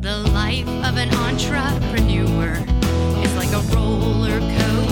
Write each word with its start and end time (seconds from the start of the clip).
The 0.00 0.16
life 0.32 0.68
of 0.68 0.96
an 0.96 1.12
entrepreneur 1.12 2.52
is 3.24 3.34
like 3.34 3.50
a 3.50 3.60
roller 3.74 4.38
coaster 4.38 4.87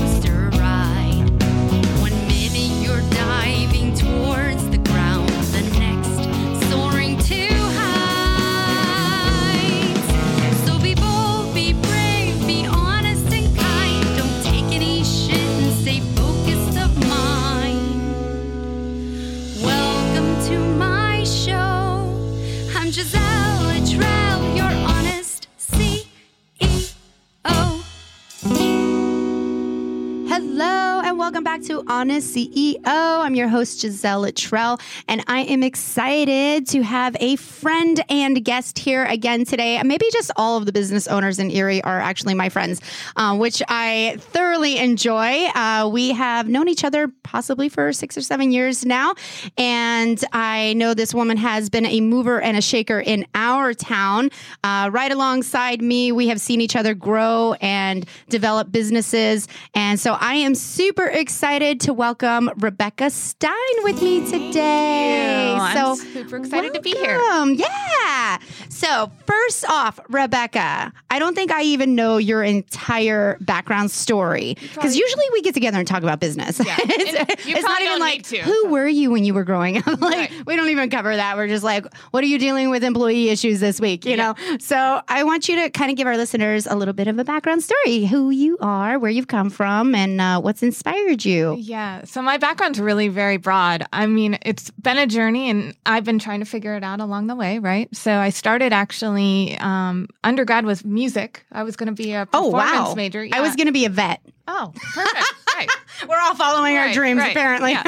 Honest 31.87 32.35
CEO. 32.35 32.81
I'm 32.85 33.35
your 33.35 33.49
host, 33.49 33.81
Giselle 33.81 34.23
Littrell, 34.23 34.81
and 35.09 35.23
I 35.27 35.41
am 35.41 35.63
excited 35.63 36.67
to 36.69 36.83
have 36.83 37.17
a 37.21 37.37
friend 37.37 38.03
and 38.09 38.45
guest 38.45 38.79
here 38.79 39.05
again 39.05 39.45
today. 39.45 39.83
Maybe 39.83 40.07
just 40.13 40.31
all 40.37 40.57
of 40.57 40.67
the 40.67 40.73
business 40.73 41.07
owners 41.09 41.39
in 41.39 41.51
Erie 41.51 41.83
are 41.83 42.01
actually 42.01 42.35
my 42.35 42.49
friends, 42.49 42.81
uh, 43.17 43.37
which 43.37 43.63
I 43.69 44.17
thoroughly 44.19 44.79
enjoy. 44.79 45.47
Uh, 45.55 45.89
we 45.93 46.13
have 46.13 46.49
known 46.49 46.69
each 46.69 46.85
other 46.85 47.09
possibly 47.23 47.69
for 47.69 47.93
six 47.93 48.17
or 48.17 48.23
seven 48.23 48.53
years 48.53 48.87
now, 48.87 49.15
and 49.59 50.25
I 50.33 50.75
know 50.75 50.95
this 50.95 51.13
woman 51.13 51.37
has 51.37 51.69
been 51.69 51.87
a 51.87 52.01
mover 52.01 52.41
and 52.41 52.57
a 52.57 52.63
shaker 52.63 53.01
in 53.01 53.27
our 53.35 53.75
town. 53.75 54.31
Uh, 54.65 54.89
right 54.93 55.11
alongside 55.13 55.83
me, 55.83 56.13
we 56.13 56.29
have 56.29 56.41
seen 56.41 56.61
each 56.61 56.77
other 56.77 56.95
grow 56.95 57.55
and 57.61 58.07
develop 58.29 58.71
businesses, 58.71 59.49
and 59.75 59.99
so 59.99 60.17
I 60.21 60.35
am 60.35 60.55
super 60.55 61.07
excited 61.07 61.66
to 61.75 61.93
welcome 61.93 62.49
Rebecca 62.59 63.11
Stein 63.11 63.51
with 63.83 64.01
me 64.01 64.25
today. 64.31 65.51
you. 65.55 65.61
I'm 65.61 65.77
So 65.77 65.95
super 66.05 66.37
excited 66.37 66.73
to 66.75 66.81
be 66.81 66.91
here. 66.93 67.19
Yeah. 67.55 68.39
So 68.69 69.11
first 69.27 69.69
off, 69.69 69.99
Rebecca, 70.09 70.93
I 71.11 71.19
don't 71.19 71.35
think 71.35 71.51
I 71.51 71.63
even 71.63 71.95
know 71.95 72.19
your 72.19 72.43
entire 72.43 73.37
background 73.41 73.91
story 73.91 74.57
because 74.75 74.97
usually 74.97 75.25
we 75.33 75.43
get 75.43 75.55
together 75.55 75.79
and 75.79 75.89
talk 75.89 76.03
about 76.03 76.21
business. 76.21 76.61
Yeah. 76.65 76.77
it's 76.79 77.47
it's 77.47 77.63
not 77.63 77.83
even 77.83 77.99
like 77.99 78.23
to, 78.25 78.39
who 78.39 78.69
were 78.69 78.87
you 78.87 79.11
when 79.11 79.25
you 79.25 79.35
were 79.35 79.45
growing 79.45 79.79
up. 79.79 79.87
like 80.01 80.31
Right. 80.31 80.47
we 80.47 80.55
don't 80.57 80.69
even 80.69 80.89
cover 80.89 81.15
that. 81.17 81.37
We're 81.37 81.49
just 81.49 81.65
like, 81.65 81.87
what 82.13 82.23
are 82.23 82.27
you 82.29 82.39
dealing 82.39 82.71
with 82.71 82.85
employee 82.85 83.29
issues 83.31 83.59
this 83.61 83.81
week? 83.81 84.05
You 84.05 84.13
Yeah. 84.17 84.17
know. 84.17 84.57
So 84.61 85.01
I 85.09 85.25
want 85.25 85.49
you 85.49 85.57
to 85.57 85.71
kind 85.71 85.91
of 85.91 85.97
give 85.97 86.07
our 86.07 86.17
listeners 86.17 86.67
a 86.67 86.77
little 86.77 86.95
bit 86.95 87.09
of 87.09 87.19
a 87.19 87.25
background 87.25 87.63
story, 87.65 88.05
who 88.05 88.31
you 88.31 88.57
are, 88.61 88.99
where 88.99 89.11
you've 89.11 89.29
come 89.29 89.51
from, 89.51 89.95
and 89.95 90.21
uh, 90.21 90.41
what's 90.41 90.63
inspired 90.63 91.25
you. 91.25 91.56
Yeah. 91.57 92.05
So 92.05 92.23
my 92.23 92.37
background's 92.37 92.79
really 92.79 93.09
very 93.09 93.37
broad. 93.37 93.87
I 93.93 94.07
mean, 94.07 94.39
it's 94.43 94.71
been 94.73 94.99
a 94.99 95.07
journey 95.07 95.51
and 95.51 95.75
I've 95.85 96.05
been 96.05 96.19
trying 96.19 96.41
to 96.41 96.47
figure 96.47 96.75
it 96.77 96.85
out 96.85 97.01
along 97.01 97.27
the 97.27 97.35
way, 97.35 97.59
right? 97.59 97.89
So 97.95 98.13
I 98.13 98.31
started 98.31 98.73
actually 98.73 99.57
um, 99.59 100.09
undergrad 100.23 100.65
was 100.65 100.85
music. 100.85 101.45
I 101.53 101.63
was 101.63 101.77
going 101.77 101.89
to 101.89 101.93
be 101.95 102.13
a 102.13 102.27
performance 102.27 102.73
Oh 102.75 102.89
wow! 102.89 102.95
major. 102.95 103.27
I 103.33 103.41
was 103.41 103.57
going 103.57 103.67
to 103.67 103.73
be 103.73 103.85
a 103.87 103.91
vet. 103.91 104.21
Oh, 104.49 104.73
perfect. 104.95 105.35
right. 105.55 105.69
We're 106.09 106.21
all 106.21 106.35
following 106.35 106.77
our 106.77 106.93
dreams, 106.93 107.21
right, 107.21 107.31
apparently. 107.33 107.73
yeah. 107.73 107.83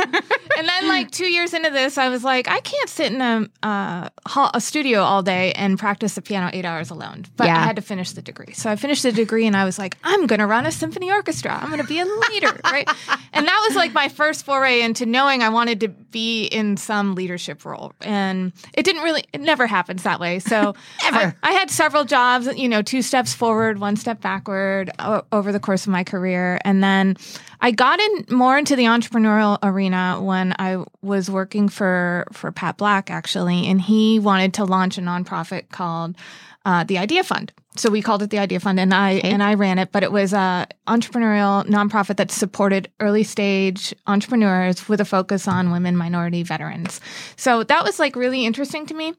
and 0.58 0.68
then, 0.68 0.88
like 0.88 1.10
two 1.10 1.26
years 1.30 1.54
into 1.54 1.70
this, 1.70 1.98
I 1.98 2.08
was 2.08 2.24
like, 2.24 2.48
I 2.48 2.60
can't 2.60 2.88
sit 2.88 3.12
in 3.12 3.20
a 3.20 3.48
uh, 3.62 4.08
hall, 4.26 4.50
a 4.54 4.60
studio 4.60 5.00
all 5.02 5.22
day 5.22 5.52
and 5.52 5.78
practice 5.78 6.14
the 6.14 6.22
piano 6.22 6.50
eight 6.52 6.64
hours 6.64 6.90
alone. 6.90 7.24
But 7.36 7.46
Yeah. 7.48 7.58
I 7.58 7.64
had 7.66 7.76
to 7.76 7.82
finish 7.82 8.12
the 8.12 8.22
degree, 8.22 8.52
so 8.54 8.70
I 8.70 8.76
finished 8.76 9.02
the 9.02 9.12
degree, 9.12 9.46
and 9.46 9.56
I 9.56 9.64
was 9.64 9.78
like, 9.78 9.96
I'm 10.04 10.26
going 10.26 10.40
to 10.40 10.46
run 10.46 10.66
a 10.66 10.72
symphony 10.72 11.10
orchestra. 11.10 11.52
I'm 11.60 11.68
going 11.68 11.80
to 11.82 11.86
be 11.86 12.00
a 12.00 12.04
leader, 12.06 12.58
right? 12.64 12.88
And 13.32 13.46
that 13.46 13.64
was 13.68 13.76
like 13.76 13.92
my 13.92 14.08
first 14.08 14.44
foray 14.44 14.80
into 14.82 15.06
knowing 15.06 15.42
I 15.42 15.48
wanted 15.50 15.80
to 15.80 15.88
be 15.88 16.44
in 16.47 16.76
some 16.76 17.14
leadership 17.14 17.64
role, 17.64 17.92
and 18.00 18.52
it 18.74 18.84
didn't 18.84 19.02
really, 19.02 19.24
it 19.32 19.41
never 19.41 19.66
happens 19.66 20.02
that 20.04 20.20
way. 20.20 20.38
So 20.38 20.74
Ever. 21.04 21.36
I, 21.42 21.50
I 21.50 21.52
had 21.52 21.70
several 21.70 22.04
jobs, 22.04 22.47
you 22.56 22.68
know, 22.68 22.82
two 22.82 23.02
steps 23.02 23.34
forward, 23.34 23.78
one 23.78 23.97
step 23.97 24.20
backward 24.20 24.91
o- 24.98 25.24
over 25.32 25.52
the 25.52 25.60
course 25.60 25.86
of 25.86 25.92
my 25.92 26.04
career. 26.04 26.58
And 26.64 26.82
then 26.82 27.16
I 27.60 27.70
got 27.70 28.00
in 28.00 28.26
more 28.30 28.56
into 28.56 28.76
the 28.76 28.84
entrepreneurial 28.84 29.58
arena 29.62 30.20
when 30.22 30.54
I 30.58 30.84
was 31.02 31.30
working 31.30 31.69
for, 31.69 32.26
for 32.32 32.52
Pat 32.52 32.76
Black, 32.76 33.10
actually. 33.10 33.66
And 33.66 33.80
he 33.80 34.19
wanted 34.19 34.54
to 34.54 34.64
launch 34.64 34.98
a 34.98 35.00
nonprofit 35.00 35.70
called 35.70 36.16
uh, 36.64 36.84
the 36.84 36.98
Idea 36.98 37.24
Fund. 37.24 37.52
So 37.76 37.91
we 37.91 38.02
called 38.02 38.22
it 38.22 38.30
the 38.30 38.38
Idea 38.38 38.58
Fund, 38.60 38.80
and 38.80 38.92
I 38.92 39.12
and 39.12 39.42
I 39.42 39.54
ran 39.54 39.78
it. 39.78 39.92
But 39.92 40.02
it 40.02 40.10
was 40.10 40.32
a 40.32 40.66
entrepreneurial 40.88 41.64
nonprofit 41.66 42.16
that 42.16 42.30
supported 42.30 42.91
early 42.98 43.22
stage 43.22 43.94
entrepreneurs 44.06 44.88
with 44.88 45.00
a 45.00 45.04
focus 45.04 45.47
on 45.47 45.70
women, 45.70 45.97
minority, 45.97 46.42
veterans. 46.42 47.00
So 47.36 47.62
that 47.62 47.84
was 47.84 47.98
like 47.98 48.16
really 48.16 48.44
interesting 48.44 48.84
to 48.86 48.94
me. 48.94 49.14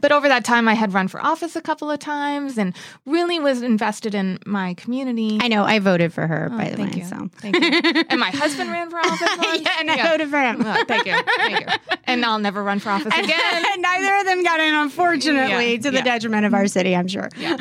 But 0.00 0.12
over 0.12 0.28
that 0.28 0.44
time, 0.44 0.68
I 0.68 0.74
had 0.74 0.92
run 0.94 1.08
for 1.08 1.20
office 1.24 1.56
a 1.56 1.60
couple 1.62 1.90
of 1.90 1.98
times 1.98 2.58
and 2.58 2.74
really 3.06 3.38
was 3.38 3.62
invested 3.62 4.14
in 4.14 4.38
my 4.46 4.74
community. 4.74 5.38
I 5.40 5.48
know. 5.48 5.64
I 5.64 5.78
voted 5.78 6.12
for 6.12 6.26
her, 6.26 6.48
Oh, 6.52 6.56
by 6.56 6.68
the 6.70 6.82
way. 6.82 6.90
you. 6.94 7.04
So. 7.04 7.28
Thank 7.36 7.56
you. 7.56 8.02
And 8.10 8.20
my 8.20 8.30
husband 8.30 8.70
ran 8.70 8.90
for 8.90 8.98
office. 9.04 9.28
once. 9.38 9.60
yeah, 9.62 9.76
and 9.80 9.90
I 9.90 10.08
voted 10.10 10.28
for 10.30 10.40
him. 10.40 10.58
Well, 10.62 10.84
thank 10.86 11.06
you. 11.06 11.14
Thank 11.36 11.60
you. 11.60 11.66
And 12.04 12.24
I'll 12.24 12.38
never 12.38 12.62
run 12.62 12.78
for 12.78 12.90
office 12.90 13.12
And 13.16 13.24
again. 13.26 13.62
neither 13.80 14.16
of 14.18 14.26
them 14.26 14.42
got 14.44 14.60
in, 14.60 14.74
unfortunately, 14.74 15.72
Yeah, 15.74 15.80
to 15.80 15.90
the 15.90 15.96
yeah. 15.98 16.04
detriment 16.04 16.46
of 16.46 16.54
our 16.54 16.66
city, 16.66 16.94
I'm 16.94 17.08
sure. 17.08 17.28
Yeah. 17.38 17.56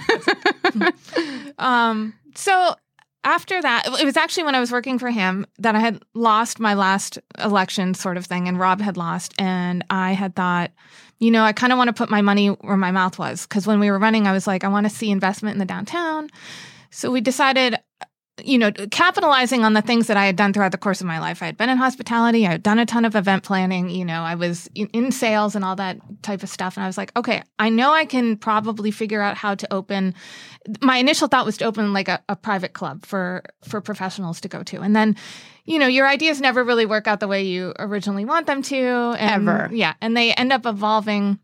um, 1.57 2.13
so 2.35 2.75
after 3.23 3.61
that, 3.61 3.87
it 3.99 4.05
was 4.05 4.17
actually 4.17 4.43
when 4.43 4.55
I 4.55 4.59
was 4.59 4.71
working 4.71 4.99
for 4.99 5.09
him 5.09 5.45
that 5.59 5.75
I 5.75 5.79
had 5.79 6.03
lost 6.13 6.59
my 6.59 6.73
last 6.75 7.17
election, 7.43 7.93
sort 7.93 8.17
of 8.17 8.25
thing, 8.25 8.47
and 8.47 8.59
Rob 8.59 8.81
had 8.81 8.97
lost. 8.97 9.33
And 9.39 9.83
I 9.89 10.13
had 10.13 10.35
thought, 10.35 10.71
you 11.19 11.31
know, 11.31 11.43
I 11.43 11.53
kind 11.53 11.71
of 11.71 11.77
want 11.77 11.87
to 11.87 11.93
put 11.93 12.09
my 12.09 12.21
money 12.21 12.47
where 12.47 12.77
my 12.77 12.91
mouth 12.91 13.17
was. 13.17 13.45
Because 13.45 13.65
when 13.65 13.79
we 13.79 13.89
were 13.89 13.99
running, 13.99 14.27
I 14.27 14.33
was 14.33 14.47
like, 14.47 14.63
I 14.63 14.67
want 14.67 14.85
to 14.85 14.89
see 14.89 15.11
investment 15.11 15.53
in 15.55 15.59
the 15.59 15.65
downtown. 15.65 16.29
So 16.89 17.09
we 17.11 17.21
decided, 17.21 17.77
you 18.43 18.57
know, 18.57 18.71
capitalizing 18.71 19.63
on 19.63 19.73
the 19.73 19.81
things 19.81 20.07
that 20.07 20.17
I 20.17 20.25
had 20.25 20.35
done 20.35 20.51
throughout 20.51 20.73
the 20.73 20.77
course 20.77 20.99
of 20.99 21.07
my 21.07 21.19
life. 21.19 21.41
I 21.41 21.45
had 21.45 21.57
been 21.57 21.69
in 21.69 21.77
hospitality, 21.77 22.45
I 22.45 22.51
had 22.51 22.63
done 22.63 22.79
a 22.79 22.85
ton 22.85 23.05
of 23.05 23.15
event 23.15 23.43
planning, 23.43 23.89
you 23.89 24.03
know, 24.03 24.23
I 24.23 24.35
was 24.35 24.69
in, 24.75 24.87
in 24.87 25.11
sales 25.11 25.55
and 25.55 25.63
all 25.63 25.75
that 25.77 25.97
type 26.21 26.43
of 26.43 26.49
stuff. 26.49 26.75
And 26.75 26.83
I 26.83 26.87
was 26.87 26.97
like, 26.97 27.11
okay, 27.17 27.43
I 27.59 27.69
know 27.69 27.93
I 27.93 28.05
can 28.05 28.35
probably 28.35 28.91
figure 28.91 29.21
out 29.21 29.37
how 29.37 29.55
to 29.55 29.73
open. 29.73 30.13
My 30.81 30.97
initial 30.97 31.29
thought 31.29 31.45
was 31.45 31.57
to 31.57 31.65
open 31.65 31.93
like 31.93 32.09
a, 32.09 32.21
a 32.27 32.35
private 32.35 32.73
club 32.73 33.05
for 33.05 33.43
for 33.63 33.79
professionals 33.79 34.41
to 34.41 34.47
go 34.49 34.63
to, 34.63 34.81
and 34.81 34.95
then. 34.95 35.15
You 35.65 35.79
know, 35.79 35.87
your 35.87 36.07
ideas 36.07 36.39
never 36.39 36.63
really 36.63 36.85
work 36.85 37.07
out 37.07 37.19
the 37.19 37.27
way 37.27 37.43
you 37.43 37.73
originally 37.79 38.23
want 38.23 38.45
them 38.47 38.61
to. 38.61 39.15
And, 39.17 39.49
Ever. 39.49 39.69
Yeah. 39.73 39.95
And 39.99 40.15
they 40.15 40.31
end 40.33 40.53
up 40.53 40.65
evolving 40.65 41.39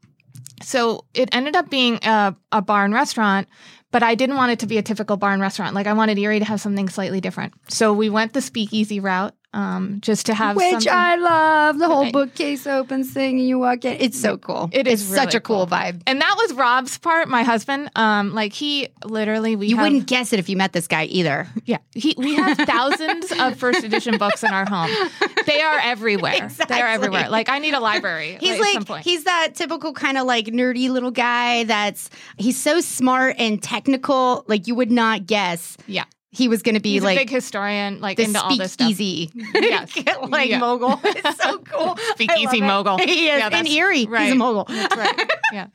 so 0.63 1.05
it 1.13 1.29
ended 1.31 1.55
up 1.55 1.69
being 1.69 1.99
a, 2.03 2.35
a 2.51 2.61
bar 2.61 2.85
and 2.85 2.93
restaurant, 2.93 3.47
but 3.91 4.03
I 4.03 4.15
didn't 4.15 4.35
want 4.35 4.51
it 4.51 4.59
to 4.59 4.67
be 4.67 4.77
a 4.77 4.81
typical 4.81 5.17
bar 5.17 5.31
and 5.31 5.41
restaurant. 5.41 5.75
Like 5.75 5.87
I 5.87 5.93
wanted 5.93 6.17
Erie 6.17 6.39
to 6.39 6.45
have 6.45 6.61
something 6.61 6.89
slightly 6.89 7.21
different. 7.21 7.53
So 7.67 7.93
we 7.93 8.09
went 8.09 8.33
the 8.33 8.41
speakeasy 8.41 8.99
route, 8.99 9.33
um, 9.53 9.99
just 10.01 10.25
to 10.27 10.33
have 10.33 10.55
Which 10.55 10.71
something. 10.71 10.91
I 10.93 11.15
love. 11.17 11.77
The 11.79 11.87
whole 11.87 12.09
bookcase 12.11 12.65
opens 12.65 13.11
thing 13.11 13.39
and 13.39 13.47
you 13.47 13.59
walk 13.59 13.83
in. 13.85 13.97
It's 13.99 14.19
so 14.19 14.37
cool. 14.37 14.69
It 14.71 14.87
is 14.87 15.01
It's 15.03 15.13
such 15.13 15.35
a 15.35 15.39
cool, 15.41 15.65
cool. 15.67 15.77
vibe. 15.77 16.01
and 16.07 16.21
that 16.21 16.35
was 16.37 16.53
Rob's 16.53 16.97
part, 16.97 17.27
my 17.27 17.43
husband. 17.43 17.89
Um, 17.95 18.33
like 18.33 18.53
he 18.53 18.87
literally 19.03 19.55
we 19.55 19.67
You 19.67 19.75
have, 19.77 19.83
wouldn't 19.85 20.07
guess 20.07 20.31
it 20.33 20.39
if 20.39 20.47
you 20.47 20.55
met 20.57 20.71
this 20.73 20.87
guy 20.87 21.05
either. 21.05 21.47
yeah 21.65 21.77
he 21.93 22.15
we 22.17 22.35
have 22.35 22.57
thousands 22.57 23.31
of 23.39 23.57
first 23.57 23.83
edition 23.83 24.17
books 24.17 24.43
in 24.43 24.53
our 24.53 24.65
home. 24.65 24.89
They 25.45 25.61
are 25.61 25.79
everywhere. 25.79 26.49
They 26.69 26.81
are 26.81 26.87
everywhere. 26.87 27.29
Like 27.29 27.49
I 27.49 27.59
need 27.59 27.73
a 27.73 27.79
library. 27.79 28.37
He's 28.39 28.59
like 28.59 28.85
point. 28.85 29.03
he's 29.03 29.25
that 29.25 29.55
typical 29.55 29.91
kind 29.93 30.17
of 30.17 30.25
like 30.25 30.45
nerdy 30.45 30.89
little 30.89 31.11
guy 31.11 31.65
that's 31.65 32.09
he's 32.37 32.57
so 32.59 32.79
smart 32.79 33.35
and 33.37 33.61
technical 33.61 34.45
like 34.47 34.67
you 34.67 34.75
would 34.75 34.91
not 34.91 35.25
guess 35.25 35.77
yeah. 35.87 36.05
He 36.31 36.47
was 36.47 36.61
going 36.61 36.75
to 36.75 36.81
be 36.81 36.93
He's 36.93 37.03
like 37.03 37.17
a 37.17 37.21
big 37.21 37.29
historian, 37.29 37.99
like 37.99 38.15
the 38.17 38.23
into 38.23 38.41
all 38.41 38.55
this 38.55 38.71
stuff. 38.73 38.87
speakeasy 38.87 39.29
Yes. 39.55 39.95
like 40.29 40.49
Yeah. 40.49 40.59
mogul. 40.59 40.99
It's 41.03 41.43
so 41.43 41.57
cool. 41.71 41.97
Speakeasy 42.13 42.61
mogul. 42.61 42.97
He 42.99 43.27
is 43.29 43.39
Yeah, 43.39 43.59
in 43.59 43.67
Erie. 43.67 44.05
He's 44.05 44.31
a 44.31 44.35
mogul. 44.35 44.65
That's 44.67 44.95
right. 44.95 45.31
yes. 45.51 45.69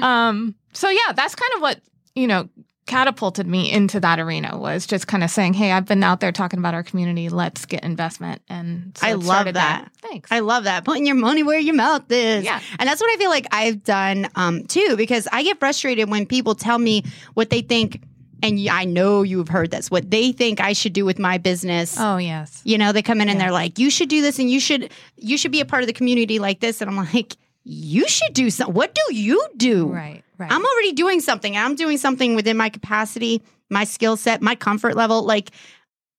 Um, 0.00 0.54
so 0.72 0.88
yeah, 0.88 1.12
that's 1.14 1.34
kind 1.34 1.52
of 1.54 1.60
what, 1.62 1.80
you 2.14 2.26
know, 2.26 2.48
catapulted 2.86 3.46
me 3.46 3.70
into 3.70 4.00
that 4.00 4.18
arena 4.18 4.58
was 4.58 4.86
just 4.86 5.06
kind 5.06 5.22
of 5.22 5.30
saying, 5.30 5.54
Hey, 5.54 5.70
I've 5.72 5.86
been 5.86 6.02
out 6.02 6.20
there 6.20 6.32
talking 6.32 6.58
about 6.58 6.74
our 6.74 6.82
community. 6.82 7.28
Let's 7.28 7.64
get 7.64 7.84
investment. 7.84 8.42
And 8.48 8.96
so 8.98 9.06
I 9.06 9.12
love 9.14 9.44
there. 9.44 9.52
that. 9.54 9.88
Thanks. 10.02 10.30
I 10.32 10.40
love 10.40 10.64
that. 10.64 10.84
Putting 10.84 11.06
your 11.06 11.14
money 11.16 11.42
where 11.42 11.58
your 11.58 11.74
mouth 11.74 12.10
is. 12.10 12.44
Yeah. 12.44 12.60
And 12.78 12.88
that's 12.88 13.00
what 13.00 13.08
I 13.12 13.16
feel 13.16 13.30
like 13.30 13.46
I've 13.52 13.82
done 13.84 14.28
um, 14.34 14.64
too, 14.64 14.94
because 14.96 15.28
I 15.32 15.42
get 15.44 15.58
frustrated 15.60 16.10
when 16.10 16.26
people 16.26 16.54
tell 16.54 16.78
me 16.78 17.04
what 17.34 17.50
they 17.50 17.62
think, 17.62 18.02
and 18.42 18.58
I 18.68 18.84
know 18.84 19.22
you've 19.22 19.48
heard 19.48 19.70
this, 19.70 19.90
what 19.90 20.10
they 20.10 20.32
think 20.32 20.60
I 20.60 20.72
should 20.72 20.92
do 20.92 21.04
with 21.04 21.18
my 21.18 21.38
business. 21.38 21.96
oh 21.98 22.16
yes. 22.16 22.60
You 22.64 22.78
know, 22.78 22.92
they 22.92 23.02
come 23.02 23.20
in 23.20 23.28
and 23.28 23.40
they're 23.40 23.52
like, 23.52 23.78
you 23.78 23.90
should 23.90 24.08
do 24.08 24.20
this 24.22 24.38
and 24.38 24.50
you 24.50 24.60
should 24.60 24.90
you 25.16 25.36
should 25.38 25.52
be 25.52 25.60
a 25.60 25.64
part 25.64 25.82
of 25.82 25.86
the 25.86 25.92
community 25.92 26.38
like 26.38 26.60
this. 26.60 26.80
And 26.80 26.90
I'm 26.90 26.96
like, 26.96 27.36
you 27.64 28.08
should 28.08 28.34
do 28.34 28.50
something. 28.50 28.74
What 28.74 28.94
do 28.94 29.14
you 29.14 29.44
do? 29.56 29.86
Right. 29.86 30.22
Right. 30.38 30.50
I'm 30.50 30.64
already 30.64 30.92
doing 30.92 31.20
something. 31.20 31.56
I'm 31.56 31.76
doing 31.76 31.96
something 31.98 32.34
within 32.34 32.56
my 32.56 32.68
capacity, 32.68 33.42
my 33.70 33.84
skill 33.84 34.16
set, 34.16 34.42
my 34.42 34.54
comfort 34.56 34.96
level. 34.96 35.22
Like 35.22 35.50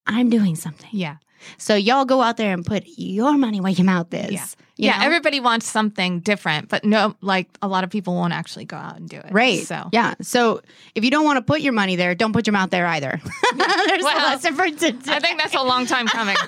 I'm 0.07 0.29
doing 0.29 0.55
something. 0.55 0.89
yeah. 0.91 1.17
So 1.57 1.75
y'all 1.75 2.05
go 2.05 2.21
out 2.21 2.37
there 2.37 2.53
and 2.53 2.65
put 2.65 2.83
your 2.85 3.37
money 3.37 3.61
where 3.61 3.71
your 3.71 3.85
mouth 3.85 4.13
is. 4.13 4.31
Yeah. 4.31 4.45
yeah, 4.75 4.99
know? 4.99 5.05
everybody 5.05 5.39
wants 5.39 5.67
something 5.67 6.19
different, 6.19 6.69
but 6.69 6.83
no, 6.83 7.15
like 7.21 7.47
a 7.61 7.67
lot 7.67 7.83
of 7.83 7.89
people 7.89 8.15
won't 8.15 8.33
actually 8.33 8.65
go 8.65 8.77
out 8.77 8.97
and 8.97 9.07
do 9.07 9.17
it. 9.17 9.31
Right. 9.31 9.63
So 9.63 9.89
yeah. 9.91 10.15
So 10.21 10.61
if 10.95 11.03
you 11.03 11.11
don't 11.11 11.25
want 11.25 11.37
to 11.37 11.41
put 11.41 11.61
your 11.61 11.73
money 11.73 11.95
there, 11.95 12.15
don't 12.15 12.33
put 12.33 12.47
your 12.47 12.53
mouth 12.53 12.69
there 12.69 12.87
either. 12.87 13.19
There's 13.55 14.03
a 14.03 14.05
lesson 14.05 14.55
for 14.55 14.69
today. 14.69 15.13
I 15.13 15.19
think 15.19 15.39
that's 15.39 15.55
a 15.55 15.63
long 15.63 15.85
time 15.85 16.07
coming. 16.07 16.35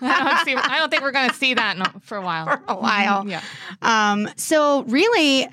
I 0.00 0.44
don't 0.44 0.44
see. 0.44 0.54
I 0.54 0.78
don't 0.78 0.90
think 0.90 1.02
we're 1.02 1.12
going 1.12 1.28
to 1.28 1.34
see 1.34 1.54
that 1.54 1.76
in 1.76 2.00
for 2.00 2.16
a 2.16 2.22
while. 2.22 2.44
for 2.44 2.62
a 2.68 2.76
while. 2.76 3.28
Yeah. 3.28 3.42
Um, 3.82 4.28
so 4.36 4.82
really, 4.84 5.48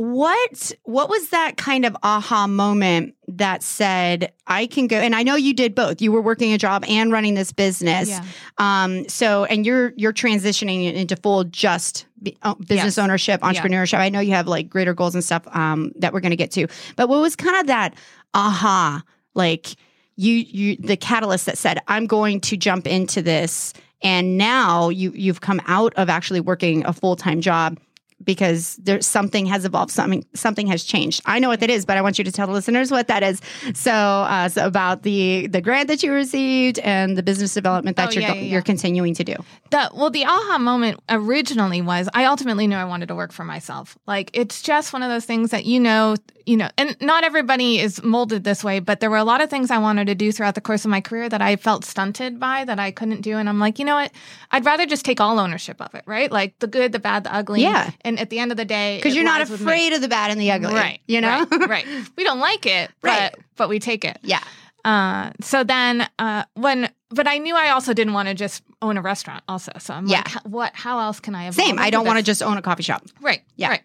what 0.00 0.72
what 0.84 1.10
was 1.10 1.28
that 1.28 1.58
kind 1.58 1.84
of 1.84 1.94
aha 2.02 2.46
moment 2.46 3.14
that 3.28 3.62
said 3.62 4.32
I 4.46 4.66
can 4.66 4.86
go? 4.86 4.96
And 4.96 5.14
I 5.14 5.22
know 5.22 5.34
you 5.34 5.52
did 5.52 5.74
both. 5.74 6.00
You 6.00 6.10
were 6.10 6.22
working 6.22 6.54
a 6.54 6.58
job 6.58 6.86
and 6.88 7.12
running 7.12 7.34
this 7.34 7.52
business. 7.52 8.08
Yeah. 8.08 8.24
Um, 8.56 9.06
so 9.10 9.44
and 9.44 9.66
you're 9.66 9.92
you're 9.98 10.14
transitioning 10.14 10.90
into 10.94 11.16
full 11.16 11.44
just 11.44 12.06
uh, 12.40 12.54
business 12.54 12.96
Yes. 12.96 12.98
ownership, 12.98 13.40
Yeah. 13.42 13.52
entrepreneurship. 13.52 13.98
I 13.98 14.08
know 14.08 14.20
you 14.20 14.32
have 14.32 14.48
like 14.48 14.70
greater 14.70 14.94
goals 14.94 15.14
and 15.14 15.22
stuff 15.22 15.46
um, 15.54 15.92
that 15.96 16.14
we're 16.14 16.20
going 16.20 16.30
to 16.30 16.36
get 16.36 16.50
to. 16.52 16.66
But 16.96 17.10
what 17.10 17.20
was 17.20 17.36
kind 17.36 17.56
of 17.60 17.66
that 17.66 17.94
aha 18.32 19.02
like? 19.34 19.76
You, 20.16 20.32
you, 20.34 20.76
the 20.76 20.96
catalyst 20.96 21.44
that 21.44 21.58
said, 21.58 21.78
"I'm 21.88 22.06
going 22.06 22.40
to 22.42 22.56
jump 22.56 22.86
into 22.86 23.20
this," 23.20 23.74
and 24.02 24.38
now 24.38 24.88
you, 24.88 25.12
you've 25.14 25.40
come 25.42 25.60
out 25.66 25.92
of 25.94 26.08
actually 26.08 26.40
working 26.40 26.84
a 26.86 26.92
full 26.94 27.16
time 27.16 27.40
job 27.42 27.78
because 28.24 28.76
there's 28.76 29.06
something 29.06 29.46
has 29.46 29.64
evolved, 29.64 29.90
something 29.90 30.24
something 30.34 30.66
has 30.66 30.84
changed. 30.84 31.22
I 31.26 31.38
know 31.38 31.48
what 31.48 31.60
that 31.60 31.70
is, 31.70 31.84
but 31.84 31.96
I 31.96 32.02
want 32.02 32.18
you 32.18 32.24
to 32.24 32.32
tell 32.32 32.46
the 32.46 32.52
listeners 32.52 32.90
what 32.90 33.08
that 33.08 33.22
is. 33.22 33.40
So, 33.74 33.92
uh, 33.92 34.48
so 34.48 34.66
about 34.66 35.02
the 35.02 35.46
the 35.46 35.60
grant 35.60 35.88
that 35.88 36.02
you 36.02 36.12
received 36.12 36.78
and 36.80 37.16
the 37.16 37.22
business 37.22 37.54
development 37.54 37.96
that 37.96 38.08
Oh, 38.08 38.12
you're 38.12 38.22
yeah, 38.22 38.34
yeah, 38.34 38.40
yeah. 38.40 38.52
you're 38.52 38.62
continuing 38.62 39.14
to 39.14 39.24
do. 39.24 39.34
The 39.70 39.90
well, 39.94 40.10
the 40.10 40.24
aha 40.24 40.58
moment 40.58 41.00
originally 41.08 41.82
was 41.82 42.08
I 42.14 42.24
ultimately 42.26 42.66
knew 42.66 42.76
I 42.76 42.84
wanted 42.84 43.06
to 43.08 43.14
work 43.14 43.32
for 43.32 43.44
myself. 43.44 43.96
Like 44.06 44.30
it's 44.34 44.62
just 44.62 44.92
one 44.92 45.02
of 45.02 45.08
those 45.10 45.24
things 45.24 45.50
that 45.50 45.64
you 45.64 45.80
know, 45.80 46.16
you 46.50 46.56
know, 46.56 46.68
and 46.76 46.96
not 47.00 47.22
everybody 47.22 47.78
is 47.78 48.02
molded 48.02 48.42
this 48.42 48.64
way, 48.64 48.80
but 48.80 48.98
there 48.98 49.08
were 49.10 49.16
a 49.16 49.24
lot 49.24 49.40
of 49.40 49.48
things 49.48 49.70
I 49.70 49.78
wanted 49.78 50.06
to 50.08 50.14
do 50.16 50.32
throughout 50.32 50.56
the 50.56 50.60
course 50.60 50.84
of 50.84 50.90
my 50.90 51.00
career 51.00 51.28
that 51.28 51.40
I 51.40 51.54
felt 51.54 51.84
stunted 51.84 52.40
by 52.40 52.64
that 52.64 52.80
I 52.80 52.90
couldn't 52.90 53.20
do, 53.20 53.36
and 53.38 53.48
I'm 53.48 53.60
like, 53.60 53.78
you 53.78 53.84
know 53.84 53.94
what? 53.94 54.10
I'd 54.50 54.64
rather 54.64 54.84
just 54.84 55.04
take 55.04 55.20
all 55.20 55.38
ownership 55.38 55.80
of 55.80 55.94
it, 55.94 56.02
right? 56.06 56.30
Like 56.30 56.58
the 56.58 56.66
good, 56.66 56.90
the 56.90 56.98
bad, 56.98 57.22
the 57.24 57.32
ugly. 57.34 57.62
Yeah. 57.62 57.90
And 58.00 58.18
at 58.18 58.30
the 58.30 58.40
end 58.40 58.50
of 58.50 58.56
the 58.56 58.64
day, 58.64 58.96
Because 58.96 59.14
you're 59.14 59.24
not 59.24 59.38
lies 59.40 59.50
with 59.50 59.60
me. 59.60 59.66
afraid 59.66 59.92
of 59.92 60.00
the 60.00 60.08
bad 60.08 60.32
and 60.32 60.40
the 60.40 60.50
ugly, 60.50 60.74
right? 60.74 61.00
You 61.06 61.20
know, 61.20 61.46
right, 61.50 61.68
right. 61.68 61.86
We 62.16 62.24
don't 62.24 62.40
like 62.40 62.66
it, 62.66 62.90
Right. 63.02 63.30
but 63.32 63.40
but 63.56 63.68
we 63.68 63.78
take 63.78 64.04
it. 64.04 64.18
yeah, 64.22 64.42
Uh, 64.84 65.30
so 65.40 65.62
then 65.62 66.08
uh, 66.18 66.44
when, 66.54 66.90
but 67.10 67.28
I 67.28 67.38
knew 67.38 67.54
I 67.54 67.70
also 67.70 67.92
didn't 67.92 68.14
want 68.14 68.28
to 68.28 68.34
just 68.34 68.62
own 68.82 68.96
a 68.96 69.02
restaurant 69.02 69.44
also. 69.46 69.70
So 69.78 69.92
I'm 69.94 70.06
Yeah. 70.06 70.18
like, 70.24 70.28
"H- 70.36 70.42
what, 70.44 70.72
how 70.74 70.98
else 70.98 71.20
can 71.20 71.34
I 71.34 71.42
evolve 71.48 71.54
same. 71.66 71.78
I 71.78 71.90
don't 71.90 72.06
want 72.06 72.16
to 72.18 72.24
just 72.24 72.42
own 72.42 72.56
a 72.56 72.62
coffee 72.62 72.82
shop. 72.82 73.02
Right. 73.20 73.42
Yeah. 73.56 73.68
Right. 73.68 73.82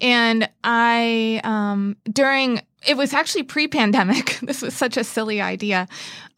And 0.00 0.48
I, 0.62 1.40
um, 1.44 1.96
during, 2.10 2.60
it 2.86 2.96
was 2.96 3.14
actually 3.14 3.44
pre 3.44 3.68
pandemic. 3.68 4.38
this 4.42 4.62
was 4.62 4.74
such 4.74 4.96
a 4.96 5.04
silly 5.04 5.40
idea. 5.40 5.88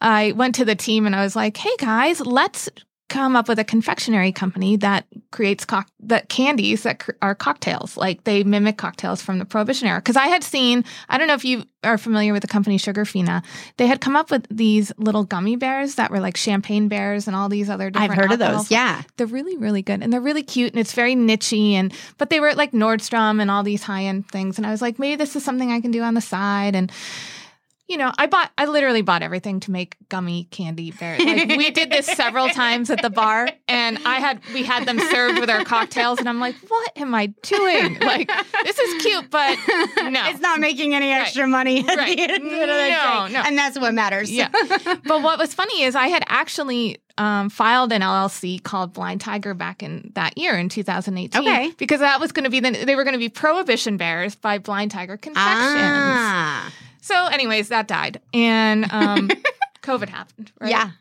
I 0.01 0.31
went 0.33 0.55
to 0.55 0.65
the 0.65 0.75
team 0.75 1.05
and 1.05 1.15
I 1.15 1.23
was 1.23 1.35
like, 1.35 1.57
hey 1.57 1.75
guys, 1.77 2.21
let's 2.21 2.69
come 3.09 3.35
up 3.35 3.47
with 3.47 3.59
a 3.59 3.63
confectionery 3.63 4.31
company 4.31 4.75
that 4.77 5.05
creates 5.31 5.65
cock- 5.65 5.89
that 5.99 6.29
candies 6.29 6.83
that 6.83 6.99
cr- 6.99 7.11
are 7.21 7.35
cocktails 7.35 7.97
like 7.97 8.23
they 8.23 8.43
mimic 8.43 8.77
cocktails 8.77 9.21
from 9.21 9.39
the 9.39 9.45
prohibition 9.45 9.87
era 9.87 9.99
because 9.99 10.15
i 10.15 10.27
had 10.27 10.43
seen 10.43 10.83
i 11.09 11.17
don't 11.17 11.27
know 11.27 11.33
if 11.33 11.45
you 11.45 11.63
are 11.83 11.97
familiar 11.97 12.33
with 12.33 12.41
the 12.41 12.47
company 12.47 12.77
sugarfina 12.77 13.43
they 13.77 13.87
had 13.87 14.01
come 14.01 14.15
up 14.15 14.31
with 14.31 14.45
these 14.49 14.91
little 14.97 15.23
gummy 15.23 15.55
bears 15.55 15.95
that 15.95 16.11
were 16.11 16.19
like 16.19 16.37
champagne 16.37 16.87
bears 16.87 17.27
and 17.27 17.35
all 17.35 17.49
these 17.49 17.69
other 17.69 17.89
different 17.89 18.11
I've 18.11 18.17
heard 18.17 18.31
of 18.31 18.39
those. 18.39 18.71
Yeah, 18.71 19.01
they're 19.17 19.27
really, 19.27 19.57
really 19.57 19.81
good, 19.81 20.01
and 20.03 20.11
they're 20.11 20.21
really 20.21 20.43
cute, 20.43 20.73
and 20.73 20.79
it's 20.79 20.93
very 20.93 21.15
nichey. 21.15 21.73
And 21.73 21.93
but 22.17 22.29
they 22.29 22.39
were 22.39 22.49
at 22.49 22.57
like 22.57 22.71
Nordstrom 22.71 23.41
and 23.41 23.49
all 23.49 23.63
these 23.63 23.83
high 23.83 24.03
end 24.03 24.27
things, 24.29 24.57
and 24.57 24.65
I 24.65 24.71
was 24.71 24.81
like, 24.81 24.99
maybe 24.99 25.15
this 25.15 25.35
is 25.35 25.43
something 25.43 25.71
I 25.71 25.81
can 25.81 25.91
do 25.91 26.01
on 26.01 26.13
the 26.13 26.21
side. 26.21 26.75
And 26.75 26.91
you 27.89 27.97
know, 27.97 28.11
I 28.17 28.27
bought, 28.27 28.51
I 28.57 28.65
literally 28.65 29.01
bought 29.01 29.21
everything 29.23 29.59
to 29.61 29.71
make 29.71 29.97
gummy 30.09 30.45
candy 30.51 30.91
bears. 30.91 31.19
Like 31.19 31.47
we 31.49 31.71
did 31.71 31.89
this 31.91 32.05
several 32.05 32.47
times 32.63 32.89
at 32.89 33.01
the 33.01 33.09
bar, 33.09 33.49
and 33.67 33.99
I 34.05 34.19
had 34.19 34.41
we 34.53 34.63
had 34.63 34.85
them 34.87 34.99
served 34.99 35.39
with 35.39 35.49
our 35.49 35.65
cocktails, 35.65 36.19
and 36.19 36.29
I'm 36.29 36.39
like, 36.39 36.55
what 36.67 36.91
am 36.97 37.13
I 37.15 37.27
doing? 37.41 37.99
Like 37.99 38.31
this 38.63 38.77
is 38.79 39.01
cute, 39.01 39.29
but 39.31 39.57
no, 40.09 40.21
it's 40.29 40.39
not 40.39 40.59
making 40.59 40.93
any 40.95 41.11
extra 41.11 41.47
money 41.47 41.79
at 41.79 41.97
Right. 41.97 42.15
the 42.15 42.23
end 42.23 42.31
of 42.31 42.43
the 42.43 42.49
No, 42.49 43.27
day. 43.27 43.33
no. 43.33 43.41
and 43.45 43.57
that's 43.57 43.77
what 43.79 43.93
matters. 43.93 44.31
Yeah. 44.31 44.49
but 45.05 45.21
what 45.23 45.39
was 45.39 45.53
funny 45.53 45.81
is 45.83 45.95
I 45.95 46.07
had 46.07 46.23
actually 46.27 46.99
um, 47.19 47.49
filed 47.49 47.91
an 47.91 48.01
LLC 48.01 48.61
called 48.63 48.93
Blind 48.93 49.21
Tiger 49.21 49.53
back 49.53 49.83
in 49.83 50.11
that 50.15 50.37
year 50.37 50.57
in 50.57 50.69
2018. 50.69 51.41
Okay. 51.41 51.71
Because 51.77 51.99
that 51.99 52.19
was 52.19 52.31
going 52.31 52.45
to 52.45 52.49
be 52.49 52.59
the, 52.59 52.71
they 52.85 52.95
were 52.95 53.03
going 53.03 53.13
to 53.13 53.19
be 53.19 53.29
Prohibition 53.29 53.97
Bears 53.97 54.35
by 54.35 54.57
Blind 54.57 54.91
Tiger 54.91 55.17
Confections. 55.17 55.55
ah, 55.67 56.73
So, 57.01 57.25
anyways, 57.27 57.69
that 57.69 57.87
died. 57.87 58.21
And 58.33 58.91
um, 58.91 59.29
COVID 59.83 60.09
happened. 60.09 60.51
Right? 60.59 60.71
yeah, 60.71 60.91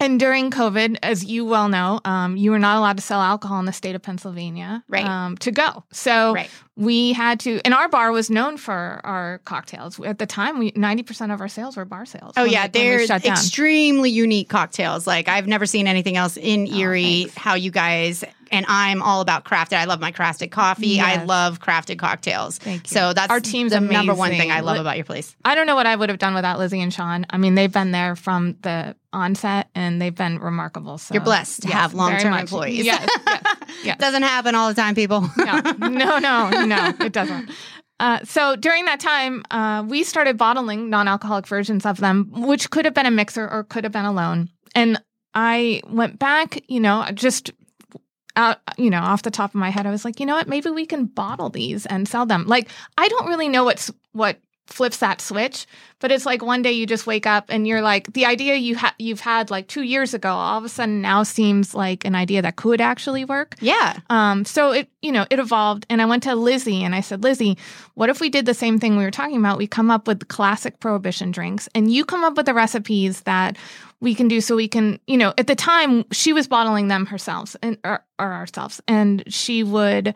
And 0.00 0.18
during 0.18 0.50
COVID, 0.50 0.98
as 1.02 1.24
you 1.24 1.44
well 1.44 1.68
know, 1.68 2.00
um, 2.04 2.36
you 2.36 2.50
were 2.50 2.58
not 2.58 2.76
allowed 2.78 2.96
to 2.96 3.02
sell 3.02 3.20
alcohol 3.22 3.60
in 3.60 3.66
the 3.66 3.72
state 3.72 3.94
of 3.94 4.02
Pennsylvania 4.02 4.82
Right. 4.88 5.04
um, 5.06 5.36
to 5.38 5.50
go. 5.50 5.84
So 5.92 6.34
right. 6.34 6.50
We 6.76 7.12
had 7.12 7.40
to, 7.40 7.60
and 7.64 7.72
our 7.72 7.88
bar 7.88 8.10
was 8.10 8.30
known 8.30 8.56
for 8.56 9.00
our 9.04 9.38
cocktails. 9.44 10.00
At 10.00 10.18
the 10.18 10.26
time, 10.26 10.58
we 10.58 10.72
90% 10.72 11.32
of 11.32 11.40
our 11.40 11.48
sales 11.48 11.76
were 11.76 11.84
bar 11.84 12.04
sales. 12.04 12.32
Oh 12.36 12.44
yeah, 12.44 12.66
we- 12.72 12.80
when 12.80 12.98
we 13.00 13.06
they're 13.06 13.16
extremely 13.32 14.10
unique 14.10 14.48
cocktails. 14.48 15.06
Like 15.06 15.28
I've 15.28 15.46
never 15.46 15.66
seen 15.66 15.86
anything 15.86 16.16
else 16.16 16.36
in 16.36 16.68
Oh, 16.72 16.76
Erie. 16.76 17.22
thanks. 17.24 17.34
how 17.36 17.54
you 17.54 17.70
guys 17.70 18.24
and 18.50 18.66
I'm 18.68 19.02
all 19.02 19.20
about 19.20 19.44
crafted. 19.44 19.78
I 19.78 19.84
love 19.84 20.00
my 20.00 20.12
crafted 20.12 20.50
coffee. 20.50 21.00
I 21.00 21.24
love 21.24 21.58
crafted 21.60 21.98
cocktails. 21.98 22.58
Thank 22.58 22.88
you. 22.90 22.94
So 22.94 23.12
that's 23.12 23.30
Our 23.30 23.40
team's 23.40 23.72
the 23.72 23.80
number 23.80 24.14
one 24.14 24.30
thing 24.30 24.52
I 24.52 24.60
love 24.60 24.78
about 24.78 24.96
your 24.96 25.04
place. 25.04 25.34
I 25.44 25.54
don't 25.56 25.66
know 25.66 25.74
what 25.74 25.86
I 25.86 25.96
would 25.96 26.08
have 26.08 26.18
done 26.18 26.34
without 26.34 26.58
Lizzie 26.58 26.80
and 26.80 26.92
Sean. 26.92 27.26
I 27.30 27.36
mean, 27.38 27.54
they've 27.56 27.72
been 27.72 27.90
there 27.90 28.14
from 28.14 28.56
the 28.62 28.94
onset 29.12 29.68
and 29.74 30.00
they've 30.00 30.14
been 30.14 30.38
remarkable. 30.38 30.98
So 30.98 31.14
You're 31.14 31.24
blessed 31.24 31.62
to 31.62 31.68
yes, 31.68 31.76
have 31.76 31.94
long-term 31.94 32.34
employees. 32.34 32.84
Yes, 32.84 33.08
yes, 33.26 33.42
yes. 33.82 33.98
Doesn't 33.98 34.22
happen 34.22 34.54
all 34.54 34.68
the 34.68 34.74
time, 34.74 34.94
people. 34.94 35.28
no, 35.36 35.60
no, 35.88 36.18
no, 36.18 36.64
no, 36.64 36.92
it 37.00 37.12
doesn't. 37.12 37.50
Uh, 38.00 38.18
so 38.24 38.56
during 38.56 38.84
that 38.86 39.00
time, 39.00 39.42
uh, 39.50 39.84
we 39.86 40.02
started 40.02 40.36
bottling 40.36 40.90
non-alcoholic 40.90 41.46
versions 41.46 41.86
of 41.86 41.98
them, 41.98 42.30
which 42.32 42.70
could 42.70 42.84
have 42.84 42.94
been 42.94 43.06
a 43.06 43.10
mixer 43.10 43.48
or 43.48 43.64
could 43.64 43.84
have 43.84 43.92
been 43.92 44.04
alone. 44.04 44.50
And 44.74 45.00
I 45.34 45.82
went 45.88 46.18
back, 46.18 46.62
you 46.68 46.80
know, 46.80 47.06
just 47.14 47.52
out, 48.36 48.58
you 48.76 48.90
know, 48.90 49.00
off 49.00 49.22
the 49.22 49.30
top 49.30 49.50
of 49.50 49.54
my 49.54 49.70
head, 49.70 49.86
I 49.86 49.90
was 49.90 50.04
like, 50.04 50.18
you 50.18 50.26
know 50.26 50.34
what? 50.34 50.48
Maybe 50.48 50.70
we 50.70 50.86
can 50.86 51.06
bottle 51.06 51.50
these 51.50 51.86
and 51.86 52.08
sell 52.08 52.26
them. 52.26 52.46
Like, 52.46 52.68
I 52.98 53.08
don't 53.08 53.28
really 53.28 53.48
know 53.48 53.64
what's 53.64 53.90
what 54.12 54.38
flips 54.66 54.98
that 54.98 55.20
switch, 55.20 55.66
but 56.00 56.10
it's 56.10 56.26
like 56.26 56.42
one 56.42 56.62
day 56.62 56.72
you 56.72 56.86
just 56.86 57.06
wake 57.06 57.26
up 57.26 57.46
and 57.48 57.66
you're 57.66 57.82
like, 57.82 58.12
the 58.12 58.24
idea 58.24 58.56
you 58.56 58.76
ha- 58.76 58.94
you've 58.98 59.20
had 59.20 59.50
like 59.50 59.68
two 59.68 59.82
years 59.82 60.14
ago, 60.14 60.30
all 60.30 60.58
of 60.58 60.64
a 60.64 60.68
sudden 60.68 61.00
now 61.00 61.22
seems 61.22 61.74
like 61.74 62.04
an 62.04 62.14
idea 62.14 62.42
that 62.42 62.56
could 62.56 62.80
actually 62.80 63.24
work. 63.24 63.54
yeah. 63.60 63.98
Um, 64.10 64.44
so 64.44 64.72
it, 64.72 64.88
you 65.02 65.12
know, 65.12 65.26
it 65.30 65.38
evolved. 65.38 65.86
And 65.90 66.00
I 66.00 66.06
went 66.06 66.22
to 66.24 66.34
Lizzie 66.34 66.82
and 66.82 66.94
I 66.94 67.00
said, 67.00 67.22
Lizzie, 67.22 67.58
what 67.94 68.08
if 68.08 68.20
we 68.20 68.30
did 68.30 68.46
the 68.46 68.54
same 68.54 68.78
thing 68.78 68.96
we 68.96 69.04
were 69.04 69.10
talking 69.10 69.36
about? 69.36 69.58
We 69.58 69.66
come 69.66 69.90
up 69.90 70.06
with 70.06 70.28
classic 70.28 70.80
prohibition 70.80 71.30
drinks 71.30 71.68
and 71.74 71.92
you 71.92 72.04
come 72.04 72.24
up 72.24 72.36
with 72.36 72.46
the 72.46 72.54
recipes 72.54 73.22
that 73.22 73.56
we 74.00 74.14
can 74.14 74.28
do 74.28 74.40
so 74.40 74.56
we 74.56 74.68
can, 74.68 74.98
you 75.06 75.16
know, 75.16 75.32
at 75.38 75.46
the 75.46 75.54
time 75.54 76.04
she 76.10 76.32
was 76.32 76.46
bottling 76.46 76.88
them 76.88 77.06
herself 77.06 77.56
and 77.62 77.78
or, 77.84 78.04
or 78.18 78.32
ourselves 78.32 78.80
and 78.86 79.24
she 79.28 79.62
would 79.62 80.14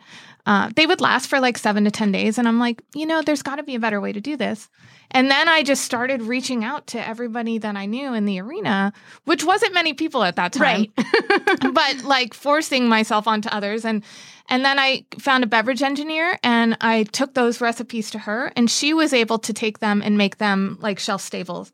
uh, 0.49 0.71
they 0.75 0.87
would 0.87 0.99
last 0.99 1.27
for 1.27 1.39
like 1.39 1.59
seven 1.59 1.83
to 1.83 1.91
10 1.91 2.11
days. 2.11 2.39
And 2.39 2.47
I'm 2.47 2.57
like, 2.57 2.81
you 2.95 3.05
know, 3.05 3.21
there's 3.21 3.43
got 3.43 3.57
to 3.57 3.63
be 3.63 3.75
a 3.75 3.79
better 3.79 4.01
way 4.01 4.11
to 4.11 4.19
do 4.19 4.35
this. 4.35 4.67
And 5.11 5.29
then 5.31 5.47
I 5.47 5.63
just 5.63 5.83
started 5.83 6.21
reaching 6.21 6.63
out 6.63 6.87
to 6.87 7.07
everybody 7.07 7.57
that 7.57 7.75
I 7.75 7.85
knew 7.85 8.13
in 8.13 8.25
the 8.25 8.39
arena, 8.39 8.93
which 9.25 9.43
wasn't 9.43 9.73
many 9.73 9.93
people 9.93 10.23
at 10.23 10.35
that 10.35 10.53
time 10.53 10.59
Right. 10.59 10.91
but 11.73 12.03
like 12.03 12.33
forcing 12.33 12.87
myself 12.87 13.27
onto 13.27 13.49
others 13.49 13.85
and 13.85 14.03
and 14.51 14.65
then 14.65 14.79
I 14.79 15.05
found 15.19 15.43
a 15.43 15.47
beverage 15.47 15.83
engineer 15.83 16.39
and 16.43 16.75
I 16.81 17.03
took 17.03 17.35
those 17.35 17.61
recipes 17.61 18.09
to 18.11 18.19
her 18.19 18.51
and 18.55 18.67
she 18.69 18.95
was 18.95 19.13
able 19.13 19.37
to 19.39 19.53
take 19.53 19.77
them 19.77 20.01
and 20.03 20.17
make 20.17 20.37
them 20.39 20.79
like 20.81 20.97
shelf 20.97 21.21
stable. 21.21 21.67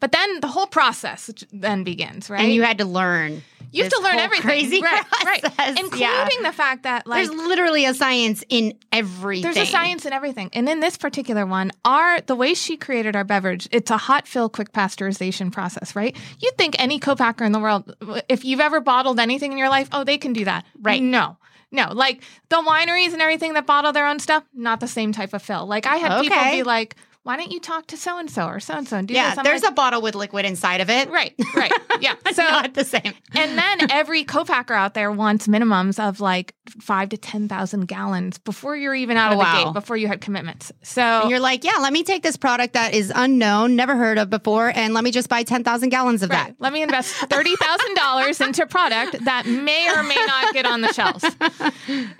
But 0.00 0.12
then 0.12 0.40
the 0.40 0.46
whole 0.46 0.66
process 0.66 1.28
then 1.52 1.84
begins, 1.84 2.30
right? 2.30 2.40
And 2.40 2.50
you 2.54 2.62
had 2.62 2.78
to 2.78 2.86
learn. 2.86 3.42
You 3.72 3.82
have 3.82 3.92
to 3.92 4.00
learn 4.02 4.18
everything. 4.18 4.42
Crazy 4.48 4.80
right, 4.80 5.04
right. 5.26 5.44
Including 5.78 5.98
Yeah. 6.00 6.28
the 6.44 6.52
fact 6.52 6.84
that 6.84 7.06
like 7.06 7.26
There's 7.26 7.36
literally 7.36 7.84
a 7.84 7.92
science 7.92 8.42
in 8.48 8.72
everything. 8.90 9.42
there's 9.52 9.68
a 9.68 9.70
science 9.70 10.06
in 10.06 10.14
everything. 10.14 10.48
And 10.54 10.66
in 10.66 10.80
this 10.80 10.96
particular 10.96 11.44
one, 11.44 11.72
our 11.84 12.22
the 12.22 12.36
way 12.36 12.54
she 12.54 12.73
created 12.76 13.16
our 13.16 13.24
beverage, 13.24 13.68
it's 13.70 13.90
a 13.90 13.96
hot 13.96 14.26
fill 14.26 14.48
quick 14.48 14.72
pasteurization 14.72 15.52
process, 15.52 15.94
right? 15.94 16.16
You'd 16.40 16.56
think 16.56 16.76
any 16.78 16.98
co-packer 16.98 17.44
in 17.44 17.52
the 17.52 17.60
world, 17.60 17.94
if 18.28 18.44
you've 18.44 18.60
ever 18.60 18.80
bottled 18.80 19.20
anything 19.20 19.52
in 19.52 19.58
your 19.58 19.68
life, 19.68 19.88
oh, 19.92 20.04
they 20.04 20.18
can 20.18 20.32
do 20.32 20.44
that. 20.44 20.64
Right. 20.80 21.02
No. 21.02 21.36
no. 21.70 21.92
Like 21.92 22.22
the 22.48 22.56
wineries 22.56 23.12
and 23.12 23.22
everything 23.22 23.54
that 23.54 23.66
bottle 23.66 23.92
their 23.92 24.06
own 24.06 24.18
stuff, 24.18 24.44
not 24.54 24.80
the 24.80 24.88
same 24.88 25.12
type 25.12 25.32
of 25.32 25.42
fill. 25.42 25.66
Like 25.66 25.86
I 25.86 25.96
had 25.96 26.20
people 26.20 26.42
be 26.50 26.62
like, 26.62 26.96
"Why 27.24 27.36
don't 27.36 27.50
you 27.52 27.58
talk 27.60 27.88
to 27.88 27.96
so 27.96 28.18
and 28.18 28.30
so 28.30 28.46
or 28.46 28.60
so 28.60 28.74
and 28.74 28.86
so 28.88 28.96
and 28.98 29.08
do 29.08 29.14
Yeah, 29.14 29.34
this?" 29.34 29.44
There's 29.44 29.62
like, 29.62 29.72
a 29.72 29.74
bottle 29.74 30.00
with 30.00 30.14
liquid 30.14 30.44
inside 30.46 30.80
of 30.80 30.88
it. 30.88 31.10
right, 31.10 31.34
right, 31.54 31.72
yeah. 32.00 32.14
So 32.32 32.42
not 32.42 32.74
the 32.74 32.84
same. 32.84 33.12
and 33.34 33.58
then 33.58 33.90
every 33.90 34.24
co-packer 34.24 34.74
out 34.74 34.94
there 34.94 35.10
wants 35.12 35.46
minimums 35.48 35.98
of 36.02 36.20
like 36.20 36.54
five 36.80 37.08
to 37.10 37.16
ten 37.16 37.48
thousand 37.48 37.86
gallons 37.86 38.38
before 38.38 38.76
you're 38.76 38.94
even 38.94 39.16
out 39.16 39.30
Oh, 39.30 39.32
of 39.34 39.38
the 39.38 39.44
wow. 39.44 39.64
gate, 39.64 39.72
before 39.74 39.96
you 39.96 40.06
had 40.08 40.20
commitments. 40.20 40.70
So 40.82 41.02
And 41.02 41.30
you're 41.30 41.40
like, 41.40 41.64
yeah, 41.64 41.78
let 41.80 41.92
me 41.92 42.02
take 42.04 42.22
this 42.22 42.36
product 42.36 42.74
that 42.74 42.94
is 42.94 43.12
unknown, 43.14 43.74
never 43.76 43.96
heard 43.96 44.18
of 44.18 44.30
before, 44.30 44.70
and 44.74 44.94
let 44.94 45.02
me 45.04 45.10
just 45.10 45.28
buy 45.28 45.42
10,000 45.42 45.88
gallons 45.88 46.22
of 46.22 46.30
Right. 46.30 46.54
Let 46.58 46.72
me 46.72 46.82
invest 46.82 47.14
thirty 47.14 47.54
thousand 47.56 47.94
dollars 47.94 48.40
into 48.46 48.66
product 48.66 49.24
that 49.24 49.46
may 49.46 49.88
or 49.94 50.02
may 50.02 50.16
not 50.26 50.52
get 50.52 50.66
on 50.66 50.80
the 50.80 50.92
shelves. 50.92 51.24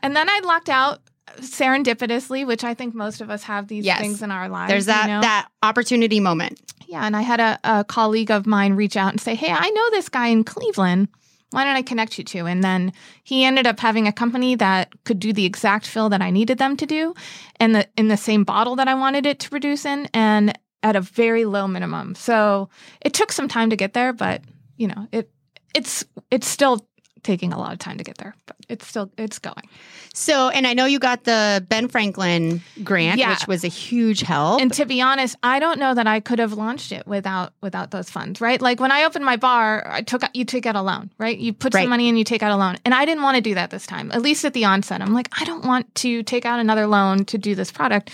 And 0.02 0.14
then 0.16 0.28
I 0.28 0.40
locked 0.44 0.68
out 0.68 1.00
serendipitously, 1.40 2.46
which 2.46 2.64
I 2.64 2.74
think 2.74 2.94
most 2.94 3.20
of 3.20 3.30
us 3.30 3.42
have 3.44 3.68
these 3.68 3.84
Yes. 3.84 4.00
things 4.00 4.22
in 4.22 4.30
our 4.30 4.48
lives. 4.48 4.70
There's 4.70 4.86
that 4.86 5.06
you 5.08 5.14
know? 5.14 5.20
that 5.22 5.48
opportunity 5.62 6.20
moment. 6.20 6.60
Yeah, 6.86 7.04
and 7.04 7.16
I 7.16 7.22
had 7.22 7.40
a, 7.40 7.58
a 7.64 7.84
colleague 7.84 8.30
of 8.30 8.46
mine 8.46 8.74
reach 8.74 8.96
out 8.96 9.10
and 9.12 9.20
say, 9.20 9.34
Hey, 9.34 9.50
I 9.50 9.70
know 9.70 9.90
this 9.90 10.08
guy 10.08 10.28
in 10.28 10.44
Cleveland. 10.44 11.08
Why 11.50 11.64
don't 11.64 11.76
I 11.76 11.82
connect 11.82 12.18
you 12.18 12.24
to? 12.24 12.46
And 12.46 12.64
then 12.64 12.92
he 13.22 13.44
ended 13.44 13.66
up 13.66 13.78
having 13.78 14.08
a 14.08 14.12
company 14.12 14.56
that 14.56 14.92
could 15.04 15.20
do 15.20 15.32
the 15.32 15.44
exact 15.44 15.86
fill 15.86 16.08
that 16.08 16.20
I 16.20 16.30
needed 16.30 16.58
them 16.58 16.76
to 16.76 16.86
do 16.86 17.14
and 17.60 17.74
the 17.76 17.88
in 17.96 18.08
the 18.08 18.16
same 18.16 18.42
bottle 18.44 18.74
that 18.76 18.88
I 18.88 18.94
wanted 18.94 19.24
it 19.24 19.38
to 19.40 19.50
produce 19.50 19.84
in 19.84 20.08
and 20.12 20.58
at 20.82 20.96
a 20.96 21.00
very 21.00 21.44
low 21.44 21.68
minimum. 21.68 22.14
So 22.16 22.68
it 23.00 23.14
took 23.14 23.30
some 23.32 23.46
time 23.48 23.70
to 23.70 23.76
get 23.76 23.92
there, 23.92 24.12
but 24.12 24.42
you 24.76 24.88
know, 24.88 25.06
it 25.12 25.30
it's 25.74 26.04
it's 26.30 26.48
still 26.48 26.86
taking 27.24 27.52
a 27.52 27.58
lot 27.58 27.72
of 27.72 27.78
time 27.80 27.98
to 27.98 28.04
get 28.04 28.18
there, 28.18 28.36
but 28.46 28.56
it's 28.68 28.86
still 28.86 29.10
it's 29.18 29.38
going. 29.40 29.68
So, 30.12 30.48
and 30.50 30.66
I 30.66 30.74
know 30.74 30.84
you 30.86 31.00
got 31.00 31.24
the 31.24 31.64
Ben 31.68 31.88
Franklin 31.88 32.60
grant, 32.84 33.18
Yeah. 33.18 33.30
which 33.30 33.48
was 33.48 33.64
a 33.64 33.68
huge 33.68 34.20
help. 34.20 34.60
And 34.60 34.72
to 34.74 34.86
be 34.86 35.00
honest, 35.00 35.34
I 35.42 35.58
don't 35.58 35.80
know 35.80 35.92
that 35.94 36.06
I 36.06 36.20
could 36.20 36.38
have 36.38 36.52
launched 36.52 36.92
it 36.92 37.06
without 37.06 37.52
without 37.62 37.90
those 37.90 38.08
funds, 38.10 38.40
right? 38.40 38.60
Like 38.62 38.78
when 38.78 38.92
I 38.92 39.04
opened 39.04 39.24
my 39.24 39.36
bar, 39.36 39.84
I 39.90 40.02
took 40.02 40.22
you 40.34 40.44
take 40.44 40.66
out 40.66 40.76
a 40.76 40.82
loan, 40.82 41.10
right? 41.18 41.36
You 41.36 41.52
put 41.52 41.74
Right. 41.74 41.82
some 41.82 41.90
money 41.90 42.08
and 42.08 42.16
you 42.16 42.24
take 42.24 42.42
out 42.44 42.52
a 42.52 42.56
loan. 42.56 42.76
And 42.84 42.94
I 42.94 43.04
didn't 43.04 43.22
want 43.22 43.34
to 43.36 43.40
do 43.40 43.54
that 43.56 43.70
this 43.70 43.86
time. 43.86 44.12
At 44.12 44.22
least 44.22 44.44
at 44.44 44.52
the 44.52 44.64
onset. 44.66 45.00
I'm 45.02 45.12
like, 45.14 45.28
I 45.40 45.44
don't 45.44 45.64
want 45.64 45.92
to 45.96 46.22
take 46.22 46.44
out 46.46 46.60
another 46.60 46.86
loan 46.86 47.24
to 47.26 47.38
do 47.38 47.54
this 47.56 47.72
product. 47.72 48.10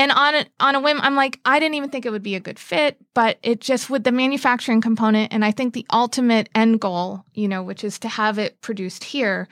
And 0.00 0.12
on 0.12 0.34
a, 0.34 0.46
on 0.60 0.74
a 0.76 0.80
whim, 0.80 0.98
I'm 1.02 1.14
like, 1.14 1.38
I 1.44 1.60
didn't 1.60 1.74
even 1.74 1.90
think 1.90 2.06
it 2.06 2.10
would 2.10 2.22
be 2.22 2.34
a 2.34 2.40
good 2.40 2.58
fit, 2.58 2.96
but 3.12 3.38
it 3.42 3.60
just 3.60 3.90
with 3.90 4.02
the 4.02 4.12
manufacturing 4.12 4.80
component 4.80 5.30
and 5.30 5.44
I 5.44 5.50
think 5.50 5.74
the 5.74 5.84
ultimate 5.92 6.48
end 6.54 6.80
goal, 6.80 7.26
you 7.34 7.46
know, 7.46 7.62
which 7.62 7.84
is 7.84 7.98
to 7.98 8.08
have 8.08 8.38
it 8.38 8.58
produced 8.62 9.04
here, 9.04 9.46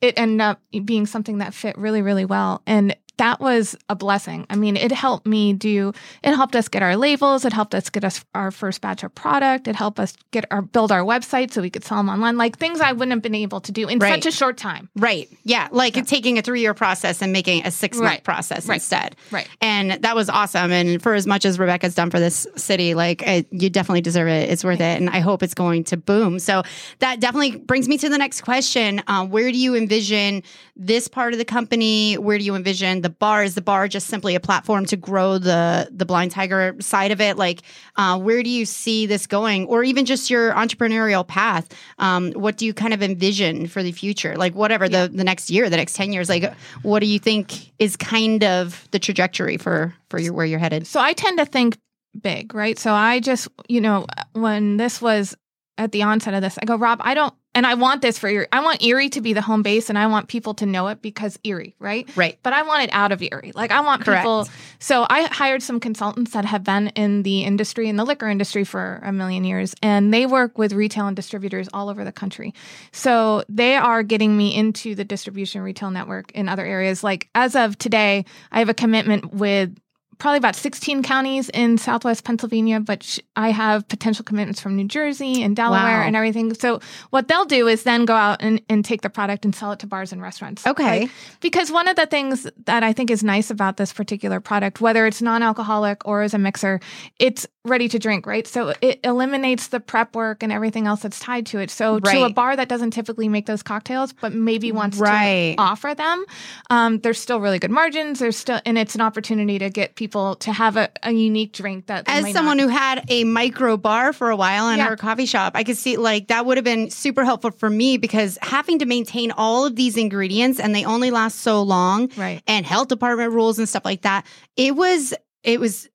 it 0.00 0.18
ended 0.18 0.40
up 0.40 0.60
being 0.84 1.06
something 1.06 1.38
that 1.38 1.54
fit 1.54 1.78
really, 1.78 2.02
really 2.02 2.24
well. 2.24 2.60
And 2.66 2.96
that 3.16 3.40
was 3.40 3.76
a 3.88 3.94
blessing. 3.94 4.46
I 4.50 4.56
mean, 4.56 4.76
it 4.76 4.90
helped 4.92 5.26
me 5.26 5.52
do, 5.52 5.92
it 6.22 6.34
helped 6.34 6.56
us 6.56 6.68
get 6.68 6.82
our 6.82 6.96
labels. 6.96 7.44
It 7.44 7.52
helped 7.52 7.74
us 7.74 7.88
get 7.90 8.04
us 8.04 8.24
our 8.34 8.50
first 8.50 8.80
batch 8.80 9.02
of 9.04 9.14
product. 9.14 9.68
It 9.68 9.76
helped 9.76 10.00
us 10.00 10.14
get 10.32 10.44
our, 10.50 10.62
build 10.62 10.90
our 10.90 11.02
website 11.02 11.52
so 11.52 11.62
we 11.62 11.70
could 11.70 11.84
sell 11.84 11.98
them 11.98 12.08
online, 12.08 12.36
like 12.36 12.58
things 12.58 12.80
I 12.80 12.92
wouldn't 12.92 13.12
have 13.12 13.22
been 13.22 13.34
able 13.34 13.60
to 13.60 13.72
do 13.72 13.88
in 13.88 13.98
Right. 13.98 14.22
such 14.22 14.32
a 14.32 14.36
short 14.36 14.56
time. 14.56 14.88
right. 14.96 15.28
Yeah. 15.44 15.68
Like 15.70 15.94
taking 16.06 16.38
a 16.38 16.42
three 16.42 16.60
year 16.60 16.74
process 16.74 17.22
and 17.22 17.32
making 17.32 17.64
a 17.66 17.70
six 17.70 17.96
month 17.98 18.08
Right. 18.08 18.24
process 18.24 18.66
Right. 18.66 18.76
instead. 18.76 19.16
Right. 19.30 19.48
And 19.60 19.92
that 20.02 20.16
was 20.16 20.28
awesome. 20.28 20.72
And 20.72 21.00
for 21.02 21.14
as 21.14 21.26
much 21.26 21.44
as 21.44 21.58
Rebecca's 21.58 21.94
done 21.94 22.10
for 22.10 22.18
this 22.18 22.46
city, 22.56 22.94
like 22.94 23.22
I, 23.26 23.44
you 23.50 23.70
definitely 23.70 24.00
deserve 24.00 24.28
it. 24.28 24.50
It's 24.50 24.64
worth 24.64 24.80
it. 24.80 25.00
And 25.00 25.08
I 25.10 25.20
hope 25.20 25.42
it's 25.42 25.54
going 25.54 25.84
to 25.84 25.96
boom. 25.96 26.38
So 26.38 26.62
that 26.98 27.20
definitely 27.20 27.56
brings 27.58 27.88
me 27.88 27.96
to 27.98 28.08
the 28.08 28.18
next 28.18 28.40
question. 28.42 29.02
Uh, 29.06 29.24
where 29.26 29.50
do 29.52 29.58
you 29.58 29.74
envision 29.76 30.42
this 30.76 31.06
part 31.08 31.32
of 31.32 31.38
the 31.38 31.44
company? 31.44 32.14
Where 32.14 32.38
do 32.38 32.44
you 32.44 32.54
envision 32.54 33.02
the 33.04 33.10
bar? 33.10 33.44
Is 33.44 33.54
the 33.54 33.62
bar 33.62 33.86
just 33.86 34.08
simply 34.08 34.34
a 34.34 34.40
platform 34.40 34.86
to 34.86 34.96
grow 34.96 35.38
the 35.38 35.88
the 35.92 36.04
blind 36.04 36.32
tiger 36.32 36.74
side 36.80 37.12
of 37.12 37.20
it? 37.20 37.36
Like, 37.36 37.60
uh, 37.96 38.18
where 38.18 38.42
do 38.42 38.50
you 38.50 38.64
see 38.64 39.06
this 39.06 39.28
going, 39.28 39.66
or 39.66 39.84
even 39.84 40.06
just 40.06 40.30
your 40.30 40.52
entrepreneurial 40.54 41.24
path? 41.26 41.72
Um, 41.98 42.32
what 42.32 42.56
do 42.56 42.66
you 42.66 42.74
kind 42.74 42.94
of 42.94 43.02
envision 43.02 43.68
for 43.68 43.82
the 43.82 43.92
future? 43.92 44.36
Like, 44.36 44.54
whatever 44.54 44.88
the 44.88 45.10
the 45.12 45.24
next 45.24 45.50
year, 45.50 45.70
the 45.70 45.76
next 45.76 45.94
ten 45.94 46.12
years. 46.12 46.28
Like, 46.28 46.52
what 46.82 47.00
do 47.00 47.06
you 47.06 47.18
think 47.18 47.72
is 47.78 47.96
kind 47.96 48.42
of 48.42 48.88
the 48.90 48.98
trajectory 48.98 49.58
for 49.58 49.94
for 50.08 50.18
your 50.18 50.32
where 50.32 50.46
you're 50.46 50.58
headed? 50.58 50.86
So 50.86 50.98
I 51.00 51.12
tend 51.12 51.38
to 51.38 51.44
think 51.44 51.78
big, 52.20 52.54
right? 52.54 52.78
So 52.78 52.92
I 52.92 53.20
just, 53.20 53.48
you 53.68 53.80
know, 53.80 54.06
when 54.32 54.76
this 54.76 55.02
was 55.02 55.36
at 55.76 55.92
the 55.92 56.02
onset 56.02 56.34
of 56.34 56.42
this, 56.42 56.58
I 56.60 56.64
go, 56.64 56.76
Rob, 56.76 57.00
I 57.02 57.14
don't, 57.14 57.34
and 57.54 57.66
I 57.66 57.74
want 57.74 58.02
this 58.02 58.18
for 58.18 58.28
Erie. 58.28 58.46
I 58.52 58.62
want 58.62 58.82
Erie 58.82 59.08
to 59.10 59.20
be 59.20 59.32
the 59.32 59.40
home 59.40 59.62
base 59.62 59.88
and 59.88 59.98
I 59.98 60.06
want 60.08 60.28
people 60.28 60.54
to 60.54 60.66
know 60.66 60.88
it 60.88 61.00
because 61.02 61.38
Erie, 61.44 61.74
right? 61.78 62.08
Right. 62.16 62.38
But 62.42 62.52
I 62.52 62.62
want 62.62 62.84
it 62.84 62.90
out 62.92 63.12
of 63.12 63.22
Erie. 63.22 63.52
Like 63.54 63.70
I 63.70 63.80
want 63.80 64.04
Correct. 64.04 64.22
people. 64.22 64.48
So 64.80 65.06
I 65.08 65.24
hired 65.24 65.62
some 65.62 65.78
consultants 65.78 66.32
that 66.32 66.44
have 66.44 66.64
been 66.64 66.88
in 66.88 67.22
the 67.22 67.42
industry, 67.42 67.88
in 67.88 67.96
the 67.96 68.04
liquor 68.04 68.28
industry 68.28 68.64
for 68.64 69.00
a 69.04 69.12
million 69.12 69.44
years, 69.44 69.74
and 69.82 70.12
they 70.12 70.26
work 70.26 70.58
with 70.58 70.72
retail 70.72 71.06
and 71.06 71.16
distributors 71.16 71.68
all 71.72 71.88
over 71.88 72.04
the 72.04 72.12
country. 72.12 72.54
So 72.92 73.44
they 73.48 73.76
are 73.76 74.02
getting 74.02 74.36
me 74.36 74.54
into 74.54 74.94
the 74.94 75.04
distribution 75.04 75.62
retail 75.62 75.90
network 75.90 76.32
in 76.32 76.48
other 76.48 76.64
areas. 76.64 77.04
Like 77.04 77.28
as 77.34 77.54
of 77.54 77.78
today, 77.78 78.24
I 78.50 78.58
have 78.58 78.68
a 78.68 78.74
commitment 78.74 79.32
with 79.32 79.76
probably 80.18 80.38
about 80.38 80.56
16 80.56 81.02
counties 81.02 81.48
in 81.50 81.78
southwest 81.78 82.24
Pennsylvania, 82.24 82.80
but 82.80 83.02
sh- 83.02 83.20
I 83.36 83.50
have 83.50 83.86
potential 83.88 84.24
commitments 84.24 84.60
from 84.60 84.76
New 84.76 84.86
Jersey 84.86 85.42
and 85.42 85.54
Delaware 85.56 86.00
Wow. 86.00 86.06
and 86.06 86.16
everything. 86.16 86.54
So 86.54 86.80
what 87.10 87.28
they'll 87.28 87.44
do 87.44 87.66
is 87.68 87.82
then 87.82 88.04
go 88.04 88.14
out 88.14 88.38
and, 88.40 88.60
and 88.68 88.84
take 88.84 89.02
the 89.02 89.10
product 89.10 89.44
and 89.44 89.54
sell 89.54 89.72
it 89.72 89.78
to 89.80 89.86
bars 89.86 90.12
and 90.12 90.20
restaurants. 90.22 90.66
Okay. 90.66 91.00
Like, 91.02 91.10
because 91.40 91.70
one 91.72 91.88
of 91.88 91.96
the 91.96 92.06
things 92.06 92.46
that 92.66 92.82
I 92.82 92.92
think 92.92 93.10
is 93.10 93.22
nice 93.24 93.50
about 93.50 93.76
this 93.76 93.92
particular 93.92 94.40
product, 94.40 94.80
whether 94.80 95.06
it's 95.06 95.20
non-alcoholic 95.22 96.06
or 96.06 96.22
as 96.22 96.34
a 96.34 96.38
mixer, 96.38 96.80
it's 97.18 97.46
ready 97.66 97.88
to 97.88 97.98
drink, 97.98 98.26
right? 98.26 98.46
So 98.46 98.74
it 98.82 99.00
eliminates 99.04 99.68
the 99.68 99.80
prep 99.80 100.14
work 100.14 100.42
and 100.42 100.52
everything 100.52 100.86
else 100.86 101.00
that's 101.00 101.18
tied 101.18 101.46
to 101.46 101.58
it. 101.60 101.70
So 101.70 101.98
to 101.98 102.24
a 102.24 102.30
bar 102.30 102.54
that 102.56 102.68
doesn't 102.68 102.90
typically 102.90 103.26
make 103.26 103.46
those 103.46 103.62
cocktails, 103.62 104.12
but 104.12 104.34
maybe 104.34 104.70
wants 104.70 104.98
Right. 104.98 105.54
to 105.56 105.62
offer 105.62 105.94
them, 105.94 106.26
um, 106.68 106.98
there's 106.98 107.18
still 107.18 107.40
really 107.40 107.58
good 107.58 107.70
margins. 107.70 108.18
There's 108.18 108.36
still, 108.36 108.60
and 108.66 108.76
it's 108.76 108.94
an 108.94 109.00
opportunity 109.00 109.58
to 109.60 109.70
get 109.70 109.94
people 109.94 110.34
to 110.36 110.52
have 110.52 110.76
a, 110.76 110.90
a 111.02 111.12
unique 111.12 111.54
drink 111.54 111.86
that 111.86 112.04
they 112.04 112.12
As 112.12 112.32
someone 112.32 112.58
not- 112.58 112.64
who 112.64 112.68
had 112.68 113.04
a 113.08 113.24
micro 113.24 113.78
bar 113.78 114.12
for 114.12 114.28
a 114.28 114.36
while 114.36 114.68
in 114.68 114.76
Yeah. 114.76 114.88
her 114.88 114.96
coffee 114.98 115.26
shop, 115.26 115.52
I 115.54 115.64
could 115.64 115.78
see 115.78 115.96
like 115.96 116.28
that 116.28 116.44
would 116.44 116.58
have 116.58 116.64
been 116.64 116.90
super 116.90 117.24
helpful 117.24 117.50
for 117.50 117.70
me 117.70 117.96
because 117.96 118.36
having 118.42 118.78
to 118.80 118.84
maintain 118.86 119.30
all 119.30 119.64
of 119.64 119.74
these 119.74 119.96
ingredients 119.96 120.60
and 120.60 120.74
they 120.74 120.84
only 120.84 121.10
last 121.10 121.40
so 121.40 121.62
long 121.62 122.10
Right. 122.14 122.42
and 122.46 122.66
health 122.66 122.88
department 122.88 123.32
rules 123.32 123.58
and 123.58 123.66
stuff 123.66 123.86
like 123.86 124.02
that, 124.02 124.26
it 124.54 124.76
was 124.76 125.14
it 125.44 125.60
was 125.60 125.90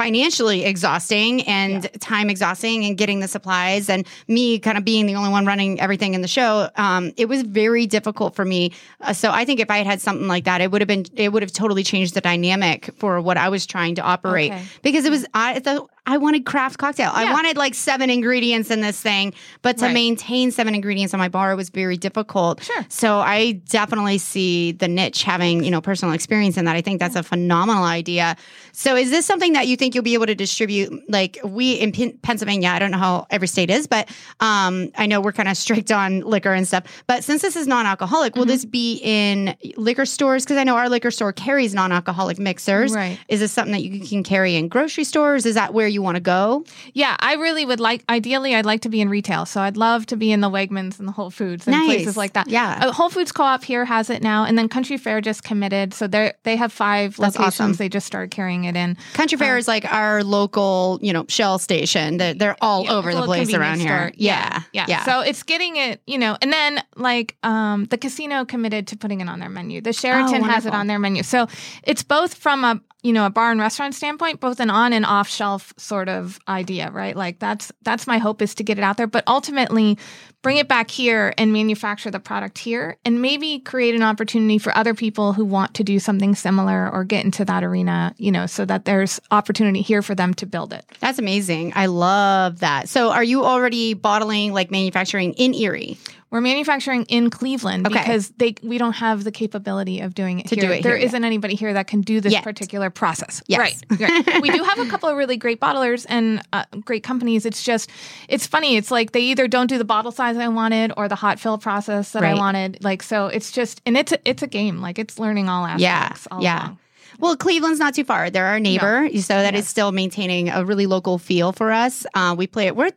financially 0.00 0.64
exhausting 0.64 1.42
and 1.42 1.92
time 2.00 2.30
exhausting 2.30 2.86
and 2.86 2.96
getting 2.96 3.20
the 3.20 3.28
supplies 3.28 3.90
and 3.90 4.06
me 4.28 4.58
kind 4.58 4.78
of 4.78 4.82
being 4.82 5.04
the 5.04 5.14
only 5.14 5.28
one 5.28 5.44
running 5.44 5.78
everything 5.78 6.14
in 6.14 6.22
the 6.22 6.28
show 6.28 6.70
um, 6.76 7.12
it 7.18 7.28
was 7.28 7.42
very 7.42 7.86
difficult 7.86 8.34
for 8.34 8.46
me. 8.46 8.72
Uh, 9.02 9.12
so 9.12 9.30
i 9.30 9.44
think 9.44 9.60
if 9.60 9.70
i 9.70 9.76
had 9.76 9.86
had 9.86 10.00
something 10.00 10.26
like 10.26 10.44
that 10.44 10.62
it 10.62 10.70
would 10.70 10.80
have 10.80 10.88
been 10.88 11.04
it 11.16 11.34
would 11.34 11.42
have 11.42 11.52
totally 11.52 11.82
changed 11.82 12.14
the 12.14 12.22
dynamic 12.22 12.88
for 12.96 13.20
what 13.20 13.36
i 13.36 13.50
was 13.50 13.66
trying 13.66 13.94
to 13.94 14.00
operate. 14.00 14.52
Okay. 14.52 14.64
because 14.80 15.04
it 15.04 15.10
was 15.10 15.26
i 15.34 15.58
the, 15.58 15.84
I 16.10 16.16
wanted 16.18 16.44
craft 16.44 16.78
cocktail. 16.78 17.10
I 17.14 17.32
wanted 17.32 17.56
like 17.56 17.74
seven 17.74 18.10
ingredients 18.10 18.70
in 18.70 18.80
this 18.80 19.00
thing, 19.00 19.32
but 19.62 19.78
to 19.78 19.84
Right. 19.86 19.94
maintain 19.94 20.50
seven 20.50 20.74
ingredients 20.74 21.14
on 21.14 21.20
my 21.20 21.28
bar 21.28 21.54
was 21.56 21.70
very 21.70 21.96
difficult. 21.96 22.62
Sure. 22.64 22.84
So 22.88 23.18
I 23.20 23.52
definitely 23.70 24.18
see 24.18 24.72
the 24.72 24.88
niche 24.88 25.22
having, 25.22 25.62
you 25.64 25.70
know, 25.70 25.80
personal 25.80 26.12
experience 26.14 26.56
in 26.56 26.64
that. 26.64 26.74
I 26.76 26.80
think 26.80 26.98
that's 27.00 27.16
a 27.16 27.22
phenomenal 27.22 27.84
idea. 27.84 28.36
So 28.72 28.96
is 28.96 29.10
this 29.10 29.24
something 29.26 29.52
that 29.52 29.68
you 29.68 29.76
think 29.76 29.94
you'll 29.94 30.04
be 30.04 30.14
able 30.14 30.26
to 30.26 30.34
distribute? 30.34 30.92
Like 31.08 31.38
we 31.44 31.74
in 31.74 31.92
Pen- 31.92 32.18
Pennsylvania, 32.22 32.68
I 32.70 32.78
don't 32.78 32.90
know 32.90 32.98
how 32.98 33.26
every 33.30 33.48
state 33.48 33.70
is, 33.70 33.86
but 33.86 34.08
um, 34.40 34.90
I 34.98 35.06
know 35.06 35.20
we're 35.20 35.32
kind 35.32 35.48
of 35.48 35.56
strict 35.56 35.92
on 35.92 36.20
liquor 36.20 36.52
and 36.52 36.66
stuff. 36.66 36.84
But 37.06 37.22
since 37.24 37.42
this 37.42 37.54
is 37.56 37.66
non-alcoholic, 37.66 38.32
Mm-hmm. 38.32 38.38
will 38.40 38.46
this 38.46 38.64
be 38.64 39.00
in 39.02 39.54
liquor 39.76 40.04
stores? 40.06 40.44
Because 40.44 40.56
I 40.56 40.64
know 40.64 40.76
our 40.76 40.88
liquor 40.88 41.10
store 41.10 41.32
carries 41.32 41.74
non-alcoholic 41.74 42.38
mixers. 42.38 42.92
Right. 42.92 43.18
Is 43.28 43.40
this 43.40 43.52
something 43.52 43.72
that 43.72 43.82
you 43.82 44.06
can 44.06 44.22
carry 44.22 44.56
in 44.56 44.68
grocery 44.68 45.04
stores? 45.04 45.46
Is 45.46 45.54
that 45.54 45.72
where 45.74 45.88
you 45.88 45.99
want 46.02 46.16
to 46.16 46.20
go? 46.20 46.64
Yeah, 46.94 47.16
I 47.20 47.34
really 47.34 47.64
would 47.64 47.80
like. 47.80 48.04
Ideally, 48.08 48.54
I'd 48.54 48.66
like 48.66 48.82
to 48.82 48.88
be 48.88 49.00
in 49.00 49.08
retail, 49.08 49.46
so 49.46 49.60
I'd 49.60 49.76
love 49.76 50.06
to 50.06 50.16
be 50.16 50.32
in 50.32 50.40
the 50.40 50.50
Wegmans 50.50 50.98
and 50.98 51.06
the 51.08 51.12
Whole 51.12 51.30
Foods 51.30 51.66
and 51.66 51.76
Nice. 51.76 51.86
places 51.86 52.16
like 52.16 52.32
that. 52.34 52.48
Yeah. 52.48 52.78
uh, 52.82 52.92
Whole 52.92 53.10
Foods 53.10 53.32
Co-op 53.32 53.64
here 53.64 53.84
has 53.84 54.10
it 54.10 54.22
now, 54.22 54.44
and 54.44 54.58
then 54.58 54.68
Country 54.68 54.96
Fair 54.96 55.20
just 55.20 55.42
committed, 55.44 55.94
so 55.94 56.06
they 56.06 56.32
they 56.44 56.56
have 56.56 56.72
five 56.72 57.16
That's 57.16 57.36
locations. 57.36 57.60
awesome. 57.60 57.72
They 57.74 57.88
just 57.88 58.06
started 58.06 58.30
carrying 58.30 58.64
it 58.64 58.76
in. 58.76 58.96
Country 59.14 59.38
Fair 59.38 59.56
is 59.58 59.68
like 59.68 59.84
our 59.92 60.22
local, 60.24 60.98
you 61.02 61.12
know, 61.12 61.24
Shell 61.28 61.58
station. 61.58 62.16
They're, 62.16 62.34
they're 62.34 62.56
all 62.60 62.84
Yeah, 62.84 62.92
over 62.94 63.14
the 63.14 63.22
place 63.22 63.52
around 63.54 63.80
here. 63.80 64.12
Yeah, 64.14 64.62
yeah, 64.72 64.86
yeah. 64.88 65.04
So 65.04 65.20
it's 65.20 65.42
getting 65.42 65.76
it, 65.76 66.00
you 66.06 66.18
know, 66.18 66.36
and 66.40 66.52
then 66.52 66.82
like 66.96 67.36
um, 67.42 67.84
the 67.86 67.98
casino 67.98 68.44
committed 68.44 68.86
to 68.88 68.96
putting 68.96 69.20
it 69.20 69.28
on 69.28 69.40
their 69.40 69.48
menu. 69.48 69.80
The 69.80 69.92
Sheraton 69.92 70.42
has 70.44 70.66
it 70.66 70.74
on 70.74 70.86
their 70.86 70.98
menu. 70.98 71.22
So 71.22 71.46
it's 71.84 72.02
both 72.02 72.34
from 72.34 72.64
a 72.64 72.80
you 73.02 73.12
know 73.14 73.24
a 73.26 73.30
bar 73.30 73.50
and 73.50 73.58
restaurant 73.60 73.94
standpoint, 73.94 74.40
both 74.40 74.60
an 74.60 74.68
on 74.70 74.92
and 74.92 75.06
off 75.06 75.28
shelf 75.28 75.72
sort 75.80 76.08
of 76.08 76.38
idea, 76.48 76.90
right? 76.90 77.16
Like 77.16 77.38
that's 77.38 77.72
that's 77.82 78.06
my 78.06 78.18
hope 78.18 78.42
is 78.42 78.54
to 78.56 78.64
get 78.64 78.78
it 78.78 78.84
out 78.84 78.96
there, 78.96 79.06
but 79.06 79.24
ultimately 79.26 79.98
bring 80.42 80.56
it 80.56 80.68
back 80.68 80.90
here 80.90 81.34
and 81.36 81.52
manufacture 81.52 82.10
the 82.10 82.20
product 82.20 82.58
here 82.58 82.96
and 83.04 83.20
maybe 83.20 83.58
create 83.58 83.94
an 83.94 84.02
opportunity 84.02 84.58
for 84.58 84.76
other 84.76 84.94
people 84.94 85.32
who 85.32 85.44
want 85.44 85.74
to 85.74 85.84
do 85.84 85.98
something 85.98 86.34
similar 86.34 86.90
or 86.90 87.04
get 87.04 87.24
into 87.24 87.44
that 87.44 87.62
arena, 87.62 88.14
you 88.16 88.32
know, 88.32 88.46
so 88.46 88.64
that 88.64 88.84
there's 88.84 89.20
opportunity 89.30 89.82
here 89.82 90.02
for 90.02 90.14
them 90.14 90.32
to 90.34 90.46
build 90.46 90.72
it. 90.72 90.84
That's 91.00 91.18
amazing. 91.18 91.72
I 91.74 91.86
love 91.86 92.60
that. 92.60 92.88
So, 92.88 93.10
are 93.10 93.24
you 93.24 93.44
already 93.44 93.94
bottling, 93.94 94.52
like 94.52 94.70
manufacturing 94.70 95.34
in 95.34 95.54
Erie? 95.54 95.98
We're 96.30 96.40
manufacturing 96.40 97.04
in 97.06 97.28
Cleveland 97.28 97.86
Okay. 97.88 97.98
because 97.98 98.30
they 98.36 98.54
we 98.62 98.78
don't 98.78 98.92
have 98.92 99.24
the 99.24 99.32
capability 99.32 100.00
of 100.00 100.14
doing 100.14 100.40
it 100.40 100.46
To 100.48 100.54
here. 100.54 100.64
do 100.64 100.70
it 100.72 100.82
There 100.84 100.96
not 101.12 101.24
anybody 101.24 101.56
here 101.56 101.72
that 101.72 101.88
can 101.88 102.02
do 102.02 102.20
this 102.20 102.32
Yet. 102.32 102.44
particular 102.44 102.88
process. 102.88 103.42
Yes. 103.48 103.82
Right. 103.90 104.00
right. 104.00 104.40
we 104.42 104.50
do 104.50 104.62
have 104.62 104.78
a 104.78 104.86
couple 104.86 105.08
of 105.08 105.16
really 105.16 105.36
great 105.36 105.60
bottlers 105.60 106.06
and 106.08 106.40
uh, 106.52 106.64
great 106.84 107.02
companies. 107.02 107.44
It's 107.44 107.62
just 107.64 107.90
it's 108.28 108.46
funny. 108.46 108.76
It's 108.76 108.90
like 108.92 109.10
they 109.12 109.22
either 109.22 109.48
don't 109.48 109.66
do 109.66 109.76
the 109.78 109.84
bottle 109.84 110.12
size 110.12 110.36
I 110.36 110.46
wanted 110.48 110.92
or 110.96 111.08
the 111.08 111.16
hot 111.16 111.40
fill 111.40 111.58
process 111.58 112.12
that 112.12 112.22
I 112.24 112.34
wanted. 112.34 112.82
Like 112.84 113.02
so, 113.02 113.26
it's 113.26 113.50
just 113.50 113.80
and 113.84 113.96
it's 113.96 114.12
a, 114.12 114.18
it's 114.28 114.42
a 114.42 114.46
game. 114.46 114.80
Like 114.80 114.98
it's 115.00 115.18
learning 115.18 115.48
all 115.48 115.64
Yeah. 115.78 115.88
aspects. 115.90 116.28
all 116.30 116.42
Yeah. 116.42 116.62
along. 116.66 116.78
Well, 117.20 117.36
Cleveland's 117.36 117.78
not 117.78 117.94
too 117.94 118.04
far. 118.04 118.30
They're 118.30 118.46
our 118.46 118.58
neighbor, 118.60 119.08
so 119.20 119.34
that 119.34 119.54
is 119.54 119.68
still 119.68 119.92
maintaining 119.92 120.48
a 120.48 120.64
really 120.64 120.86
local 120.86 121.18
feel 121.18 121.52
for 121.52 121.70
us. 121.70 122.06
Uh, 122.14 122.34
we 122.36 122.46
play 122.46 122.66
it. 122.66 122.76
We're 122.76 122.90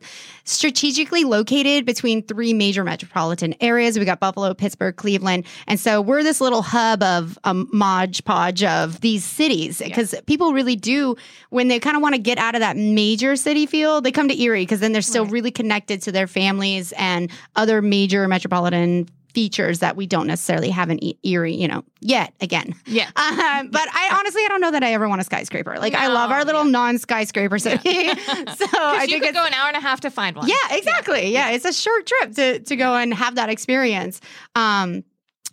strategically 0.44 1.24
located 1.24 1.84
between 1.86 2.22
three 2.22 2.52
major 2.54 2.84
metropolitan 2.84 3.54
areas. 3.60 3.98
We 3.98 4.04
got 4.04 4.20
Buffalo, 4.20 4.52
Pittsburgh, 4.54 4.96
Cleveland, 4.96 5.44
and 5.66 5.78
so 5.78 6.00
we're 6.00 6.22
this 6.22 6.40
little 6.40 6.62
hub 6.62 7.02
of 7.02 7.38
a 7.44 7.54
modge 7.54 8.24
podge 8.24 8.62
of 8.64 9.00
these 9.00 9.24
cities 9.24 9.80
because 9.84 10.14
people 10.26 10.52
really 10.52 10.76
do 10.76 11.16
when 11.50 11.68
they 11.68 11.78
kind 11.78 11.96
of 11.96 12.02
want 12.02 12.14
to 12.14 12.20
get 12.20 12.38
out 12.38 12.54
of 12.54 12.60
that 12.60 12.76
major 12.76 13.36
city 13.36 13.66
feel, 13.66 14.00
they 14.00 14.12
come 14.12 14.28
to 14.28 14.40
Erie 14.42 14.62
because 14.62 14.80
then 14.80 14.92
they're 14.92 15.02
still 15.02 15.24
Right. 15.24 15.32
really 15.32 15.50
connected 15.50 16.02
to 16.02 16.12
their 16.12 16.26
families 16.26 16.92
and 16.98 17.30
other 17.56 17.80
major 17.82 18.26
metropolitan 18.28 19.08
features 19.34 19.80
that 19.80 19.96
we 19.96 20.06
don't 20.06 20.26
necessarily 20.26 20.70
have 20.70 20.90
in 20.90 21.02
E- 21.02 21.18
Erie, 21.24 21.54
you 21.54 21.68
know, 21.68 21.84
yet 22.00 22.32
again. 22.40 22.74
Yeah. 22.86 23.10
Um, 23.44 23.68
but 23.68 23.88
I 23.92 24.16
honestly, 24.18 24.42
I 24.44 24.48
don't 24.48 24.60
know 24.60 24.70
that 24.70 24.82
I 24.82 24.92
ever 24.94 25.08
want 25.08 25.20
a 25.20 25.24
skyscraper. 25.24 25.76
Like 25.78 25.94
I 25.94 26.06
love 26.06 26.30
our 26.30 26.44
little 26.44 26.64
yeah. 26.64 26.70
non-skyscraper 26.70 27.58
city. 27.58 28.08
so 28.08 28.66
I 28.72 29.06
you 29.08 29.20
could 29.20 29.34
go 29.34 29.44
an 29.44 29.52
hour 29.52 29.68
and 29.68 29.76
a 29.76 29.80
half 29.80 30.00
to 30.00 30.10
find 30.10 30.36
one. 30.36 30.48
yeah, 30.48 30.54
exactly. 30.70 31.32
Yeah. 31.32 31.50
it's 31.50 31.64
a 31.64 31.72
short 31.72 32.06
trip 32.06 32.34
to 32.34 32.60
to 32.60 32.76
go 32.76 32.94
and 32.94 33.12
have 33.12 33.34
that 33.34 33.50
experience. 33.50 34.20
Um, 34.54 35.04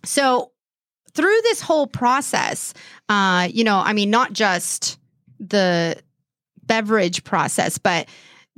so 0.04 0.52
through 1.12 1.40
this 1.42 1.60
whole 1.60 1.86
process, 1.86 2.72
uh, 3.08 3.48
you 3.50 3.64
know, 3.64 3.78
I 3.78 3.92
mean, 3.92 4.10
not 4.10 4.32
just 4.32 4.98
the 5.38 6.00
beverage 6.62 7.24
process, 7.24 7.78
but 7.78 8.08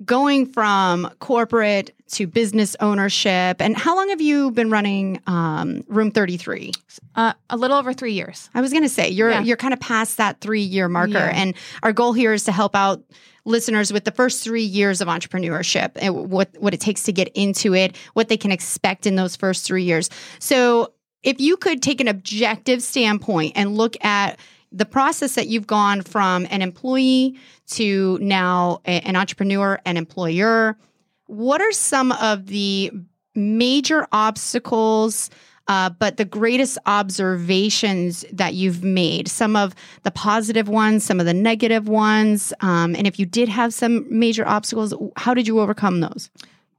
going 0.04 0.46
from 0.46 1.10
corporate 1.20 1.92
to 2.12 2.26
business 2.26 2.74
ownership. 2.80 3.60
And 3.60 3.76
how 3.76 3.96
long 3.96 4.08
have 4.08 4.20
you 4.20 4.50
been 4.50 4.70
running 4.70 5.20
um, 5.26 5.84
Room 5.88 6.10
Thirty 6.10 6.36
Three? 6.36 6.72
Uh, 7.14 7.32
a 7.50 7.56
little 7.56 7.76
over 7.76 7.92
three 7.92 8.12
years. 8.12 8.50
I 8.54 8.60
was 8.60 8.70
going 8.72 8.82
to 8.82 8.88
say 8.88 9.08
you're 9.10 9.30
Yeah. 9.30 9.40
you're 9.42 9.56
kind 9.56 9.72
of 9.74 9.80
past 9.80 10.16
that 10.16 10.40
three 10.40 10.62
year 10.62 10.88
marker, 10.88 11.12
Yeah. 11.12 11.32
and 11.34 11.54
our 11.82 11.92
goal 11.92 12.12
here 12.12 12.32
is 12.32 12.44
to 12.44 12.52
help 12.52 12.74
out 12.74 13.02
listeners 13.44 13.92
with 13.92 14.04
the 14.04 14.10
first 14.10 14.42
three 14.42 14.62
years 14.64 15.00
of 15.00 15.08
entrepreneurship 15.08 15.92
and 15.96 16.30
what 16.30 16.50
what 16.58 16.74
it 16.74 16.80
takes 16.80 17.04
to 17.04 17.12
get 17.12 17.28
into 17.34 17.74
it, 17.74 17.96
what 18.14 18.28
they 18.28 18.36
can 18.36 18.50
expect 18.50 19.06
in 19.06 19.16
those 19.16 19.36
first 19.36 19.64
three 19.66 19.84
years. 19.84 20.10
So, 20.38 20.92
if 21.22 21.40
you 21.40 21.56
could 21.56 21.82
take 21.82 22.00
an 22.00 22.08
objective 22.08 22.82
standpoint 22.82 23.52
and 23.56 23.76
look 23.76 24.02
at 24.04 24.38
the 24.74 24.84
process 24.84 25.34
that 25.34 25.46
you've 25.46 25.66
gone 25.66 26.02
from 26.02 26.46
an 26.50 26.62
employee 26.62 27.38
to 27.68 28.18
now 28.20 28.80
a- 28.84 29.00
an 29.06 29.16
entrepreneur, 29.16 29.80
an 29.84 29.96
employer, 29.96 30.76
what 31.26 31.60
are 31.60 31.72
some 31.72 32.12
of 32.12 32.46
the 32.46 32.90
major 33.34 34.06
obstacles? 34.12 35.30
uh, 35.66 35.90
but 35.90 36.16
the 36.16 36.24
greatest 36.24 36.78
observations 36.86 38.24
that 38.32 38.54
you've 38.54 38.84
made, 38.84 39.28
some 39.28 39.56
of 39.56 39.74
the 40.02 40.10
positive 40.10 40.68
ones, 40.68 41.04
some 41.04 41.20
of 41.20 41.26
the 41.26 41.34
negative 41.34 41.88
ones. 41.88 42.52
Um, 42.60 42.94
and 42.94 43.06
if 43.06 43.18
you 43.18 43.26
did 43.26 43.48
have 43.48 43.72
some 43.72 44.06
major 44.10 44.46
obstacles, 44.46 44.92
how 45.16 45.32
did 45.32 45.46
you 45.46 45.60
overcome 45.60 46.00
those? 46.00 46.30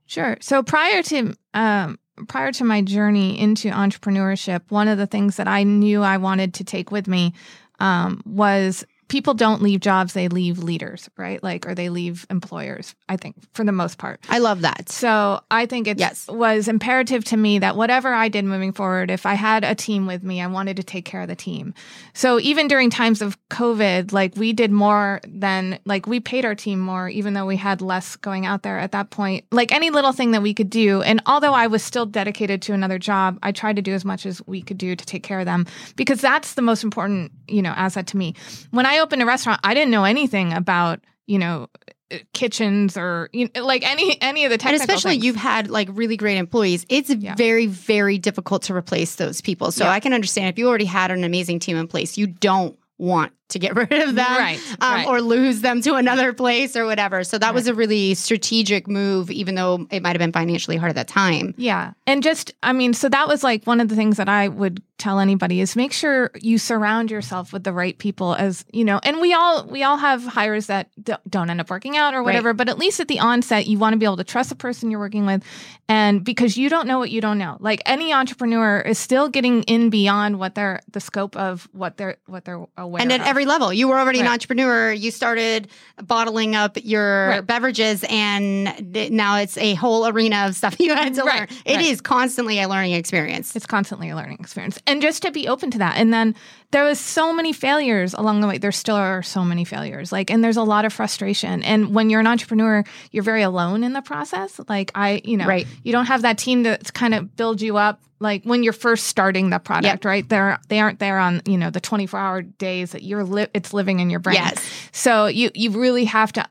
Sure. 0.05 0.37
So 0.39 0.61
prior 0.61 1.01
to 1.03 1.33
um, 1.55 1.97
prior 2.27 2.51
to 2.51 2.63
my 2.63 2.81
journey 2.81 3.39
into 3.39 3.69
entrepreneurship, 3.71 4.61
one 4.69 4.87
of 4.87 4.97
the 4.97 5.07
things 5.07 5.37
that 5.37 5.47
I 5.47 5.63
knew 5.63 6.03
I 6.03 6.17
wanted 6.17 6.53
to 6.55 6.63
take 6.63 6.91
with 6.91 7.07
me 7.07 7.33
um, 7.79 8.21
was 8.25 8.85
people 9.07 9.33
don't 9.33 9.61
leave 9.61 9.79
jobs; 9.79 10.13
they 10.13 10.27
leave 10.27 10.59
leaders, 10.59 11.09
right? 11.17 11.41
Like, 11.43 11.67
or 11.67 11.75
they 11.75 11.89
leave 11.89 12.25
employers. 12.29 12.95
I 13.09 13.17
think 13.17 13.35
for 13.53 13.63
the 13.63 13.71
most 13.71 13.97
part. 13.97 14.19
I 14.29 14.39
love 14.39 14.61
that. 14.61 14.89
So 14.89 15.41
I 15.51 15.65
think 15.65 15.87
it 15.87 15.99
Yes. 15.99 16.27
was 16.27 16.67
imperative 16.67 17.23
to 17.25 17.37
me 17.37 17.59
that 17.59 17.75
whatever 17.75 18.13
I 18.13 18.29
did 18.29 18.45
moving 18.45 18.71
forward, 18.73 19.11
if 19.11 19.25
I 19.25 19.33
had 19.35 19.63
a 19.63 19.75
team 19.75 20.05
with 20.07 20.23
me, 20.23 20.41
I 20.41 20.47
wanted 20.47 20.77
to 20.77 20.83
take 20.83 21.05
care 21.05 21.21
of 21.21 21.27
the 21.27 21.35
team. 21.35 21.73
So 22.13 22.39
even 22.39 22.67
during 22.67 22.89
times 22.89 23.21
of 23.21 23.37
COVID, 23.49 24.11
like 24.11 24.35
we 24.35 24.53
did 24.53 24.71
more 24.71 25.21
than 25.27 25.79
like 25.85 26.07
we 26.07 26.19
paid 26.19 26.45
our 26.45 26.55
team 26.55 26.79
more, 26.79 27.09
even 27.09 27.33
though 27.33 27.45
we 27.45 27.57
had 27.57 27.81
less 27.81 28.15
going 28.15 28.45
out 28.45 28.63
there 28.63 28.79
at 28.79 28.91
that 28.93 29.09
point. 29.09 29.45
Like 29.51 29.71
any 29.71 29.89
little 29.89 30.11
thing 30.11 30.31
that 30.31 30.41
we 30.41 30.53
could 30.53 30.69
do. 30.69 31.01
And 31.01 31.21
although 31.25 31.53
I 31.53 31.67
was 31.67 31.83
still 31.83 32.05
dedicated 32.05 32.61
to 32.63 32.73
another 32.73 32.97
job, 32.99 33.37
I 33.43 33.51
tried 33.51 33.75
to 33.75 33.81
do 33.81 33.93
as 33.93 34.03
much 34.05 34.25
as 34.25 34.41
we 34.47 34.61
could 34.61 34.77
do 34.77 34.95
to 34.95 35.05
take 35.05 35.23
care 35.23 35.39
of 35.39 35.45
them 35.45 35.65
because 35.95 36.21
that's 36.21 36.53
the 36.55 36.61
most 36.61 36.83
important, 36.83 37.31
you 37.47 37.61
know, 37.61 37.71
asset 37.71 38.07
to 38.07 38.17
me. 38.17 38.33
When 38.71 38.85
I 38.85 38.94
opened 38.99 39.21
a 39.21 39.25
restaurant, 39.25 39.59
I 39.63 39.73
didn't 39.73 39.91
know 39.91 40.03
anything 40.03 40.53
about, 40.53 40.99
you 41.27 41.39
know, 41.39 41.67
uh, 42.11 42.17
kitchens 42.33 42.97
or 42.97 43.29
you 43.33 43.49
know, 43.55 43.63
like 43.65 43.83
any 43.89 44.21
any 44.21 44.45
of 44.45 44.49
the 44.49 44.53
And 44.55 44.61
technical 44.61 44.83
especially 44.83 45.11
things. 45.13 45.25
you've 45.25 45.35
had 45.35 45.69
like 45.69 45.87
really 45.91 46.17
great 46.17 46.37
employees. 46.37 46.85
It's 46.89 47.09
Yeah. 47.09 47.35
very, 47.35 47.65
very 47.67 48.17
difficult 48.19 48.63
to 48.63 48.75
replace 48.75 49.15
those 49.15 49.41
people. 49.41 49.71
So 49.71 49.85
Yeah. 49.85 49.91
I 49.91 49.99
can 49.99 50.13
understand 50.13 50.49
if 50.49 50.59
you 50.59 50.67
already 50.67 50.85
had 50.85 51.09
an 51.11 51.23
amazing 51.23 51.59
team 51.59 51.77
in 51.77 51.87
place, 51.87 52.17
you 52.17 52.27
don't 52.27 52.77
want 52.97 53.33
to 53.49 53.59
get 53.59 53.75
rid 53.75 53.91
of 53.91 54.15
them 54.15 54.25
Right, 54.37 54.59
um, 54.81 54.93
right. 54.93 55.07
or 55.07 55.21
lose 55.21 55.61
them 55.61 55.81
to 55.81 55.95
another 55.95 56.33
place 56.33 56.75
or 56.75 56.85
whatever. 56.85 57.23
So 57.23 57.37
that 57.37 57.53
was 57.53 57.67
a 57.67 57.73
really 57.73 58.13
strategic 58.15 58.87
move, 58.87 59.29
even 59.31 59.55
though 59.55 59.87
it 59.91 60.01
might 60.01 60.09
have 60.13 60.19
been 60.19 60.31
financially 60.31 60.77
hard 60.77 60.89
at 60.89 60.95
that 60.95 61.07
time. 61.07 61.53
Yeah. 61.57 61.93
And 62.07 62.23
just, 62.23 62.53
I 62.63 62.73
mean, 62.73 62.93
so 62.93 63.07
that 63.09 63.27
was 63.27 63.43
like 63.43 63.65
one 63.65 63.79
of 63.79 63.87
the 63.87 63.95
things 63.95 64.17
that 64.17 64.29
I 64.29 64.47
would 64.47 64.81
tell 64.97 65.19
anybody 65.19 65.59
is 65.59 65.75
make 65.75 65.91
sure 65.91 66.31
you 66.41 66.57
surround 66.57 67.11
yourself 67.11 67.51
with 67.51 67.65
the 67.65 67.73
right 67.73 67.97
people 67.97 68.33
as, 68.35 68.63
you 68.71 68.85
know, 68.85 68.99
and 69.03 69.19
we 69.19 69.33
all, 69.33 69.65
we 69.65 69.83
all 69.83 69.97
have 69.97 70.23
hires 70.23 70.67
that 70.67 70.89
d- 71.03 71.13
don't 71.29 71.49
end 71.49 71.59
up 71.59 71.69
working 71.69 71.97
out 71.97 72.13
or 72.13 72.23
whatever, 72.23 72.53
but 72.53 72.69
at 72.69 72.77
least 72.77 72.99
at 73.01 73.09
the 73.09 73.19
onset, 73.19 73.67
you 73.67 73.77
want 73.77 73.91
to 73.93 73.97
be 73.97 74.05
able 74.05 74.15
to 74.17 74.23
trust 74.23 74.49
the 74.49 74.55
person 74.55 74.89
you're 74.89 74.99
working 74.99 75.25
with. 75.25 75.43
And 75.89 76.23
because 76.23 76.57
you 76.57 76.69
don't 76.69 76.87
know 76.87 76.97
what 76.97 77.11
you 77.11 77.19
don't 77.19 77.37
know, 77.37 77.57
like 77.59 77.81
any 77.85 78.13
entrepreneur 78.13 78.79
is 78.79 78.97
still 78.97 79.27
getting 79.27 79.63
in 79.63 79.89
beyond 79.89 80.39
what 80.39 80.55
they're, 80.55 80.79
the 80.91 81.01
scope 81.01 81.35
of 81.35 81.67
what 81.73 81.97
they're, 81.97 82.15
what 82.25 82.45
they're 82.45 82.65
aware 82.77 83.01
and 83.01 83.11
at 83.11 83.19
of. 83.21 83.27
Every 83.35 83.45
level, 83.45 83.73
you 83.73 83.89
were 83.89 83.99
already 83.99 84.21
an 84.21 84.27
entrepreneur. 84.27 84.93
You 84.93 85.11
started 85.11 85.67
bottling 86.01 86.55
up 86.55 86.77
your 86.81 87.27
Right. 87.29 87.45
beverages, 87.45 88.05
and 88.09 88.93
th- 88.93 89.11
now 89.11 89.37
it's 89.39 89.57
a 89.57 89.73
whole 89.73 90.07
arena 90.07 90.45
of 90.47 90.55
stuff 90.55 90.75
you 90.79 90.93
had 90.95 91.13
to 91.15 91.23
Right, 91.23 91.39
learn. 91.41 91.47
It 91.65 91.81
is 91.81 91.97
right. 91.97 92.03
constantly 92.03 92.61
a 92.61 92.69
learning 92.69 92.93
experience. 92.93 93.53
It's 93.53 93.65
constantly 93.65 94.09
a 94.09 94.15
learning 94.15 94.37
experience. 94.39 94.79
And 94.87 95.01
just 95.01 95.21
to 95.23 95.31
be 95.31 95.49
open 95.49 95.69
to 95.71 95.77
that. 95.79 95.97
And 95.97 96.13
then 96.13 96.33
there 96.71 96.85
was 96.85 96.97
so 96.97 97.33
many 97.33 97.51
failures 97.51 98.13
along 98.13 98.39
the 98.39 98.47
way. 98.47 98.57
There 98.57 98.71
still 98.71 98.95
are 98.95 99.21
so 99.21 99.43
many 99.43 99.65
failures. 99.65 100.13
Like, 100.13 100.31
and 100.31 100.41
there's 100.41 100.57
a 100.57 100.63
lot 100.63 100.85
of 100.85 100.93
frustration. 100.93 101.61
And 101.63 101.93
when 101.93 102.09
you're 102.09 102.21
an 102.21 102.27
entrepreneur, 102.27 102.85
you're 103.11 103.23
very 103.23 103.41
alone 103.41 103.83
in 103.83 103.91
the 103.91 104.01
process. 104.01 104.61
Like 104.69 104.91
I, 104.95 105.21
you 105.25 105.35
know, 105.35 105.45
Right. 105.45 105.67
you 105.83 105.91
don't 105.91 106.05
have 106.05 106.21
that 106.21 106.37
team 106.37 106.63
to 106.63 106.77
kind 106.93 107.13
of 107.13 107.35
build 107.35 107.61
you 107.61 107.75
up. 107.75 107.99
Like 108.19 108.43
when 108.43 108.63
you're 108.63 108.73
first 108.73 109.07
starting 109.07 109.49
the 109.49 109.59
product, 109.59 110.05
right? 110.05 110.27
They're 110.27 110.57
they 110.69 110.79
aren't 110.79 110.99
there 110.99 111.19
on 111.19 111.41
you 111.45 111.57
know 111.57 111.69
the 111.69 111.81
24 111.81 112.19
hour 112.19 112.41
days 112.41 112.91
that 112.91 113.03
you're 113.03 113.23
li- 113.23 113.47
it's 113.53 113.73
living 113.73 113.99
in 113.99 114.09
your 114.09 114.19
brain. 114.19 114.35
Yes. 114.35 114.63
So 114.91 115.25
you 115.27 115.51
you 115.53 115.71
really 115.71 116.05
have 116.05 116.31
to 116.33 116.45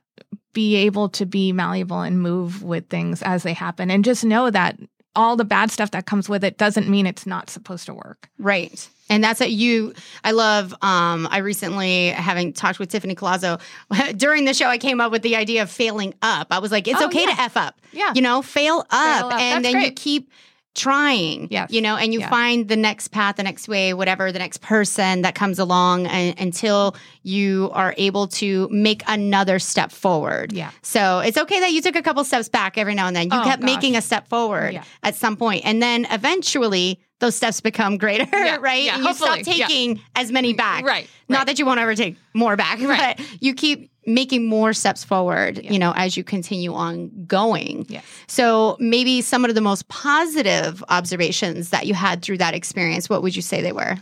be 0.52 0.76
able 0.76 1.08
to 1.10 1.26
be 1.26 1.52
malleable 1.52 2.00
and 2.02 2.20
move 2.20 2.62
with 2.62 2.88
things 2.88 3.22
as 3.22 3.42
they 3.42 3.54
happen, 3.54 3.90
and 3.90 4.04
just 4.04 4.24
know 4.24 4.50
that 4.50 4.78
all 5.16 5.36
the 5.36 5.44
bad 5.44 5.70
stuff 5.70 5.92
that 5.92 6.06
comes 6.06 6.28
with 6.28 6.42
it 6.44 6.58
doesn't 6.58 6.88
mean 6.88 7.06
it's 7.06 7.24
not 7.26 7.48
supposed 7.48 7.86
to 7.86 7.94
work. 7.94 8.28
Right. 8.38 8.88
And 9.10 9.22
that's 9.22 9.38
what 9.38 9.50
you, 9.50 9.94
I 10.24 10.32
love. 10.32 10.72
Um, 10.82 11.28
I 11.30 11.38
recently, 11.38 12.08
having 12.08 12.52
talked 12.52 12.78
with 12.80 12.88
Tiffany 12.90 13.14
Colazzo 13.14 13.60
during 14.16 14.44
the 14.44 14.54
show, 14.54 14.66
I 14.66 14.78
came 14.78 15.00
up 15.00 15.12
with 15.12 15.22
the 15.22 15.36
idea 15.36 15.62
of 15.62 15.70
failing 15.70 16.14
up. 16.22 16.48
I 16.50 16.58
was 16.58 16.72
like, 16.72 16.88
it's 16.88 17.00
Oh, 17.00 17.06
okay 17.06 17.20
yeah. 17.20 17.34
to 17.34 17.40
F 17.42 17.56
up. 17.56 17.80
Yeah. 17.92 18.12
You 18.14 18.22
know, 18.22 18.42
fail 18.42 18.78
up. 18.90 19.24
up. 19.26 19.32
And 19.34 19.64
That's 19.64 19.74
then 19.74 19.82
you 19.82 19.92
keep 19.92 20.30
trying. 20.74 21.48
Yes. 21.50 21.70
You 21.70 21.80
know, 21.80 21.96
and 21.96 22.12
you 22.12 22.20
find 22.26 22.68
the 22.68 22.76
next 22.76 23.08
path, 23.08 23.36
the 23.36 23.42
next 23.42 23.68
way, 23.68 23.94
whatever, 23.94 24.32
the 24.32 24.38
next 24.38 24.60
person 24.60 25.22
that 25.22 25.34
comes 25.34 25.58
along 25.58 26.06
and, 26.06 26.38
until 26.38 26.96
you 27.22 27.70
are 27.72 27.94
able 27.96 28.26
to 28.28 28.68
make 28.70 29.02
another 29.06 29.58
step 29.58 29.92
forward. 29.92 30.52
Yeah. 30.52 30.70
So 30.82 31.20
it's 31.20 31.38
okay 31.38 31.60
that 31.60 31.72
you 31.72 31.80
took 31.80 31.96
a 31.96 32.02
couple 32.02 32.24
steps 32.24 32.48
back 32.48 32.76
every 32.76 32.94
now 32.94 33.06
and 33.06 33.14
then. 33.16 33.30
You 33.30 33.38
Oh, 33.40 33.44
kept 33.44 33.62
gosh. 33.62 33.66
making 33.74 33.96
a 33.96 34.02
step 34.02 34.28
forward 34.28 34.74
Yeah. 34.74 34.84
at 35.02 35.14
some 35.14 35.36
point, 35.36 35.62
And 35.64 35.80
then 35.82 36.06
eventually, 36.10 37.00
those 37.20 37.34
steps 37.34 37.60
become 37.60 37.96
greater, 37.96 38.26
Yeah, 38.32 38.56
right? 38.56 38.82
yeah, 38.82 38.96
and 38.96 39.04
you 39.04 39.14
stop 39.14 39.36
hopefully, 39.36 39.56
yeah. 39.56 39.66
taking 39.66 40.00
as 40.14 40.32
many 40.32 40.50
mm-hmm. 40.50 40.58
back. 40.58 40.84
Right, 40.84 41.08
Not 41.28 41.38
right. 41.38 41.46
that 41.48 41.58
you 41.58 41.66
won't 41.66 41.80
ever 41.80 41.94
take 41.94 42.16
more 42.34 42.56
back, 42.56 42.78
Right. 42.82 43.16
but 43.16 43.42
you 43.42 43.54
keep 43.54 43.90
making 44.06 44.46
more 44.46 44.72
steps 44.74 45.02
forward, 45.02 45.64
you 45.64 45.78
know, 45.78 45.92
as 45.96 46.16
you 46.16 46.24
continue 46.24 46.74
on 46.74 47.10
going. 47.26 47.86
Yes. 47.88 48.04
So 48.26 48.76
maybe 48.78 49.22
some 49.22 49.44
of 49.44 49.54
the 49.54 49.62
most 49.62 49.88
positive 49.88 50.84
observations 50.90 51.70
that 51.70 51.86
you 51.86 51.94
had 51.94 52.20
through 52.20 52.38
that 52.38 52.52
experience, 52.54 53.08
what 53.08 53.22
would 53.22 53.34
you 53.34 53.40
say 53.42 53.62
they 53.62 53.72
were? 53.72 53.96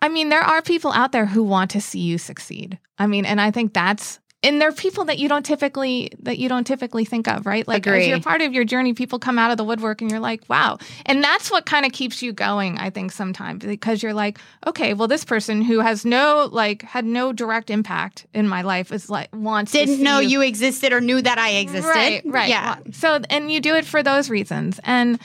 I 0.00 0.08
mean, 0.08 0.30
there 0.30 0.40
are 0.40 0.62
people 0.62 0.92
out 0.92 1.12
there 1.12 1.26
who 1.26 1.42
want 1.42 1.70
to 1.72 1.80
see 1.80 2.00
you 2.00 2.16
succeed. 2.16 2.78
I 2.98 3.06
mean, 3.06 3.26
and 3.26 3.40
I 3.40 3.50
think 3.50 3.74
that's 3.74 4.18
and 4.42 4.60
they're 4.60 4.72
people 4.72 5.04
that 5.04 5.18
you 5.18 5.28
don't 5.28 5.44
typically 5.44 6.10
that 6.20 6.38
you 6.38 6.48
don't 6.48 6.66
typically 6.66 7.04
think 7.04 7.28
of, 7.28 7.44
right? 7.44 7.66
Like 7.68 7.86
Agree. 7.86 8.02
as 8.02 8.08
you're 8.08 8.20
part 8.20 8.40
of 8.40 8.54
your 8.54 8.64
journey, 8.64 8.94
people 8.94 9.18
come 9.18 9.38
out 9.38 9.50
of 9.50 9.58
the 9.58 9.64
woodwork 9.64 10.00
and 10.00 10.10
you're 10.10 10.20
like, 10.20 10.42
wow. 10.48 10.78
And 11.04 11.22
that's 11.22 11.50
what 11.50 11.66
kind 11.66 11.84
of 11.84 11.92
keeps 11.92 12.22
you 12.22 12.32
going, 12.32 12.78
I 12.78 12.90
think, 12.90 13.12
sometimes 13.12 13.64
because 13.64 14.02
you're 14.02 14.14
like, 14.14 14.38
okay, 14.66 14.94
well, 14.94 15.08
this 15.08 15.24
person 15.24 15.60
who 15.62 15.80
has 15.80 16.04
no 16.04 16.48
like 16.50 16.82
had 16.82 17.04
no 17.04 17.32
direct 17.32 17.68
impact 17.68 18.26
in 18.32 18.48
my 18.48 18.62
life 18.62 18.92
is 18.92 19.10
like 19.10 19.28
wants 19.34 19.72
to 19.72 19.78
Didn't 19.78 20.02
know 20.02 20.20
you 20.20 20.40
existed 20.40 20.92
or 20.92 21.00
knew 21.00 21.20
that 21.20 21.38
I 21.38 21.50
existed. 21.56 21.88
Right, 21.88 22.22
right. 22.24 22.48
Yeah. 22.48 22.78
So, 22.92 23.20
and 23.28 23.52
you 23.52 23.60
do 23.60 23.74
it 23.74 23.84
for 23.84 24.02
those 24.02 24.30
reasons. 24.30 24.80
And, 24.84 25.20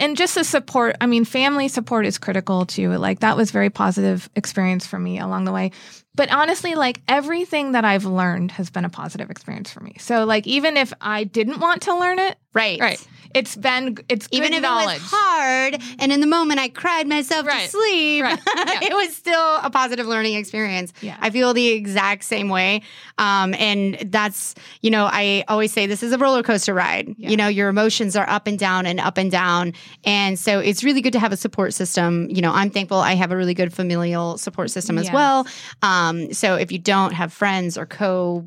and 0.00 0.16
just 0.16 0.34
the 0.34 0.42
support, 0.44 0.96
I 1.00 1.06
mean, 1.06 1.24
family 1.24 1.68
support 1.68 2.06
is 2.06 2.18
critical 2.18 2.66
too. 2.66 2.90
Like 2.96 3.20
that 3.20 3.36
was 3.36 3.50
very 3.52 3.70
positive 3.70 4.28
experience 4.34 4.86
for 4.86 4.98
me 4.98 5.18
along 5.20 5.44
the 5.44 5.52
way. 5.52 5.70
But 6.16 6.30
honestly, 6.32 6.74
like 6.74 7.00
everything 7.06 7.72
that 7.72 7.84
I've 7.84 8.04
learned 8.04 8.50
has 8.52 8.68
been 8.68 8.84
a 8.84 8.88
positive 8.90 9.30
experience 9.30 9.70
for 9.70 9.80
me. 9.80 9.94
So 10.00 10.24
like 10.24 10.46
even 10.46 10.76
if 10.76 10.92
I 11.00 11.22
didn't 11.24 11.60
want 11.60 11.82
to 11.82 11.96
learn 11.96 12.18
it, 12.18 12.36
Right. 12.52 12.80
right, 12.80 13.06
it's 13.32 13.54
been 13.54 13.96
it's 14.08 14.26
Even 14.32 14.52
if 14.52 14.62
knowledge. 14.62 14.96
it 14.96 15.02
was 15.02 15.10
hard 15.14 15.80
and 16.00 16.10
in 16.10 16.18
the 16.20 16.26
moment 16.26 16.58
I 16.58 16.68
cried 16.68 17.06
myself 17.06 17.46
Right. 17.46 17.66
to 17.66 17.70
sleep, 17.70 18.24
Right. 18.24 18.40
Yeah. 18.56 18.88
it 18.90 18.92
was 18.92 19.16
still 19.16 19.56
a 19.62 19.70
positive 19.70 20.08
learning 20.08 20.34
experience. 20.34 20.92
Yeah. 21.00 21.16
I 21.20 21.30
feel 21.30 21.54
the 21.54 21.68
exact 21.68 22.24
same 22.24 22.48
way. 22.48 22.82
Um, 23.18 23.54
and 23.54 23.96
that's, 24.10 24.56
you 24.82 24.90
know, 24.90 25.04
I 25.08 25.44
always 25.46 25.72
say 25.72 25.86
this 25.86 26.02
is 26.02 26.12
a 26.12 26.18
roller 26.18 26.42
coaster 26.42 26.74
ride. 26.74 27.14
Yeah. 27.18 27.30
You 27.30 27.36
know, 27.36 27.46
your 27.46 27.68
emotions 27.68 28.16
are 28.16 28.28
up 28.28 28.48
and 28.48 28.58
down 28.58 28.84
and 28.84 28.98
up 28.98 29.16
and 29.16 29.30
down. 29.30 29.74
And 30.04 30.38
so 30.38 30.60
it's 30.60 30.82
really 30.84 31.00
good 31.00 31.12
to 31.12 31.18
have 31.20 31.32
a 31.32 31.36
support 31.36 31.74
system. 31.74 32.28
You 32.30 32.42
know, 32.42 32.52
I'm 32.52 32.70
thankful 32.70 32.98
I 32.98 33.14
have 33.14 33.32
a 33.32 33.36
really 33.36 33.54
good 33.54 33.72
familial 33.72 34.38
support 34.38 34.70
system 34.70 34.98
as 34.98 35.06
Yes. 35.06 35.14
well. 35.14 35.46
Um, 35.82 36.32
so 36.32 36.56
if 36.56 36.70
you 36.72 36.78
don't 36.78 37.12
have 37.12 37.32
friends 37.32 37.76
or 37.76 37.86
co 37.86 38.46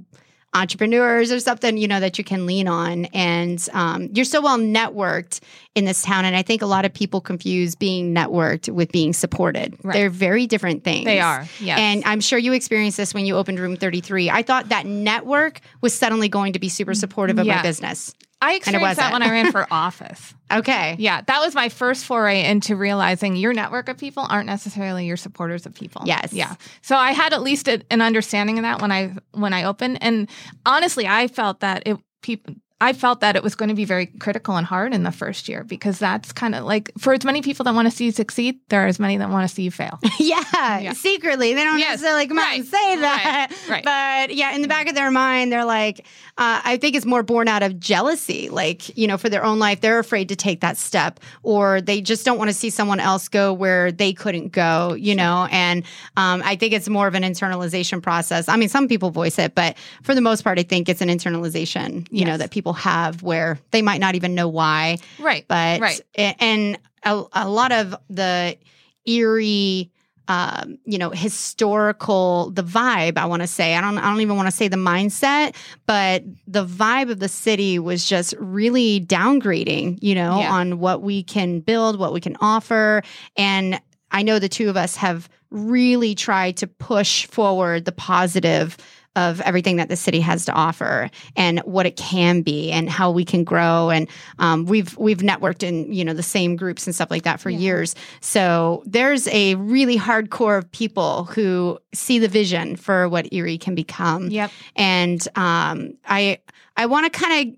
entrepreneurs 0.56 1.32
or 1.32 1.39
something, 1.39 1.77
you 1.77 1.88
know, 1.88 1.99
that 1.99 2.17
you 2.17 2.23
can 2.23 2.45
lean 2.45 2.67
on. 2.67 3.06
And 3.06 3.67
um, 3.73 4.10
you're 4.13 4.25
so 4.25 4.41
well 4.41 4.58
networked 4.58 5.39
in 5.75 5.86
this 5.86 6.03
town. 6.03 6.25
And 6.25 6.36
I 6.36 6.41
think 6.43 6.62
a 6.62 6.65
lot 6.65 6.86
of 6.86 6.93
people 6.93 7.21
confuse 7.21 7.75
being 7.75 8.13
networked 8.13 8.69
with 8.69 8.91
being 8.91 9.13
supported. 9.13 9.75
Right. 9.84 9.93
They're 9.93 10.10
very 10.10 10.45
different 10.45 10.84
things. 10.84 11.06
They 11.06 11.19
are, 11.19 11.47
yes. 11.60 11.79
And 11.79 12.03
I'm 12.06 12.21
sure 12.21 12.38
you 12.38 12.53
experienced 12.53 12.97
this 12.97 13.13
when 13.13 13.25
you 13.25 13.36
opened 13.36 13.60
Room 13.60 13.75
33. 13.75 14.29
I 14.29 14.43
thought 14.43 14.69
that 14.69 14.86
network 14.86 15.62
was 15.82 15.93
suddenly 15.93 16.29
going 16.29 16.53
to 16.53 16.60
be 16.60 16.69
super 16.69 16.93
supportive 16.93 17.39
of 17.39 17.47
my 17.47 17.62
business. 17.63 18.13
I 18.43 18.56
experienced 18.56 18.97
that 18.97 19.13
when 19.13 19.23
I 19.23 19.29
ran 19.29 19.51
for 19.51 19.65
office. 19.71 20.34
Okay. 20.53 20.95
Yeah, 20.99 21.21
that 21.21 21.39
was 21.39 21.56
my 21.56 21.69
first 21.69 22.06
foray 22.06 22.43
into 22.43 22.75
realizing 22.75 23.36
your 23.36 23.53
network 23.53 23.89
of 23.89 23.97
people 23.97 24.27
aren't 24.29 24.45
necessarily 24.45 25.08
your 25.08 25.17
supporters 25.17 25.65
of 25.65 25.73
people. 25.73 26.03
Yes. 26.06 26.32
Yeah. 26.32 26.58
So 26.84 26.95
I 26.95 27.12
had 27.12 27.34
at 27.34 27.41
least 27.41 27.67
a, 27.67 27.82
an 27.89 28.01
understanding 28.01 28.60
of 28.60 28.62
that 28.62 28.79
when 28.79 28.91
I 28.91 29.15
when 29.32 29.51
I 29.51 29.63
opened, 29.63 29.97
and 30.03 30.29
honestly, 30.63 31.08
I 31.08 31.27
felt 31.27 31.62
that 31.62 31.84
it 31.88 31.97
people. 32.21 32.53
I 32.83 32.93
felt 32.93 33.21
that 33.21 33.35
it 33.35 33.43
was 33.43 33.55
going 33.55 33.69
to 33.69 33.75
be 33.75 33.85
very 33.85 34.07
critical 34.07 34.55
and 34.57 34.65
hard 34.65 34.93
in 34.93 35.03
the 35.03 35.11
first 35.11 35.47
year 35.47 35.63
because 35.63 35.97
that's 35.99 36.31
kind 36.33 36.53
of 36.55 36.65
like 36.65 36.91
for 36.97 37.13
as 37.13 37.23
many 37.23 37.41
people 37.41 37.63
that 37.65 37.73
want 37.73 37.89
to 37.89 37.95
see 37.95 38.05
you 38.05 38.11
succeed, 38.11 38.59
there 38.69 38.83
are 38.83 38.87
as 38.87 38.99
many 38.99 39.17
that 39.17 39.29
want 39.29 39.47
to 39.47 39.53
see 39.53 39.63
you 39.63 39.71
fail. 39.71 39.99
Yeah, 40.19 40.79
Yeah. 40.79 40.93
secretly. 40.93 41.53
They 41.53 41.63
don't 41.63 41.79
Yes, 41.79 42.01
necessarily 42.01 42.27
come 42.27 42.39
out 42.39 42.53
and 42.55 42.65
say 42.65 42.95
that. 42.97 43.47
right, 43.69 43.69
right. 43.69 43.83
But 44.27 44.35
yeah, 44.35 44.53
in 44.55 44.61
the 44.61 44.67
back 44.67 44.87
of 44.89 44.95
their 44.95 45.11
mind, 45.11 45.51
they're 45.51 45.65
like, 45.65 45.99
uh, 46.37 46.61
I 46.63 46.77
think 46.77 46.95
it's 46.95 47.05
more 47.05 47.23
born 47.23 47.47
out 47.47 47.63
of 47.63 47.79
jealousy. 47.79 48.49
Like, 48.49 48.95
you 48.97 49.07
know, 49.07 49.17
for 49.17 49.29
their 49.29 49.43
own 49.45 49.59
life, 49.59 49.81
they're 49.81 49.99
afraid 49.99 50.29
to 50.29 50.35
take 50.35 50.61
that 50.61 50.77
step 50.77 51.19
or 51.43 51.79
they 51.81 52.01
just 52.01 52.25
don't 52.25 52.37
want 52.37 52.49
to 52.49 52.53
see 52.53 52.69
someone 52.69 52.99
else 52.99 53.27
go 53.29 53.53
where 53.53 53.91
they 53.91 54.13
couldn't 54.13 54.49
go, 54.51 54.93
you 54.93 55.15
know? 55.15 55.47
And 55.51 55.83
um, 56.17 56.41
I 56.43 56.55
think 56.55 56.73
it's 56.73 56.89
more 56.89 57.07
of 57.07 57.15
an 57.15 57.23
internalization 57.23 58.01
process. 58.01 58.49
I 58.49 58.55
mean, 58.57 58.69
some 58.69 58.87
people 58.87 59.09
voice 59.11 59.37
it, 59.39 59.55
but 59.55 59.77
for 60.03 60.13
the 60.15 60.21
most 60.21 60.43
part, 60.43 60.59
I 60.59 60.63
think 60.63 60.89
it's 60.89 61.01
an 61.01 61.09
internalization, 61.09 62.07
you 62.11 62.25
know, 62.25 62.37
that 62.37 62.51
people 62.51 62.72
have 62.73 63.23
where 63.23 63.59
they 63.71 63.81
might 63.81 63.99
not 63.99 64.15
even 64.15 64.36
know 64.36 64.47
why 64.47 64.97
right. 65.19 65.45
but 65.47 65.79
Right. 65.81 66.01
and 66.15 66.77
a, 67.03 67.23
a 67.33 67.49
lot 67.49 67.71
of 67.71 67.95
the 68.09 68.57
Erie 69.05 69.89
um, 70.29 70.77
you 70.86 70.97
know 70.97 71.09
historical 71.09 72.49
the 72.51 72.63
vibe 72.63 73.17
i 73.17 73.25
want 73.25 73.41
to 73.41 73.47
say 73.47 73.75
i 73.75 73.81
don't 73.81 73.97
i 73.97 74.09
don't 74.09 74.21
even 74.21 74.38
want 74.38 74.47
to 74.47 74.51
say 74.55 74.69
the 74.69 74.77
mindset 74.77 75.53
but 75.86 76.23
the 76.47 76.65
vibe 76.65 77.12
of 77.12 77.19
the 77.19 77.27
city 77.27 77.77
was 77.77 78.07
just 78.07 78.33
really 78.39 79.01
downgrading 79.01 79.99
you 80.01 80.15
know 80.15 80.39
Yeah. 80.39 80.51
on 80.53 80.79
what 80.79 81.01
we 81.01 81.23
can 81.23 81.59
build 81.59 81.99
what 81.99 82.13
we 82.13 82.21
can 82.21 82.38
offer 82.39 83.03
and 83.36 83.81
i 84.12 84.23
know 84.23 84.39
the 84.39 84.47
two 84.47 84.69
of 84.69 84.77
us 84.77 84.95
have 84.95 85.27
really 85.51 86.15
tried 86.15 86.55
to 86.57 86.67
push 86.67 87.27
forward 87.27 87.83
the 87.83 87.91
positive 87.91 88.77
of 89.15 89.41
everything 89.41 89.78
that 89.78 89.89
the 89.89 89.95
city 89.95 90.19
has 90.19 90.45
to 90.45 90.52
offer 90.54 91.10
and 91.36 91.60
what 91.60 91.86
it 91.86 91.95
can 91.95 92.41
be 92.41 92.71
and 92.71 92.89
how 92.89 93.12
we 93.12 93.23
can 93.23 93.43
grow. 93.43 93.89
And 93.89 94.08
um, 94.39 94.65
we've 94.65 94.97
we've 94.97 95.19
networked 95.19 95.63
in 95.63 95.91
you 95.91 96.04
know 96.04 96.13
the 96.13 96.23
same 96.23 96.56
groups 96.56 96.86
and 96.88 96.95
stuff 96.95 97.12
like 97.12 97.23
that 97.23 97.39
for 97.39 97.49
years. 97.49 97.95
So 98.21 98.84
there's 98.86 99.28
a 99.28 99.56
really 99.56 99.97
hardcore 99.97 100.58
of 100.58 100.71
people 100.71 101.26
who 101.26 101.80
see 101.93 102.19
the 102.19 102.28
vision 102.28 102.76
for 102.76 103.08
what 103.10 103.32
erie 103.32 103.58
can 103.58 103.76
become. 103.76 104.30
Yep. 104.30 104.52
and 104.76 105.28
um, 105.36 105.95
i 106.06 106.39
i 106.78 106.86
want 106.86 107.12
to 107.12 107.19
kind 107.19 107.49
of 107.49 107.56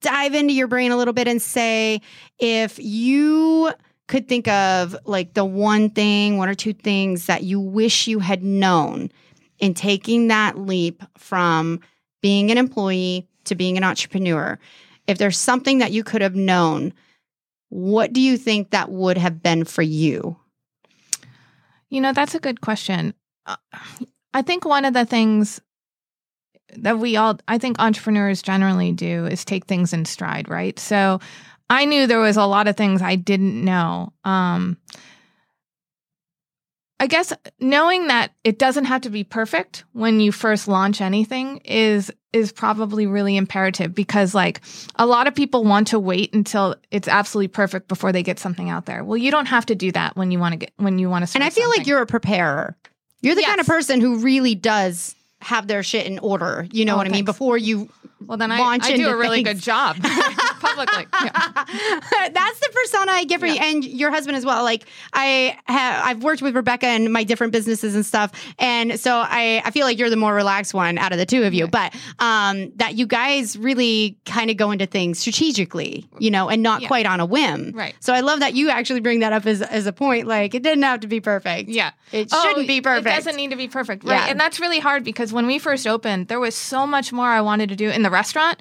dive 0.00 0.34
into 0.34 0.54
your 0.54 0.66
brain 0.66 0.92
a 0.92 0.96
little 0.96 1.14
bit 1.14 1.26
and 1.28 1.40
say 1.40 2.00
if 2.38 2.78
you 2.78 3.72
could 4.06 4.28
think 4.28 4.48
of 4.48 4.96
like 5.04 5.34
the 5.34 5.44
one 5.44 5.90
thing 5.90 6.36
one 6.36 6.48
or 6.48 6.54
two 6.54 6.72
things 6.72 7.26
that 7.26 7.42
you 7.42 7.60
wish 7.60 8.06
you 8.06 8.18
had 8.18 8.42
known 8.42 9.10
in 9.58 9.74
taking 9.74 10.28
that 10.28 10.58
leap 10.58 11.02
from 11.16 11.80
being 12.22 12.50
an 12.50 12.58
employee 12.58 13.28
to 13.44 13.54
being 13.54 13.76
an 13.76 13.84
entrepreneur, 13.84 14.58
if 15.06 15.18
there's 15.18 15.38
something 15.38 15.78
that 15.78 15.92
you 15.92 16.04
could 16.04 16.22
have 16.22 16.34
known, 16.34 16.92
what 17.70 18.12
do 18.12 18.20
you 18.20 18.36
think 18.36 18.70
that 18.70 18.90
would 18.90 19.18
have 19.18 19.42
been 19.42 19.64
for 19.64 19.82
you? 19.82 20.36
You 21.90 22.00
know, 22.00 22.12
that's 22.12 22.34
a 22.34 22.40
good 22.40 22.60
question. 22.60 23.14
Uh, 23.46 23.56
I 24.34 24.42
think 24.42 24.64
one 24.64 24.84
of 24.84 24.94
the 24.94 25.06
things 25.06 25.60
that 26.76 26.98
we 26.98 27.16
all, 27.16 27.38
I 27.48 27.58
think 27.58 27.78
entrepreneurs 27.78 28.42
generally 28.42 28.92
do 28.92 29.26
is 29.26 29.44
take 29.44 29.64
things 29.64 29.92
in 29.92 30.04
stride, 30.04 30.48
right? 30.48 30.78
So 30.78 31.20
I 31.70 31.84
knew 31.84 32.06
there 32.06 32.20
was 32.20 32.36
a 32.36 32.44
lot 32.44 32.68
of 32.68 32.76
things 32.76 33.00
I 33.00 33.16
didn't 33.16 33.64
know. 33.64 34.12
Um, 34.24 34.76
I 37.00 37.06
guess 37.06 37.32
knowing 37.60 38.08
that 38.08 38.32
it 38.42 38.58
doesn't 38.58 38.86
have 38.86 39.02
to 39.02 39.10
be 39.10 39.22
perfect 39.22 39.84
when 39.92 40.20
you 40.20 40.32
first 40.32 40.66
launch 40.66 41.00
anything 41.00 41.58
is 41.58 42.10
is 42.32 42.52
probably 42.52 43.06
really 43.06 43.36
imperative 43.36 43.94
because 43.94 44.34
like 44.34 44.60
a 44.96 45.06
lot 45.06 45.26
of 45.26 45.34
people 45.34 45.64
want 45.64 45.88
to 45.88 45.98
wait 45.98 46.34
until 46.34 46.74
it's 46.90 47.08
absolutely 47.08 47.48
perfect 47.48 47.88
before 47.88 48.12
they 48.12 48.22
get 48.22 48.38
something 48.38 48.68
out 48.68 48.84
there. 48.86 49.02
Well, 49.02 49.16
you 49.16 49.30
don't 49.30 49.46
have 49.46 49.64
to 49.66 49.74
do 49.74 49.92
that 49.92 50.16
when 50.16 50.30
you 50.30 50.38
want 50.38 50.52
to 50.52 50.56
get 50.58 50.72
when 50.76 50.98
you 50.98 51.08
want 51.08 51.22
to 51.22 51.26
start. 51.26 51.42
And 51.42 51.46
I 51.46 51.54
feel 51.54 51.68
like 51.68 51.86
you're 51.86 52.02
a 52.02 52.06
preparer. 52.06 52.76
You're 53.20 53.34
the 53.34 53.42
kind 53.42 53.60
of 53.60 53.66
person 53.66 54.00
who 54.00 54.18
really 54.18 54.54
does 54.54 55.14
have 55.40 55.66
their 55.68 55.82
shit 55.82 56.06
in 56.06 56.18
order. 56.18 56.66
You 56.72 56.84
know 56.84 56.94
Oh, 56.94 56.96
what 56.98 57.06
I 57.06 57.10
mean? 57.10 57.24
Before 57.24 57.56
you 57.56 57.88
Well, 58.26 58.38
then 58.38 58.50
I, 58.50 58.58
launch 58.58 58.84
I 58.84 58.88
do 58.88 58.94
into 58.94 59.10
a 59.10 59.16
really 59.16 59.44
things. 59.44 59.60
good 59.60 59.62
job 59.64 59.96
publicly. 60.60 61.06
Yeah. 61.24 61.30
That's 62.32 62.60
the 62.60 62.68
persona 62.72 63.12
I 63.12 63.24
get 63.24 63.40
for 63.40 63.46
you, 63.46 63.54
and 63.60 63.84
your 63.84 64.10
husband 64.10 64.36
as 64.36 64.44
well. 64.44 64.62
Like 64.64 64.84
I 65.12 65.56
have, 65.66 66.04
I've 66.04 66.22
worked 66.24 66.42
with 66.42 66.54
Rebecca 66.56 66.86
and 66.86 67.12
my 67.12 67.24
different 67.24 67.52
businesses 67.52 67.94
and 67.94 68.04
stuff, 68.04 68.32
and 68.58 68.98
so 68.98 69.14
I, 69.16 69.62
I 69.64 69.70
feel 69.70 69.86
like 69.86 69.98
you're 69.98 70.10
the 70.10 70.16
more 70.16 70.34
relaxed 70.34 70.74
one 70.74 70.98
out 70.98 71.12
of 71.12 71.18
the 71.18 71.26
two 71.26 71.44
of 71.44 71.54
you. 71.54 71.68
But 71.68 71.94
um, 72.18 72.72
that 72.76 72.96
you 72.96 73.06
guys 73.06 73.56
really 73.56 74.18
kind 74.26 74.50
of 74.50 74.56
go 74.56 74.70
into 74.72 74.86
things 74.86 75.18
strategically, 75.20 76.06
you 76.18 76.30
know, 76.30 76.48
and 76.48 76.62
not 76.62 76.82
Yeah. 76.82 76.88
quite 76.88 77.06
on 77.06 77.20
a 77.20 77.26
whim. 77.26 77.72
Right. 77.74 77.94
So 78.00 78.12
I 78.12 78.20
love 78.20 78.40
that 78.40 78.54
you 78.54 78.70
actually 78.70 79.00
bring 79.00 79.20
that 79.20 79.32
up 79.32 79.46
as 79.46 79.62
as 79.62 79.86
a 79.86 79.92
point. 79.92 80.26
Like 80.26 80.54
it 80.54 80.62
didn't 80.62 80.82
have 80.82 81.00
to 81.00 81.06
be 81.06 81.20
perfect. 81.20 81.68
Yeah. 81.68 81.92
It 82.12 82.28
Oh, 82.32 82.42
shouldn't 82.48 82.66
be 82.68 82.80
perfect. 82.80 83.06
It 83.06 83.10
doesn't 83.16 83.36
need 83.36 83.50
to 83.50 83.56
be 83.56 83.68
perfect. 83.68 84.04
Right. 84.04 84.14
Yeah. 84.14 84.26
And 84.30 84.40
that's 84.40 84.58
really 84.60 84.80
hard 84.80 85.04
because 85.04 85.27
when 85.32 85.46
we 85.46 85.58
first 85.58 85.86
opened, 85.86 86.28
there 86.28 86.40
was 86.40 86.54
so 86.54 86.86
much 86.86 87.12
more 87.12 87.26
I 87.26 87.40
wanted 87.40 87.68
to 87.70 87.76
do 87.76 87.90
in 87.90 88.02
the 88.02 88.10
restaurant. 88.10 88.58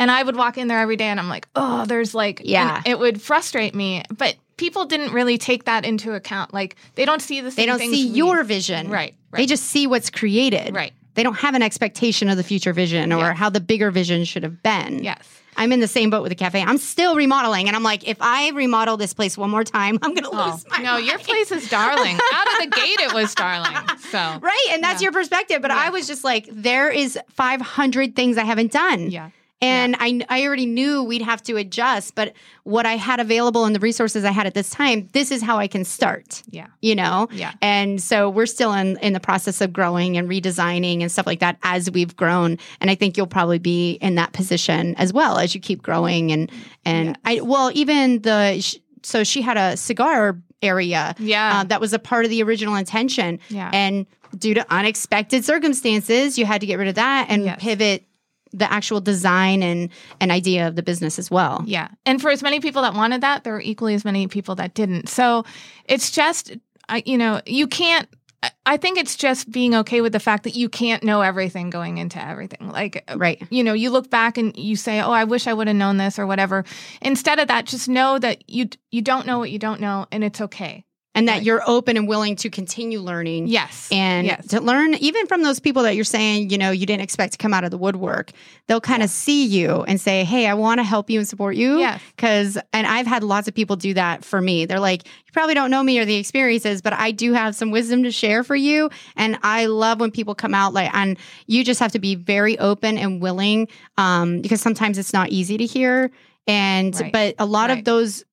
And 0.00 0.10
I 0.12 0.22
would 0.22 0.36
walk 0.36 0.58
in 0.58 0.68
there 0.68 0.78
every 0.78 0.94
day 0.96 1.06
and 1.06 1.18
I'm 1.18 1.28
like, 1.28 1.48
oh, 1.56 1.84
there's 1.86 2.14
like, 2.14 2.42
Yeah. 2.44 2.82
it 2.86 2.98
would 2.98 3.20
frustrate 3.20 3.74
me. 3.74 4.04
But 4.16 4.36
people 4.56 4.84
didn't 4.84 5.12
really 5.12 5.38
take 5.38 5.64
that 5.64 5.84
into 5.84 6.14
account. 6.14 6.54
Like, 6.54 6.76
they 6.94 7.04
don't 7.04 7.20
see 7.20 7.40
the 7.40 7.50
same 7.50 7.56
thing. 7.56 7.62
They 7.62 7.66
don't 7.66 7.90
see 7.92 8.06
your 8.06 8.44
vision. 8.44 8.90
Right. 8.90 9.14
They 9.32 9.46
just 9.46 9.64
see 9.64 9.86
what's 9.88 10.08
created. 10.10 10.74
Right. 10.74 10.92
They 11.14 11.24
don't 11.24 11.34
have 11.38 11.54
an 11.56 11.62
expectation 11.62 12.28
of 12.28 12.36
the 12.36 12.44
future 12.44 12.72
vision 12.72 13.12
or 13.12 13.18
Yeah. 13.18 13.34
how 13.34 13.50
the 13.50 13.60
bigger 13.60 13.90
vision 13.90 14.24
should 14.24 14.44
have 14.44 14.62
been. 14.62 15.02
Yes. 15.02 15.26
I'm 15.58 15.72
in 15.72 15.80
the 15.80 15.88
same 15.88 16.08
boat 16.08 16.22
with 16.22 16.30
the 16.30 16.36
cafe. 16.36 16.62
I'm 16.62 16.78
still 16.78 17.16
remodeling, 17.16 17.66
and 17.66 17.76
I'm 17.76 17.82
like, 17.82 18.08
if 18.08 18.16
I 18.20 18.48
remodel 18.50 18.96
this 18.96 19.12
place 19.12 19.36
one 19.36 19.50
more 19.50 19.64
time, 19.64 19.98
I'm 20.02 20.14
gonna 20.14 20.28
Oh, 20.32 20.52
lose 20.52 20.64
my 20.70 20.78
no, 20.82 20.96
your 20.96 21.18
place 21.18 21.52
is 21.52 21.68
darling. 21.68 22.16
Out 22.32 22.46
of 22.52 22.58
the 22.70 22.76
gate, 22.80 23.00
it 23.00 23.12
was 23.12 23.34
darling. 23.34 23.76
So 24.10 24.38
Right, 24.40 24.66
and 24.70 24.82
that's 24.82 25.02
Yeah. 25.02 25.06
your 25.06 25.12
perspective. 25.12 25.60
But 25.60 25.70
I 25.72 25.90
was 25.90 26.06
just 26.06 26.24
like, 26.24 26.48
there 26.50 26.88
is 26.90 27.18
500 27.30 28.14
things 28.16 28.38
I 28.38 28.44
haven't 28.44 28.72
done. 28.72 29.10
yeah, 29.10 29.30
And 29.60 29.96
I, 29.98 30.20
I 30.28 30.44
already 30.46 30.66
knew 30.66 31.02
we'd 31.02 31.22
have 31.22 31.42
to 31.44 31.56
adjust, 31.56 32.14
but 32.14 32.32
what 32.62 32.86
I 32.86 32.94
had 32.96 33.18
available 33.18 33.64
and 33.64 33.74
the 33.74 33.80
resources 33.80 34.24
I 34.24 34.30
had 34.30 34.46
at 34.46 34.54
this 34.54 34.70
time, 34.70 35.08
this 35.14 35.32
is 35.32 35.42
how 35.42 35.58
I 35.58 35.66
can 35.66 35.84
start, 35.84 36.44
yeah, 36.50 36.68
you 36.80 36.94
know? 36.94 37.26
yeah. 37.32 37.52
And 37.60 38.00
so 38.00 38.30
we're 38.30 38.46
still 38.46 38.72
in, 38.72 38.96
in 38.98 39.14
the 39.14 39.20
process 39.20 39.60
of 39.60 39.72
growing 39.72 40.16
and 40.16 40.28
redesigning 40.28 41.00
and 41.00 41.10
stuff 41.10 41.26
like 41.26 41.40
that 41.40 41.58
as 41.64 41.90
we've 41.90 42.14
grown. 42.16 42.56
And 42.80 42.88
I 42.88 42.94
think 42.94 43.16
you'll 43.16 43.26
probably 43.26 43.58
be 43.58 43.94
in 43.94 44.14
that 44.14 44.32
position 44.32 44.94
as 44.94 45.12
well 45.12 45.38
as 45.38 45.54
you 45.56 45.60
keep 45.60 45.82
growing. 45.82 46.30
And, 46.30 46.52
and 46.84 47.18
I, 47.24 47.40
well, 47.40 47.72
even 47.74 48.22
the, 48.22 48.64
so 49.02 49.24
she 49.24 49.42
had 49.42 49.56
a 49.56 49.76
cigar 49.76 50.38
area 50.62 51.14
Yeah. 51.18 51.60
uh, 51.60 51.64
that 51.64 51.80
was 51.80 51.92
a 51.92 51.98
part 51.98 52.24
of 52.24 52.30
the 52.30 52.42
original 52.44 52.76
intention. 52.76 53.40
Yeah. 53.48 53.70
And 53.72 54.06
due 54.36 54.54
to 54.54 54.66
unexpected 54.72 55.44
circumstances, 55.44 56.36
you 56.38 56.44
had 56.46 56.60
to 56.60 56.66
get 56.66 56.78
rid 56.78 56.88
of 56.88 56.94
that 56.96 57.26
and 57.28 57.44
Yes. 57.44 57.58
pivot 57.60 58.04
the 58.52 58.70
actual 58.72 59.00
design 59.00 59.62
and 59.62 59.90
an 60.20 60.30
idea 60.30 60.68
of 60.68 60.76
the 60.76 60.82
business 60.82 61.18
as 61.18 61.30
well. 61.30 61.62
Yeah. 61.66 61.88
And 62.06 62.20
for 62.20 62.30
as 62.30 62.42
many 62.42 62.60
people 62.60 62.82
that 62.82 62.94
wanted 62.94 63.20
that, 63.20 63.44
there 63.44 63.52
were 63.52 63.60
equally 63.60 63.94
as 63.94 64.04
many 64.04 64.26
people 64.28 64.54
that 64.56 64.74
didn't. 64.74 65.08
So 65.08 65.44
it's 65.84 66.10
just, 66.10 66.56
I, 66.88 67.02
you 67.06 67.18
know, 67.18 67.40
you 67.46 67.66
can't. 67.66 68.08
I- 68.42 68.50
I 68.66 68.76
think 68.76 68.98
it's 68.98 69.16
just 69.16 69.50
being 69.50 69.74
okay 69.74 70.00
with 70.00 70.12
the 70.12 70.20
fact 70.20 70.44
that 70.44 70.54
you 70.54 70.68
can't 70.68 71.02
know 71.02 71.22
everything 71.22 71.70
going 71.70 71.98
into 71.98 72.24
everything. 72.24 72.68
Like, 72.70 73.02
Right. 73.16 73.42
you 73.50 73.64
know, 73.64 73.72
you 73.72 73.90
look 73.90 74.10
back 74.10 74.38
and 74.38 74.56
you 74.56 74.76
say, 74.76 75.00
"Oh, 75.00 75.10
I 75.10 75.24
wish 75.24 75.48
I 75.48 75.54
would 75.54 75.66
have 75.66 75.76
known 75.76 75.96
this" 75.96 76.20
or 76.20 76.26
whatever. 76.26 76.64
Instead 77.02 77.40
of 77.40 77.48
that, 77.48 77.64
just 77.64 77.88
know 77.88 78.16
that 78.20 78.48
you 78.48 78.68
you 78.92 79.02
don't 79.02 79.26
know 79.26 79.40
what 79.40 79.50
you 79.50 79.58
don't 79.58 79.80
know, 79.80 80.06
and 80.12 80.22
it's 80.22 80.40
okay. 80.40 80.84
And 81.14 81.26
that 81.26 81.36
Right. 81.38 81.42
you're 81.42 81.62
open 81.66 81.96
and 81.96 82.06
willing 82.06 82.36
to 82.36 82.50
continue 82.50 83.00
learning. 83.00 83.48
Yes. 83.48 83.88
And 83.90 84.26
yes. 84.26 84.46
to 84.48 84.60
learn 84.60 84.94
even 84.94 85.26
from 85.26 85.42
those 85.42 85.58
people 85.58 85.82
that 85.82 85.96
you're 85.96 86.04
saying, 86.04 86.50
you 86.50 86.58
know, 86.58 86.70
you 86.70 86.86
didn't 86.86 87.02
expect 87.02 87.32
to 87.32 87.38
come 87.38 87.52
out 87.52 87.64
of 87.64 87.72
the 87.72 87.78
woodwork, 87.78 88.30
they'll 88.68 88.80
kind 88.80 89.02
of 89.02 89.10
see 89.10 89.44
you 89.44 89.82
and 89.88 90.00
say, 90.00 90.22
Hey, 90.22 90.46
I 90.46 90.54
want 90.54 90.78
to 90.78 90.84
help 90.84 91.10
you 91.10 91.18
and 91.18 91.26
support 91.26 91.56
you. 91.56 91.78
Yes. 91.80 92.00
Cause, 92.18 92.58
and 92.72 92.86
I've 92.86 93.06
had 93.06 93.24
lots 93.24 93.48
of 93.48 93.54
people 93.54 93.74
do 93.74 93.94
that 93.94 94.22
for 94.24 94.40
me. 94.40 94.64
They're 94.66 94.78
like, 94.78 95.06
You 95.06 95.32
probably 95.32 95.54
don't 95.54 95.72
know 95.72 95.82
me 95.82 95.98
or 95.98 96.04
the 96.04 96.14
experiences, 96.16 96.82
but 96.82 96.92
I 96.92 97.10
do 97.10 97.32
have 97.32 97.56
some 97.56 97.72
wisdom 97.72 98.04
to 98.04 98.12
share 98.12 98.44
for 98.44 98.54
you. 98.54 98.88
And 99.16 99.38
I 99.42 99.66
love 99.66 99.98
when 99.98 100.12
people 100.12 100.36
come 100.36 100.54
out 100.54 100.72
like, 100.72 100.94
and 100.94 101.16
you 101.46 101.64
just 101.64 101.80
have 101.80 101.92
to 101.92 101.98
be 101.98 102.14
very 102.14 102.56
open 102.60 102.96
and 102.96 103.20
willing 103.20 103.66
um, 103.96 104.40
because 104.40 104.60
sometimes 104.60 104.98
it's 104.98 105.12
not 105.14 105.30
easy 105.30 105.56
to 105.58 105.66
hear. 105.66 106.12
And, 106.46 106.94
Right. 106.98 107.12
but 107.12 107.34
a 107.38 107.44
lot 107.46 107.70
of 107.70 107.84
those, 107.84 108.24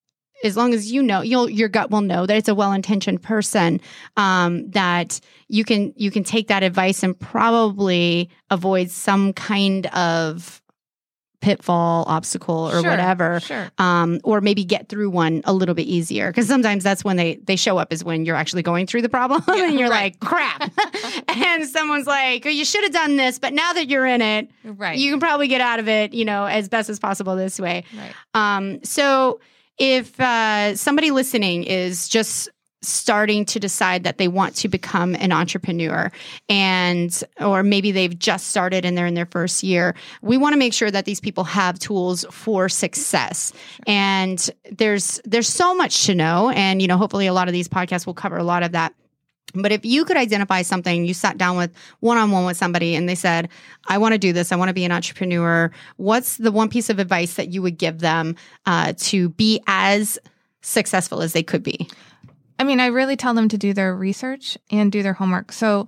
as 0.46 0.56
long 0.56 0.74
as 0.74 0.92
you 0.92 1.02
know, 1.04 1.22
you'll 1.22 1.50
your 1.50 1.68
gut 1.70 1.92
will 1.92 2.02
know 2.02 2.26
that 2.26 2.38
it's 2.38 2.48
a 2.50 2.56
well-intentioned 2.56 3.22
person. 3.22 3.82
Um, 4.18 4.70
that 4.72 5.20
you 5.50 5.64
can 5.66 5.94
you 5.96 6.12
can 6.12 6.24
take 6.24 6.48
that 6.48 6.64
advice 6.64 7.04
and 7.04 7.20
probably 7.20 8.30
avoid 8.50 8.90
some 8.92 9.34
kind 9.34 9.88
of 9.88 10.62
pitfall, 11.42 12.06
obstacle, 12.08 12.70
or 12.70 12.82
Sure, 12.82 12.90
whatever. 12.90 13.40
Sure. 13.40 13.70
Um, 13.78 14.20
or 14.24 14.42
maybe 14.42 14.64
get 14.66 14.90
through 14.90 15.12
one 15.12 15.42
a 15.46 15.54
little 15.54 15.76
bit 15.76 15.84
easier 15.86 16.28
because 16.32 16.48
sometimes 16.48 16.84
that's 16.84 17.04
when 17.04 17.18
they 17.18 17.36
they 17.44 17.56
show 17.56 17.78
up 17.78 17.94
is 17.94 18.04
when 18.04 18.26
you're 18.26 18.36
actually 18.36 18.64
going 18.64 18.88
through 18.88 19.04
the 19.04 19.10
problem 19.10 19.44
and 19.48 19.80
you're 19.80 19.90
right. 19.90 20.16
like 20.16 20.20
crap 20.20 20.72
and 21.38 21.68
someone's 21.68 22.08
like 22.08 22.46
oh, 22.48 22.50
you 22.50 22.66
should 22.66 22.84
have 22.84 22.94
done 22.94 23.16
this 23.18 23.38
but 23.38 23.54
now 23.54 23.74
that 23.74 23.88
you're 23.90 24.08
in 24.08 24.22
it 24.24 24.50
Right. 24.64 24.98
you 24.98 25.12
can 25.12 25.20
probably 25.20 25.48
get 25.48 25.62
out 25.62 25.78
of 25.80 25.88
it 25.88 26.14
you 26.16 26.26
know 26.26 26.46
as 26.46 26.68
best 26.68 26.90
as 26.90 26.98
possible 27.00 27.36
this 27.36 27.60
way 27.60 27.84
right. 27.96 28.14
um, 28.34 28.84
so 28.84 29.40
if 29.78 30.20
uh, 30.20 30.76
somebody 30.76 31.12
listening 31.12 31.64
is 31.64 32.08
just 32.08 32.50
starting 32.82 33.46
to 33.46 33.60
decide 33.60 34.04
that 34.04 34.18
they 34.18 34.28
want 34.28 34.56
to 34.56 34.68
become 34.68 35.16
an 35.16 35.32
entrepreneur 35.32 36.12
and 36.50 37.24
or 37.40 37.64
maybe 37.64 37.92
they've 37.92 38.18
just 38.18 38.48
started 38.48 38.86
and 38.86 38.98
they're 38.98 39.08
in 39.08 39.16
their 39.16 39.26
first 39.26 39.64
year 39.64 39.96
we 40.22 40.38
want 40.38 40.54
to 40.54 40.58
make 40.58 40.74
sure 40.74 40.92
that 40.92 41.06
these 41.06 41.20
people 41.20 41.44
have 41.44 41.80
tools 41.80 42.26
for 42.30 42.70
success. 42.70 43.54
And 43.88 44.50
there's 44.72 45.20
there's 45.26 45.48
so 45.48 45.74
much 45.76 46.06
to 46.06 46.16
know 46.16 46.50
and 46.50 46.82
you 46.82 46.88
know 46.88 46.98
hopefully 46.98 47.28
a 47.28 47.34
lot 47.34 47.48
of 47.48 47.54
these 47.54 47.68
podcasts 47.68 48.06
will 48.06 48.14
cover 48.14 48.38
a 48.38 48.44
lot 48.44 48.64
of 48.64 48.74
that 48.74 48.94
but 49.62 49.72
if 49.72 49.86
you 49.86 50.06
could 50.06 50.18
identify 50.18 50.62
something, 50.62 51.06
you 51.06 51.14
sat 51.14 51.38
down 51.38 51.58
with 51.58 51.72
one 52.00 52.18
on 52.18 52.32
one 52.32 52.46
with 52.46 52.58
somebody 52.58 52.96
and 52.96 53.08
they 53.08 53.16
said, 53.16 53.50
I 53.88 53.98
want 53.98 54.14
to 54.14 54.18
do 54.18 54.34
this, 54.34 54.52
I 54.52 54.56
want 54.56 54.70
to 54.70 54.74
be 54.74 54.86
an 54.86 54.92
entrepreneur, 54.92 55.72
what's 55.98 56.38
the 56.38 56.52
one 56.52 56.70
piece 56.70 56.90
of 56.90 57.00
advice 57.00 57.36
that 57.36 57.50
you 57.50 57.62
would 57.62 57.78
give 57.78 58.00
them 58.00 58.36
uh, 58.66 58.94
to 58.98 59.30
be 59.30 59.62
as 59.68 60.20
successful 60.62 61.22
as 61.22 61.34
they 61.34 61.44
could 61.44 61.64
be? 61.64 61.90
I 62.58 62.64
mean, 62.64 62.80
I 62.80 62.88
really 62.88 63.18
tell 63.18 63.34
them 63.34 63.50
to 63.50 63.58
do 63.58 63.74
their 63.74 63.96
research 63.96 64.58
and 64.72 64.92
do 64.92 65.04
their 65.04 65.14
homework. 65.14 65.52
So, 65.52 65.88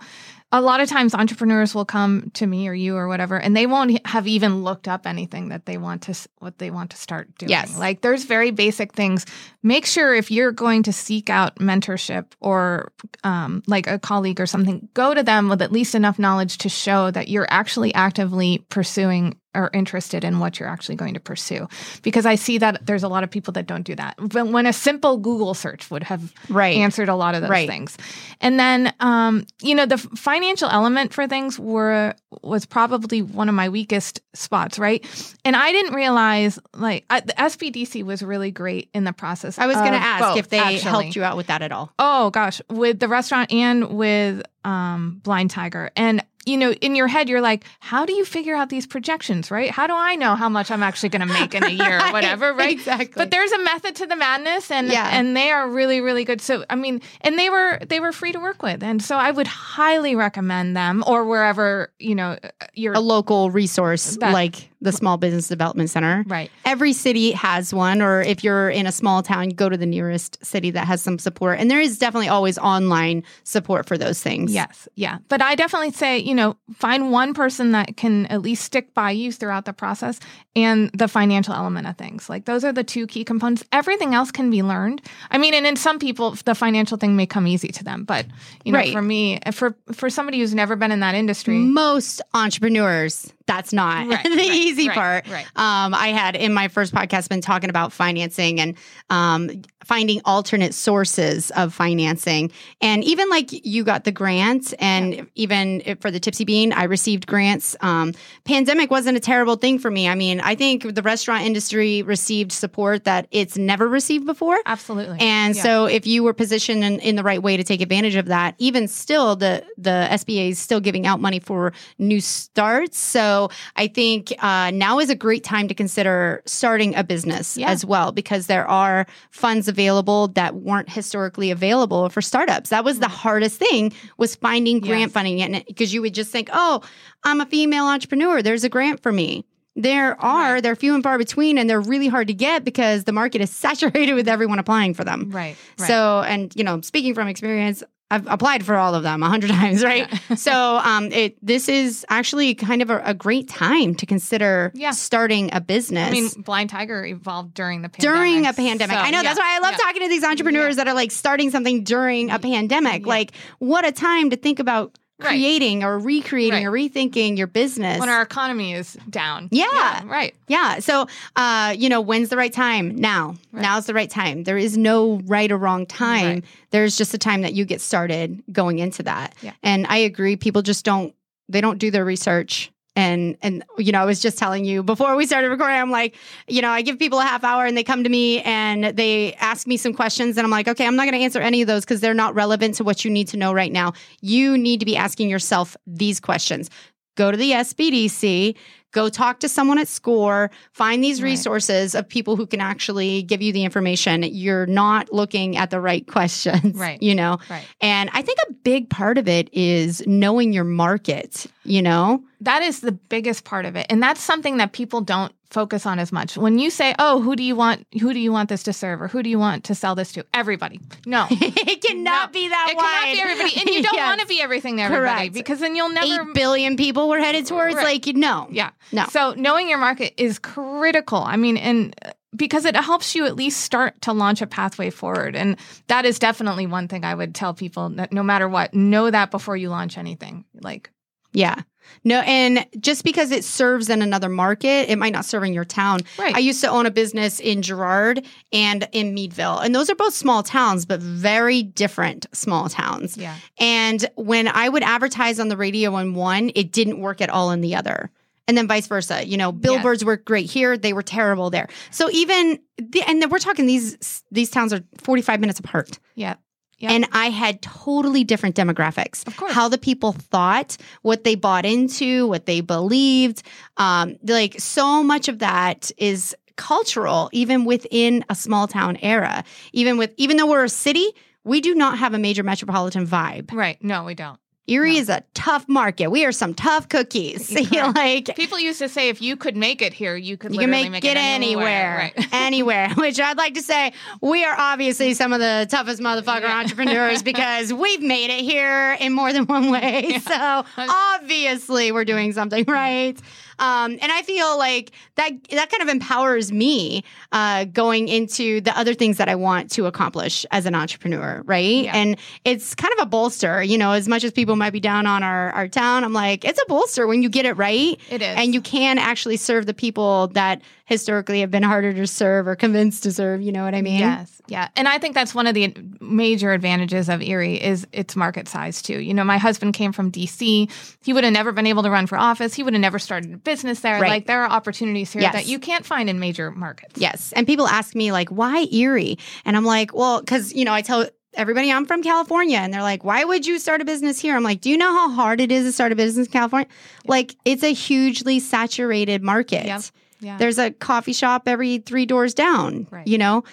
a 0.52 0.62
lot 0.62 0.80
of 0.80 0.88
times 0.88 1.14
entrepreneurs 1.14 1.76
will 1.76 1.86
come 1.86 2.32
to 2.36 2.48
me 2.48 2.70
or 2.70 2.74
you 2.74 2.96
or 2.96 3.10
whatever, 3.10 3.38
and 3.38 3.56
they 3.56 3.66
won't 3.66 4.06
have 4.08 4.28
even 4.28 4.64
looked 4.64 4.88
up 4.88 5.06
anything 5.06 5.50
that 5.50 5.66
they 5.66 5.78
want 5.78 6.04
to 6.04 6.30
what 6.40 6.58
they 6.58 6.72
want 6.72 6.92
to 6.92 6.98
start 6.98 7.38
doing. 7.38 7.50
Yes. 7.50 7.78
like 7.78 8.00
there's 8.00 8.24
very 8.24 8.52
basic 8.52 8.94
things. 8.94 9.26
Make 9.62 9.86
sure 9.86 10.16
if 10.16 10.32
you're 10.32 10.54
going 10.54 10.84
to 10.84 10.94
seek 10.94 11.30
out 11.30 11.58
mentorship 11.58 12.28
or 12.40 12.94
um, 13.26 13.62
like 13.68 13.88
a 13.88 14.00
colleague 14.00 14.40
or 14.40 14.46
something, 14.46 14.88
go 14.94 15.14
to 15.14 15.22
them 15.22 15.50
with 15.50 15.62
at 15.62 15.74
least 15.74 15.96
enough 15.96 16.18
knowledge 16.18 16.60
to 16.60 16.70
show 16.70 17.12
that 17.12 17.28
you're 17.28 17.48
actually 17.50 17.94
actively 17.94 18.66
pursuing 18.70 19.38
or 19.58 19.70
interested 19.74 20.24
in 20.24 20.40
what 20.40 20.60
you're 20.60 20.70
actually 20.70 20.96
going 20.96 21.16
to 21.16 21.20
pursue. 21.20 21.68
Because 22.04 22.26
I 22.26 22.36
see 22.36 22.58
that 22.60 22.86
there's 22.86 23.04
a 23.04 23.08
lot 23.08 23.24
of 23.24 23.30
people 23.32 23.52
that 23.54 23.66
don't 23.68 23.84
do 23.84 23.96
that. 23.96 24.16
When 24.34 24.52
when 24.54 24.66
a 24.68 24.74
simple 24.74 25.18
Google 25.18 25.54
search 25.54 25.90
would 25.92 26.04
have 26.04 26.32
Right. 26.50 26.78
answered 26.78 27.10
a 27.10 27.16
lot 27.16 27.36
of 27.36 27.42
those 27.42 27.50
Right. 27.50 27.68
things. 27.68 27.98
And 28.40 28.60
then, 28.60 28.94
um, 29.00 29.46
you 29.62 29.74
know, 29.76 29.86
the 29.86 29.98
financial 29.98 30.70
element 30.70 31.14
for 31.14 31.28
things 31.28 31.60
were 31.60 32.14
was 32.44 32.66
probably 32.66 33.22
one 33.22 33.50
of 33.50 33.56
my 33.56 33.70
weakest 33.70 34.22
spots, 34.34 34.78
right? 34.78 35.04
And 35.44 35.56
I 35.56 35.72
didn't 35.72 35.94
realize 35.96 36.60
like 36.76 37.06
I, 37.10 37.22
the 37.22 37.34
SBDC 37.34 38.04
was 38.04 38.22
really 38.22 38.52
great 38.52 38.90
in 38.94 39.04
the 39.06 39.14
process. 39.14 39.58
I 39.58 39.66
was 39.66 39.78
going 39.78 39.94
to 39.94 39.98
ask 39.98 40.24
both, 40.24 40.38
if 40.38 40.50
they 40.50 40.60
actually. 40.60 40.82
helped 40.82 41.16
you 41.16 41.24
out 41.24 41.36
with 41.38 41.48
that 41.48 41.62
at 41.64 41.72
all. 41.72 41.92
Oh 41.98 42.30
gosh, 42.30 42.62
with 42.70 43.00
the 43.00 43.08
restaurant 43.08 43.52
and 43.52 43.90
with 43.98 44.44
um, 44.64 45.20
Blind 45.24 45.50
Tiger. 45.50 45.90
And 45.96 46.24
you 46.48 46.58
know, 46.58 46.72
in 46.72 46.96
your 46.96 47.08
head, 47.08 47.28
you're 47.30 47.42
like, 47.42 47.66
how 47.80 48.06
do 48.06 48.14
you 48.14 48.24
figure 48.26 48.56
out 48.56 48.70
these 48.70 48.88
projections, 48.88 49.52
right? 49.52 49.70
How 49.70 49.86
do 49.88 49.94
I 49.96 50.16
know 50.16 50.36
how 50.36 50.50
much 50.50 50.72
I'm 50.72 50.82
actually 50.84 51.10
going 51.10 51.28
to 51.28 51.34
make 51.34 51.54
in 51.54 51.64
a 51.64 51.70
year 51.70 51.98
or 52.00 52.12
whatever, 52.12 52.54
right? 52.54 52.72
Exactly. 52.72 53.14
But 53.16 53.32
there's 53.32 53.52
a 53.52 53.62
method 53.64 53.96
to 53.98 54.08
the 54.08 54.16
madness, 54.16 54.72
and 54.72 54.88
Yeah. 54.88 55.10
and 55.12 55.36
they 55.36 55.52
are 55.52 55.68
really 55.70 56.00
really 56.02 56.24
good. 56.24 56.40
So 56.42 56.64
I 56.70 56.76
mean, 56.76 57.02
and 57.22 57.38
they 57.38 57.50
were 57.50 57.80
they 57.88 58.00
were 58.00 58.12
free 58.12 58.32
to 58.32 58.40
work 58.40 58.64
with, 58.64 58.82
and 58.84 59.04
so 59.04 59.18
I 59.18 59.32
would 59.32 59.48
highly 59.48 60.16
recommend 60.16 60.76
them 60.78 61.04
or 61.06 61.26
wherever 61.26 61.92
you 62.00 62.16
know 62.16 62.38
uh, 62.44 62.50
you're 62.74 62.94
a 62.94 63.00
local 63.00 63.52
resource 63.52 64.18
That- 64.18 64.34
like 64.34 64.70
the 64.82 64.92
Small 64.92 65.18
Business 65.18 65.48
Development 65.48 65.90
Center. 65.90 66.24
right. 66.28 66.52
Every 66.66 66.94
city 66.94 67.32
has 67.32 67.74
one, 67.74 68.02
or 68.02 68.22
if 68.22 68.44
you're 68.44 68.70
in 68.70 68.86
a 68.86 68.92
small 68.92 69.24
town, 69.24 69.50
go 69.50 69.70
to 69.70 69.78
the 69.78 69.86
nearest 69.86 70.44
city 70.46 70.70
that 70.72 70.86
has 70.86 71.02
some 71.02 71.18
support. 71.18 71.60
And 71.60 71.72
there 71.72 71.80
is 71.80 71.98
definitely 71.98 72.28
always 72.28 72.58
online 72.58 73.24
support 73.44 73.88
for 73.88 73.98
those 73.98 74.22
things. 74.22 74.54
Yes, 74.54 74.88
yeah. 74.96 75.18
But 75.30 75.42
I 75.42 75.56
definitely 75.56 75.92
say, 75.92 76.20
you 76.20 76.36
know, 76.36 76.58
find 76.76 77.12
one 77.12 77.34
person 77.34 77.72
that 77.72 77.98
can 77.98 78.26
at 78.28 78.42
least 78.42 78.64
stick 78.64 78.94
by 78.94 79.12
you 79.12 79.32
throughout 79.32 79.66
the 79.66 79.74
process 79.74 80.20
and 80.56 80.92
the 80.94 81.08
financial 81.08 81.54
element 81.54 81.88
of 81.88 81.98
things. 81.98 82.30
Like 82.30 82.46
those 82.46 82.64
are 82.64 82.74
the 82.74 82.84
two 82.84 83.08
key 83.08 83.24
components. 83.24 83.64
Everything 83.72 84.14
else 84.14 84.32
can 84.32 84.50
be 84.52 84.62
learned. 84.64 85.02
I 85.32 85.38
mean, 85.38 85.54
and 85.54 85.66
in 85.66 85.76
some 85.76 86.00
people 86.00 86.32
the 86.46 86.56
financial 86.56 86.98
thing 86.98 87.16
may 87.16 87.26
come 87.26 87.48
easy 87.48 87.70
to 87.70 87.84
them, 87.84 88.04
but 88.04 88.26
you 88.66 88.72
know, 88.72 88.80
Right. 88.80 88.92
for 88.94 89.02
me, 89.02 89.40
for 89.54 89.76
for 89.94 90.10
somebody 90.10 90.40
who's 90.40 90.54
never 90.54 90.76
been 90.76 90.92
in 90.92 91.00
that 91.00 91.16
industry, 91.16 91.58
Most 91.58 92.22
entrepreneurs, 92.34 93.32
that's 93.46 93.72
not 93.72 94.08
Right, 94.08 94.24
the 94.24 94.30
right, 94.36 94.38
easy 94.68 94.88
right, 94.90 94.96
part. 94.96 95.28
right. 95.30 95.46
Um, 95.56 95.94
I 95.94 96.10
had 96.10 96.36
in 96.36 96.54
my 96.54 96.68
first 96.68 96.94
podcast 96.94 97.30
been 97.30 97.42
talking 97.42 97.70
about 97.70 97.92
financing 97.94 98.60
and 98.60 98.76
um, 99.10 99.50
finding 99.86 100.22
alternate 100.26 100.74
sources 100.74 101.50
of 101.52 101.74
financing. 101.74 102.52
And 102.82 103.04
even 103.04 103.30
like 103.30 103.50
you 103.66 103.84
got 103.84 104.04
the 104.04 104.12
grant, 104.12 104.74
and 104.80 105.28
even 105.36 105.82
for 106.02 106.12
the 106.12 106.20
Tipsy 106.20 106.44
Bean, 106.46 106.74
I 106.74 106.84
received 106.84 107.26
grants. 107.28 107.76
Um, 107.82 108.14
pandemic 108.44 108.92
wasn't 108.92 109.16
a 109.18 109.20
terrible 109.22 109.56
thing 109.56 109.80
for 109.80 109.90
me. 109.90 110.08
I 110.10 110.16
mean, 110.16 110.42
I 110.42 110.56
think 110.56 110.94
the 110.94 111.02
restaurant 111.02 111.46
industry 111.46 112.02
received 112.04 112.52
support 112.52 113.06
that 113.06 113.28
it's 113.32 113.58
never 113.58 113.88
received 113.88 114.26
before. 114.26 114.58
absolutely. 114.66 115.18
And 115.20 115.56
Yeah. 115.56 115.64
so 115.64 115.86
if 115.86 116.06
you 116.06 116.24
were 116.24 116.34
positioned 116.34 116.84
in, 116.84 117.00
in 117.00 117.16
the 117.16 117.24
right 117.24 117.42
way 117.42 117.56
to 117.58 117.64
take 117.64 117.80
advantage 117.82 118.16
of 118.16 118.26
that, 118.26 118.56
even 118.58 118.88
still 118.88 119.36
the 119.36 119.64
the 119.78 120.08
SBA 120.12 120.50
is 120.50 120.60
still 120.60 120.80
giving 120.82 121.06
out 121.08 121.20
money 121.22 121.40
for 121.40 121.72
new 121.98 122.20
starts. 122.20 122.98
So 123.00 123.50
I 123.76 123.88
think 123.88 124.32
uh, 124.40 124.57
Uh, 124.58 124.72
now 124.72 124.98
is 124.98 125.10
a 125.12 125.16
great 125.16 125.44
time 125.44 125.68
to 125.68 125.76
consider 125.76 126.42
starting 126.46 126.96
a 126.96 127.04
business 127.04 127.58
Yeah. 127.58 127.70
as 127.70 127.86
well 127.86 128.12
because 128.12 128.48
there 128.48 128.68
are 128.68 129.06
funds 129.30 129.68
available 129.68 130.30
that 130.30 130.56
weren't 130.56 130.90
historically 130.90 131.52
available 131.52 132.10
for 132.10 132.22
startups. 132.24 132.72
That 132.72 132.84
was 132.84 133.00
the 133.00 133.06
mm. 133.06 133.12
hardest 133.12 133.60
thing 133.60 133.94
was 134.18 134.36
finding 134.36 134.80
grant 134.80 135.02
Yes. 135.02 135.12
funding 135.12 135.42
and 135.44 135.64
because 135.68 135.94
you 135.94 136.02
would 136.02 136.16
just 136.16 136.32
think, 136.32 136.50
"Oh, 136.52 136.82
I'm 137.24 137.40
a 137.40 137.46
female 137.46 137.86
entrepreneur, 137.86 138.42
there's 138.42 138.64
a 138.64 138.70
grant 138.70 139.04
for 139.04 139.12
me." 139.12 139.46
There 139.76 140.20
are, 140.20 140.54
Right. 140.54 140.64
they're 140.64 140.76
few 140.76 140.96
and 140.96 141.04
far 141.04 141.20
between, 141.20 141.60
and 141.60 141.70
they're 141.70 141.80
really 141.80 142.08
hard 142.08 142.28
to 142.30 142.34
get 142.34 142.64
because 142.64 143.04
the 143.04 143.12
market 143.12 143.42
is 143.42 143.52
saturated 143.66 144.16
with 144.16 144.28
everyone 144.28 144.58
applying 144.58 144.96
for 144.96 145.04
them. 145.04 145.30
Right. 145.30 145.56
right. 145.78 145.88
So, 145.88 146.24
and 146.28 146.52
you 146.56 146.64
know, 146.64 146.82
speaking 146.82 147.14
from 147.14 147.28
experience, 147.28 147.84
I've 148.10 148.26
applied 148.28 148.66
for 148.66 148.76
all 148.76 148.96
of 148.96 149.04
them 149.04 149.22
a 149.22 149.28
hundred 149.30 149.50
times, 149.62 149.84
right? 149.84 150.08
Yeah. 150.30 150.36
so, 150.38 150.78
um, 150.78 151.12
it 151.12 151.38
this 151.46 151.68
is 151.68 152.06
actually 152.10 152.56
kind 152.56 152.82
of 152.82 152.90
a, 152.90 153.02
a 153.04 153.14
great 153.14 153.50
time 153.50 153.96
to 153.96 154.06
consider 154.06 154.72
Yeah. 154.76 154.92
starting 154.92 155.50
a 155.54 155.60
business. 155.60 156.08
I 156.08 156.12
mean, 156.12 156.30
Blind 156.38 156.70
Tiger 156.70 157.06
evolved 157.06 157.54
during 157.54 157.82
the 157.82 157.90
pandemic. 157.90 158.18
during 158.18 158.46
a 158.46 158.54
pandemic. 158.54 158.96
So, 158.96 159.02
I 159.02 159.12
know 159.12 159.18
yeah, 159.18 159.24
that's 159.24 159.40
why 159.40 159.56
I 159.56 159.60
love 159.60 159.76
talking 159.78 160.02
to 160.04 160.08
these 160.10 160.24
entrepreneurs 160.24 160.78
that 160.78 160.88
are 160.88 160.94
like 160.94 161.12
starting 161.12 161.52
something 161.52 161.84
during 161.84 162.30
a 162.32 162.40
pandemic. 162.40 163.06
Like, 163.06 163.34
what 163.60 163.86
a 163.86 163.92
time 163.92 164.30
to 164.30 164.38
think 164.38 164.60
about 164.60 164.98
Right. 165.20 165.30
creating 165.30 165.84
or 165.84 165.98
recreating 165.98 166.66
Right. 166.66 166.66
or 166.66 166.72
rethinking 166.72 167.38
your 167.40 167.48
business. 167.48 168.00
when 168.00 168.08
our 168.08 168.22
economy 168.22 168.74
is 168.74 168.96
down. 169.10 169.50
Yeah. 169.52 170.04
right. 170.06 170.36
Yeah. 170.48 170.78
So, 170.80 171.08
uh, 171.36 171.74
you 171.76 171.90
know, 171.90 172.02
when's 172.02 172.30
the 172.30 172.38
right 172.38 172.54
time? 172.54 172.96
Now. 172.96 173.36
Right. 173.52 173.64
Now's 173.64 173.88
the 173.88 173.96
right 173.96 174.10
time. 174.10 174.44
There 174.44 174.60
is 174.60 174.78
no 174.78 175.20
right 175.26 175.52
or 175.52 175.58
wrong 175.58 175.88
time. 175.88 176.44
There's 176.70 176.96
just 176.98 177.14
a 177.16 177.18
time 177.18 177.42
that 177.42 177.54
you 177.54 177.66
get 177.66 177.82
started 177.82 178.44
going 178.52 178.78
into 178.78 179.02
that. 179.04 179.34
Yeah. 179.42 179.54
And 179.64 179.88
I 179.88 179.98
agree. 179.98 180.36
People 180.36 180.62
just 180.62 180.86
don't. 180.86 181.16
They 181.50 181.62
don't 181.62 181.80
do 181.80 181.90
their 181.90 182.06
research. 182.06 182.72
And 182.98 183.38
and 183.44 183.64
you 183.78 183.92
know, 183.92 184.02
I 184.02 184.06
was 184.06 184.20
just 184.20 184.40
telling 184.40 184.66
you 184.66 184.82
before 184.82 185.16
we 185.16 185.28
started 185.28 185.50
recording. 185.50 185.78
I'm 185.78 185.92
like, 185.92 186.16
you 186.48 186.64
know, 186.64 186.70
I 186.70 186.82
give 186.82 186.98
people 186.98 187.20
a 187.20 187.24
half 187.24 187.44
hour 187.44 187.64
and 187.66 187.78
they 187.78 187.84
come 187.84 188.04
to 188.04 188.10
me 188.10 188.42
and 188.42 188.86
they 188.86 189.34
ask 189.36 189.68
me 189.68 189.78
some 189.78 189.94
questions, 189.94 190.36
and 190.36 190.44
I'm 190.46 190.52
like, 190.52 190.68
okay, 190.68 190.86
I'm 190.88 190.96
not 190.96 191.04
going 191.04 191.14
to 191.14 191.24
answer 191.24 191.40
any 191.40 191.62
of 191.62 191.68
those 191.68 191.86
because 191.86 192.02
they're 192.02 192.16
not 192.16 192.34
relevant 192.34 192.74
to 192.76 192.84
what 192.84 193.06
you 193.06 193.12
need 193.12 193.28
to 193.30 193.38
know 193.38 193.54
right 193.54 193.72
now. 193.72 193.94
You 194.22 194.58
need 194.58 194.80
to 194.80 194.86
be 194.88 194.98
asking 194.98 195.30
yourself 195.30 195.78
these 195.86 196.20
questions. 196.20 196.72
Go 197.16 197.32
to 197.32 197.38
the 197.38 197.52
SBDC, 197.52 198.56
go 198.92 199.10
talk 199.10 199.40
to 199.40 199.50
someone 199.50 199.80
at 199.80 199.88
SCORE, 199.88 200.52
find 200.72 201.04
these 201.04 201.22
Right. 201.22 201.30
resources 201.32 201.96
of 201.96 202.08
people 202.08 202.36
who 202.36 202.46
can 202.46 202.62
actually 202.62 203.24
give 203.24 203.42
you 203.42 203.52
the 203.52 203.64
information. 203.64 204.24
You're 204.24 204.68
not 204.68 205.12
looking 205.12 205.58
at 205.58 205.70
the 205.72 205.80
right 205.80 206.06
questions, 206.16 206.76
Right. 206.78 207.02
You 207.02 207.16
know, 207.16 207.40
Right. 207.50 207.66
and 207.82 208.10
I 208.14 208.22
think 208.22 208.38
a 208.50 208.54
big 208.54 208.90
part 208.90 209.18
of 209.18 209.28
it 209.28 209.50
is 209.52 210.04
knowing 210.06 210.54
your 210.54 210.64
market, 210.64 211.48
you 211.68 211.82
know? 211.82 212.24
That 212.42 212.62
is 212.64 212.80
the 212.82 212.92
biggest 212.92 213.44
part 213.46 213.66
of 213.66 213.76
it. 213.76 213.86
And 213.90 214.02
that's 214.02 214.22
something 214.22 214.58
that 214.58 214.72
people 214.72 215.02
don't 215.02 215.34
focus 215.50 215.86
on 215.86 215.98
as 215.98 216.12
much. 216.12 216.38
When 216.38 216.60
you 216.60 216.70
say, 216.70 216.94
"Oh, 217.00 217.22
who 217.22 217.36
do 217.36 217.42
you 217.44 217.56
want 217.56 217.86
who 218.02 218.12
do 218.14 218.20
you 218.20 218.32
want 218.34 218.50
this 218.50 218.64
to 218.64 218.74
serve 218.74 219.02
or 219.02 219.08
who 219.08 219.24
do 219.24 219.30
you 219.30 219.40
want 219.40 219.64
to 219.66 219.76
sell 219.76 219.96
this 219.96 220.12
to?" 220.14 220.26
Everybody. 220.34 220.80
No. 221.06 221.26
it 221.32 221.82
cannot 221.82 222.30
No. 222.30 222.40
be 222.40 222.50
that 222.50 222.66
way. 222.68 222.72
it 222.74 222.76
wide. 222.78 222.84
cannot 222.84 223.14
be 223.14 223.22
everybody. 223.22 223.60
And 223.62 223.70
you 223.70 223.84
don't 223.88 223.94
Yes. 223.96 224.08
want 224.10 224.22
to 224.22 224.28
be 224.28 224.42
everything 224.42 224.78
to 224.78 224.84
everybody 224.84 225.18
Correct. 225.30 225.34
because 225.34 225.60
then 225.60 225.76
you'll 225.76 225.90
never 225.90 226.30
Eight 226.30 226.34
billion 226.34 226.76
people 226.78 227.08
we're 227.10 227.20
headed 227.20 227.46
towards. 227.46 227.76
Right. 227.76 228.06
Like, 228.06 228.16
no. 228.16 228.48
Yeah. 228.52 228.72
No. 228.92 229.06
So 229.10 229.34
knowing 229.38 229.70
your 229.70 229.78
market 229.80 230.14
is 230.22 230.38
critical. 230.38 231.20
I 231.24 231.38
mean, 231.38 231.58
and 231.58 231.96
uh, 232.06 232.12
because 232.36 232.66
it 232.66 232.76
helps 232.76 233.16
you 233.16 233.26
at 233.26 233.36
least 233.38 233.62
start 233.62 234.00
to 234.02 234.12
launch 234.14 234.42
a 234.42 234.48
pathway 234.48 234.90
forward. 234.90 235.36
And 235.36 235.56
that 235.88 236.06
is 236.06 236.20
definitely 236.20 236.68
one 236.68 236.88
thing 236.90 237.04
I 237.06 237.16
would 237.16 237.34
tell 237.34 237.54
people 237.54 237.90
that 237.92 238.12
no 238.12 238.22
matter 238.22 238.48
what, 238.50 238.74
know 238.74 239.10
that 239.10 239.32
before 239.32 239.56
you 239.58 239.70
launch 239.70 239.98
anything. 239.98 240.44
Like, 240.62 240.92
Yeah. 241.34 241.62
No, 242.04 242.20
and 242.22 242.66
just 242.80 243.04
because 243.04 243.32
it 243.32 243.44
serves 243.44 243.90
in 243.90 244.02
another 244.02 244.30
market, 244.30 244.90
it 244.90 244.98
might 244.98 245.14
not 245.14 245.26
serve 245.26 245.44
in 245.44 245.54
your 245.54 245.66
town. 245.66 246.02
right. 246.20 246.36
I 246.36 246.40
used 246.40 246.62
to 246.62 246.70
own 246.70 246.86
a 246.86 246.92
business 246.92 247.40
in 247.40 247.62
Girard 247.62 248.26
and 248.52 248.88
in 248.92 249.14
Meadville, 249.14 249.60
and 249.60 249.74
those 249.74 249.90
are 249.90 249.96
both 249.96 250.14
small 250.14 250.44
towns, 250.44 250.86
but 250.86 251.00
very 251.00 251.64
different 251.64 252.26
small 252.34 252.70
towns. 252.70 253.18
yeah. 253.18 253.36
And 253.60 254.06
when 254.16 254.48
I 254.48 254.70
would 254.70 254.84
advertise 254.84 255.40
on 255.40 255.48
the 255.48 255.58
radio 255.58 255.96
in 255.98 256.14
one, 256.14 256.52
it 256.56 256.72
didn't 256.72 257.00
work 257.00 257.22
at 257.22 257.30
all 257.30 257.52
in 257.52 257.62
the 257.62 257.76
other. 257.76 258.12
And 258.50 258.58
then 258.58 258.68
vice 258.68 258.88
versa. 258.88 259.28
You 259.28 259.36
know, 259.36 259.52
billboards 259.52 260.06
work 260.06 260.24
great 260.24 260.50
here, 260.50 260.78
they 260.78 260.94
were 260.94 261.04
terrible 261.04 261.50
there. 261.50 261.68
So 261.92 262.10
even 262.12 262.60
the, 262.78 263.02
and 263.06 263.22
then 263.22 263.30
we're 263.30 263.40
talking 263.40 263.66
these 263.66 264.24
these 264.32 264.50
towns 264.50 264.72
are 264.72 264.82
45 265.00 265.42
minutes 265.42 265.60
apart. 265.60 266.00
Yeah. 266.16 266.36
Yep. 266.80 266.92
And 266.92 267.08
I 267.12 267.30
had 267.30 267.62
totally 267.62 268.24
different 268.24 268.56
demographics. 268.56 269.26
Of 269.26 269.36
course. 269.36 269.54
How 269.54 269.68
the 269.68 269.78
people 269.78 270.12
thought, 270.12 270.78
what 271.02 271.24
they 271.24 271.36
bought 271.36 271.66
into, 271.66 272.28
what 272.28 272.46
they 272.46 272.62
believed. 272.62 273.42
Um, 273.78 274.18
like 274.24 274.60
so 274.60 275.02
much 275.02 275.28
of 275.28 275.40
that 275.40 275.92
is 275.98 276.36
cultural, 276.56 277.30
even 277.32 277.66
within 277.66 278.26
a 278.30 278.36
small 278.36 278.68
town 278.68 278.98
era. 278.98 279.44
Even 279.74 279.98
with 279.98 280.14
even 280.18 280.38
though 280.38 280.48
we're 280.48 280.66
a 280.66 280.70
city, 280.70 281.12
we 281.44 281.62
do 281.62 281.74
not 281.74 281.98
have 281.98 282.14
a 282.14 282.20
major 282.20 282.44
metropolitan 282.44 283.08
vibe. 283.08 283.52
Right. 283.54 283.82
No, 283.84 284.04
we 284.04 284.14
don't. 284.14 284.40
Erie 284.68 284.94
No. 284.94 285.00
is 285.00 285.10
a 285.10 285.24
tough 285.34 285.68
market. 285.70 286.10
We 286.12 286.26
are 286.26 286.32
some 286.32 286.54
tough 286.54 286.90
cookies. 286.90 287.52
Like 287.98 288.36
People 288.36 288.60
used 288.60 288.80
to 288.80 288.90
say 288.90 289.10
if 289.10 289.22
you 289.22 289.38
could 289.38 289.56
make 289.56 289.82
it 289.82 289.94
here, 289.94 290.16
you 290.16 290.36
could 290.38 290.54
you 290.54 290.60
can 290.62 290.70
make, 290.70 290.92
make 290.92 291.06
it 291.06 291.16
anywhere, 291.18 292.12
Right. 292.16 292.28
anywhere. 292.34 292.90
Which 292.96 293.20
I'd 293.20 293.38
like 293.38 293.54
to 293.54 293.62
say, 293.62 293.94
we 294.22 294.44
are 294.44 294.56
obviously 294.58 295.14
some 295.14 295.32
of 295.34 295.40
the 295.40 295.68
toughest 295.70 296.02
motherfucker 296.02 296.42
Yeah. 296.42 296.60
entrepreneurs 296.60 297.24
because 297.24 297.74
we've 297.74 298.02
made 298.02 298.30
it 298.30 298.42
here 298.44 298.98
in 299.00 299.14
more 299.14 299.32
than 299.32 299.46
one 299.46 299.70
way. 299.72 300.20
So 300.20 300.66
obviously, 300.78 301.92
we're 301.92 302.06
doing 302.06 302.34
something 302.34 302.66
right. 302.68 303.18
Um, 303.60 303.98
and 304.02 304.12
I 304.12 304.22
feel 304.22 304.58
like 304.58 304.92
that 305.16 305.32
that 305.52 305.70
kind 305.70 305.82
of 305.82 305.90
empowers 305.90 306.52
me 306.52 307.04
uh, 307.32 307.66
going 307.66 308.08
into 308.08 308.62
the 308.62 308.78
other 308.78 308.94
things 308.94 309.18
that 309.18 309.30
I 309.30 309.36
want 309.36 309.72
to 309.72 309.86
accomplish 309.86 310.46
as 310.52 310.66
an 310.66 310.76
entrepreneur, 310.76 311.42
right? 311.46 311.86
Yeah. 311.86 311.96
And 311.96 312.18
it's 312.46 312.76
kind 312.76 312.94
of 312.98 313.04
a 313.04 313.06
bolster, 313.08 313.64
you 313.64 313.78
know. 313.78 313.92
As 313.94 314.08
much 314.08 314.24
as 314.24 314.32
people 314.32 314.56
might 314.56 314.72
be 314.74 314.80
down 314.80 315.06
on 315.08 315.24
our 315.24 315.52
our 315.52 315.68
town, 315.68 316.04
I'm 316.04 316.14
like, 316.14 316.46
it's 316.46 316.62
a 316.62 316.66
bolster 316.68 317.08
when 317.08 317.22
you 317.24 317.30
get 317.30 317.46
it 317.46 317.54
right 317.54 318.00
It 318.10 318.22
is. 318.22 318.36
and 318.38 318.54
you 318.54 318.62
can 318.62 318.98
actually 319.00 319.38
serve 319.38 319.66
the 319.66 319.74
people 319.74 320.28
that 320.30 320.62
historically 320.88 321.42
have 321.42 321.52
been 321.52 321.64
harder 321.64 321.94
to 321.94 322.08
serve 322.08 322.48
or 322.48 322.56
convinced 322.56 323.04
to 323.04 323.12
serve. 323.12 323.42
You 323.42 323.52
know 323.52 323.64
what 323.66 323.76
I 323.76 323.82
mean? 323.82 324.00
Yes, 324.00 324.42
yeah, 324.48 324.70
and 324.76 324.88
I 324.88 324.98
think 324.98 325.14
that's 325.14 325.36
one 325.36 325.46
of 325.46 325.54
the 325.54 325.76
major 326.00 326.54
advantages 326.54 327.10
of 327.10 327.22
Erie 327.22 327.62
is 327.62 327.86
its 327.92 328.16
market 328.16 328.48
size 328.48 328.82
too. 328.82 329.00
You 329.00 329.14
know, 329.14 329.26
my 329.26 329.38
husband 329.38 329.74
came 329.74 329.92
from 329.92 330.12
DC; 330.12 330.72
he 331.04 331.14
would 331.14 331.24
have 331.26 331.34
never 331.34 331.52
been 331.52 331.68
able 331.68 331.84
to 331.84 331.90
run 331.92 332.08
for 332.08 332.18
office. 332.18 332.54
He 332.54 332.64
would 332.64 332.74
have 332.74 332.82
never 332.82 333.00
started 333.00 333.34
a 333.34 333.38
business 333.38 333.82
there. 333.82 334.00
Right. 334.00 334.10
Like 334.10 334.26
there 334.28 334.42
are 334.44 334.50
opportunities 334.50 335.12
here 335.12 335.22
Yes. 335.22 335.34
that 335.34 335.46
you 335.46 335.60
can't 335.60 335.86
find 335.86 336.10
in 336.10 336.20
major 336.20 336.52
markets. 336.52 337.00
Yes. 337.00 337.34
And 337.34 337.46
people 337.46 337.68
ask 337.68 337.94
me 337.94 338.12
like, 338.14 338.30
why 338.30 338.68
Erie? 338.72 339.18
And 339.46 339.58
I'm 339.58 339.66
like, 339.66 339.94
well, 339.94 340.22
because 340.22 340.54
you 340.54 340.64
know, 340.64 340.74
I 340.74 340.82
tell 340.82 341.06
everybody 341.34 341.70
I'm 341.72 341.86
from 341.86 342.02
California, 342.02 342.58
and 342.60 342.74
they're 342.74 342.82
like, 342.82 343.04
why 343.04 343.26
would 343.26 343.46
you 343.46 343.60
start 343.60 343.82
a 343.82 343.86
business 343.86 344.20
here? 344.20 344.36
I'm 344.38 344.44
like, 344.44 344.62
do 344.62 344.70
you 344.70 344.78
know 344.78 344.92
how 344.92 345.12
hard 345.12 345.42
it 345.42 345.52
is 345.52 345.66
to 345.66 345.72
start 345.74 345.92
a 345.92 345.96
business 345.96 346.28
in 346.28 346.32
California? 346.32 346.68
Like, 347.06 347.36
it's 347.46 347.62
a 347.64 347.74
hugely 347.74 348.40
saturated 348.40 349.22
market. 349.22 349.66
Yep. 349.66 349.82
Yeah, 350.20 350.38
There's 350.38 350.58
a 350.58 350.72
coffee 350.72 351.14
shop 351.14 351.44
every 351.48 351.80
three 351.80 352.06
doors 352.06 352.34
down. 352.34 352.88
Right. 352.90 353.06
You 353.08 353.18
know, 353.18 353.44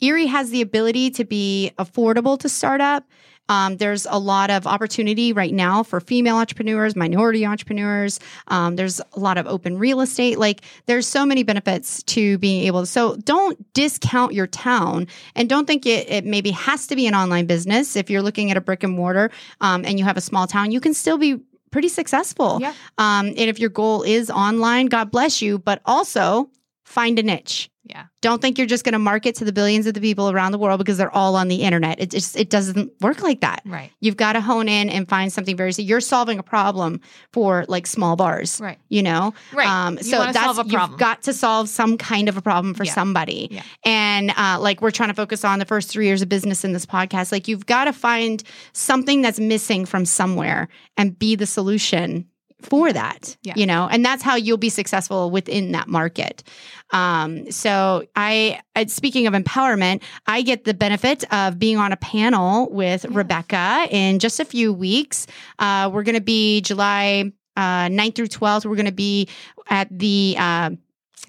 Erie 0.00 0.26
has 0.26 0.50
the 0.50 0.60
ability 0.60 1.10
to 1.12 1.24
be 1.24 1.72
affordable 1.78 2.38
to 2.40 2.48
start 2.48 2.80
up. 2.80 3.04
Um, 3.48 3.76
there's 3.76 4.06
a 4.08 4.18
lot 4.18 4.50
of 4.50 4.66
opportunity 4.66 5.32
right 5.32 5.52
now 5.52 5.82
for 5.82 6.00
female 6.00 6.36
entrepreneurs, 6.36 6.94
minority 6.94 7.44
entrepreneurs. 7.44 8.20
Um, 8.48 8.76
there's 8.76 9.00
a 9.00 9.20
lot 9.20 9.36
of 9.36 9.46
open 9.46 9.78
real 9.78 10.00
estate. 10.00 10.38
Like 10.38 10.62
there's 10.86 11.06
so 11.06 11.26
many 11.26 11.42
benefits 11.42 12.02
to 12.04 12.38
being 12.38 12.64
able 12.66 12.80
to. 12.80 12.86
So 12.86 13.16
don't 13.16 13.72
discount 13.74 14.32
your 14.32 14.46
town 14.46 15.08
and 15.34 15.48
don't 15.48 15.66
think 15.66 15.86
it, 15.86 16.08
it 16.08 16.24
maybe 16.24 16.50
has 16.52 16.86
to 16.86 16.96
be 16.96 17.06
an 17.06 17.14
online 17.14 17.46
business. 17.46 17.96
If 17.96 18.10
you're 18.10 18.22
looking 18.22 18.50
at 18.50 18.56
a 18.56 18.60
brick 18.60 18.84
and 18.84 18.94
mortar 18.94 19.30
um, 19.60 19.84
and 19.84 19.98
you 19.98 20.04
have 20.04 20.16
a 20.16 20.22
small 20.22 20.46
town, 20.46 20.70
you 20.70 20.80
can 20.80 20.94
still 20.94 21.18
be 21.18 21.40
pretty 21.72 21.88
successful. 21.88 22.58
Yeah. 22.60 22.74
Um, 22.98 23.26
and 23.26 23.50
if 23.50 23.58
your 23.58 23.70
goal 23.70 24.02
is 24.02 24.30
online, 24.30 24.86
God 24.86 25.10
bless 25.10 25.42
you, 25.42 25.58
but 25.58 25.82
also 25.84 26.48
find 26.84 27.18
a 27.18 27.22
niche. 27.22 27.70
yeah, 27.84 28.04
Don't 28.20 28.40
think 28.42 28.58
you're 28.58 28.66
just 28.66 28.84
going 28.84 28.92
to 28.92 28.98
market 28.98 29.34
to 29.36 29.44
the 29.44 29.52
billions 29.52 29.86
of 29.86 29.94
the 29.94 30.00
people 30.00 30.30
around 30.30 30.52
the 30.52 30.58
world 30.58 30.78
because 30.78 30.98
they're 30.98 31.14
all 31.14 31.34
on 31.36 31.48
the 31.48 31.62
internet. 31.62 32.00
It 32.00 32.10
just 32.10 32.36
it 32.36 32.48
doesn't 32.50 32.92
work 33.00 33.22
like 33.22 33.40
that. 33.40 33.62
right, 33.64 33.90
You've 34.00 34.16
got 34.16 34.34
to 34.34 34.40
hone 34.40 34.68
in 34.68 34.88
and 34.88 35.08
find 35.08 35.32
something 35.32 35.56
very. 35.56 35.72
So 35.72 35.82
you're 35.82 36.00
solving 36.00 36.38
a 36.38 36.42
problem 36.42 37.00
for 37.32 37.64
like 37.68 37.86
small 37.86 38.14
bars, 38.16 38.60
right, 38.60 38.78
you 38.88 39.02
know. 39.02 39.34
right. 39.52 39.66
Um, 39.68 39.98
so 39.98 40.18
wanna 40.18 40.32
that's 40.32 40.44
solve 40.44 40.58
a 40.58 40.64
problem. 40.70 40.90
you've 40.92 40.98
got 41.00 41.22
to 41.22 41.32
solve 41.32 41.68
some 41.68 41.96
kind 41.98 42.28
of 42.28 42.36
a 42.36 42.42
problem 42.42 42.74
for 42.74 42.84
Yeah. 42.84 42.94
somebody. 42.94 43.48
Yeah. 43.50 43.62
And 43.84 44.32
uh, 44.36 44.58
like 44.60 44.80
we're 44.80 44.90
trying 44.92 45.10
to 45.10 45.14
focus 45.14 45.44
on 45.44 45.58
the 45.58 45.64
first 45.66 45.88
three 45.90 46.06
years 46.06 46.22
of 46.22 46.28
business 46.28 46.64
in 46.64 46.72
this 46.72 46.86
podcast. 46.86 47.32
Like 47.32 47.48
you've 47.48 47.66
got 47.66 47.84
to 47.86 47.92
find 47.92 48.42
something 48.72 49.22
that's 49.22 49.40
missing 49.40 49.86
from 49.86 50.04
somewhere 50.04 50.68
and 50.96 51.18
be 51.18 51.34
the 51.36 51.46
solution 51.46 52.26
for 52.62 52.92
that. 52.92 53.36
Yeah. 53.42 53.54
You 53.56 53.66
know, 53.66 53.88
and 53.90 54.04
that's 54.04 54.22
how 54.22 54.36
you'll 54.36 54.56
be 54.56 54.68
successful 54.68 55.30
within 55.30 55.72
that 55.72 55.88
market. 55.88 56.42
Um, 56.90 57.50
so 57.50 58.04
I, 58.16 58.60
speaking 58.86 59.26
of 59.26 59.34
empowerment, 59.34 60.02
I 60.26 60.42
get 60.42 60.64
the 60.64 60.74
benefit 60.74 61.24
of 61.32 61.58
being 61.58 61.76
on 61.78 61.92
a 61.92 61.96
panel 61.96 62.70
with 62.70 63.04
Yes. 63.04 63.06
Rebecca 63.06 63.86
in 63.90 64.18
just 64.18 64.40
a 64.40 64.44
few 64.44 64.72
weeks. 64.72 65.26
Uh, 65.58 65.90
we're 65.92 66.02
going 66.02 66.14
to 66.14 66.20
be 66.20 66.60
July 66.60 67.32
uh, 67.56 67.86
9th 67.88 68.14
through 68.14 68.28
12th. 68.28 68.66
We're 68.66 68.76
going 68.76 68.86
to 68.86 68.92
be 68.92 69.28
at 69.68 69.88
the, 69.90 70.36
uh, 70.38 70.70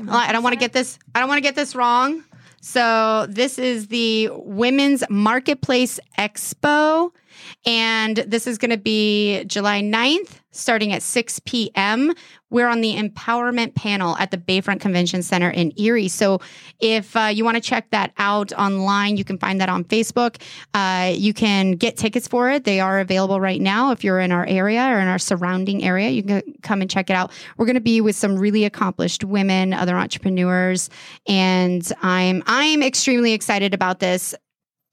I 0.10 0.32
don't 0.32 0.44
want 0.44 0.54
to 0.54 0.60
get 0.60 0.74
this, 0.74 1.00
I 1.16 1.20
don't 1.20 1.30
want 1.30 1.38
to 1.38 1.44
get 1.44 1.56
this 1.56 1.76
wrong. 1.76 2.24
So 2.62 3.26
this 3.30 3.60
is 3.60 3.88
the 3.88 4.30
Women's 4.32 5.04
Marketplace 5.10 6.00
Expo. 6.18 7.12
And 7.66 8.18
this 8.18 8.48
is 8.48 8.58
going 8.58 8.72
to 8.72 8.78
be 8.78 9.44
July 9.46 9.82
9th 9.82 10.40
starting 10.54 10.94
at 10.94 11.02
6 11.02 11.40
p.m. 11.46 12.14
We're 12.50 12.68
on 12.68 12.82
the 12.82 12.96
empowerment 12.96 13.74
panel 13.74 14.16
at 14.18 14.32
the 14.32 14.38
Bayfront 14.38 14.80
Convention 14.80 15.24
Center 15.24 15.50
in 15.50 15.74
Erie. 15.78 16.08
So 16.08 16.40
if 16.80 17.16
uh, 17.16 17.32
you 17.34 17.44
want 17.44 17.56
to 17.56 17.62
check 17.62 17.90
that 17.90 18.14
out 18.18 18.54
online, 18.54 19.18
you 19.18 19.24
can 19.24 19.38
find 19.40 19.60
that 19.60 19.70
on 19.70 19.84
Facebook. 19.84 20.40
Uh, 20.74 21.12
you 21.16 21.34
can 21.34 21.72
get 21.72 21.98
tickets 21.98 22.28
for 22.28 22.52
it. 22.52 22.64
They 22.64 22.80
are 22.80 23.00
available 23.00 23.42
right 23.42 23.60
now. 23.60 23.92
If 23.92 24.04
you're 24.04 24.20
in 24.20 24.32
our 24.32 24.46
area 24.46 24.86
or 24.86 25.00
in 25.00 25.08
our 25.08 25.20
surrounding 25.20 25.84
area, 25.84 26.10
you 26.10 26.24
can 26.24 26.44
come 26.62 26.82
and 26.82 26.90
check 26.90 27.10
it 27.10 27.16
out. 27.16 27.32
We're 27.58 27.66
going 27.66 27.74
to 27.76 27.82
be 27.82 28.02
with 28.02 28.16
some 28.16 28.38
really 28.38 28.66
accomplished 28.66 29.24
women, 29.24 29.74
other 29.74 29.96
entrepreneurs, 29.96 30.90
and 31.28 31.92
I'm 32.02 32.44
I'm 32.46 32.84
extremely 32.84 33.34
excited 33.34 33.74
about 33.74 34.00
this 34.00 34.36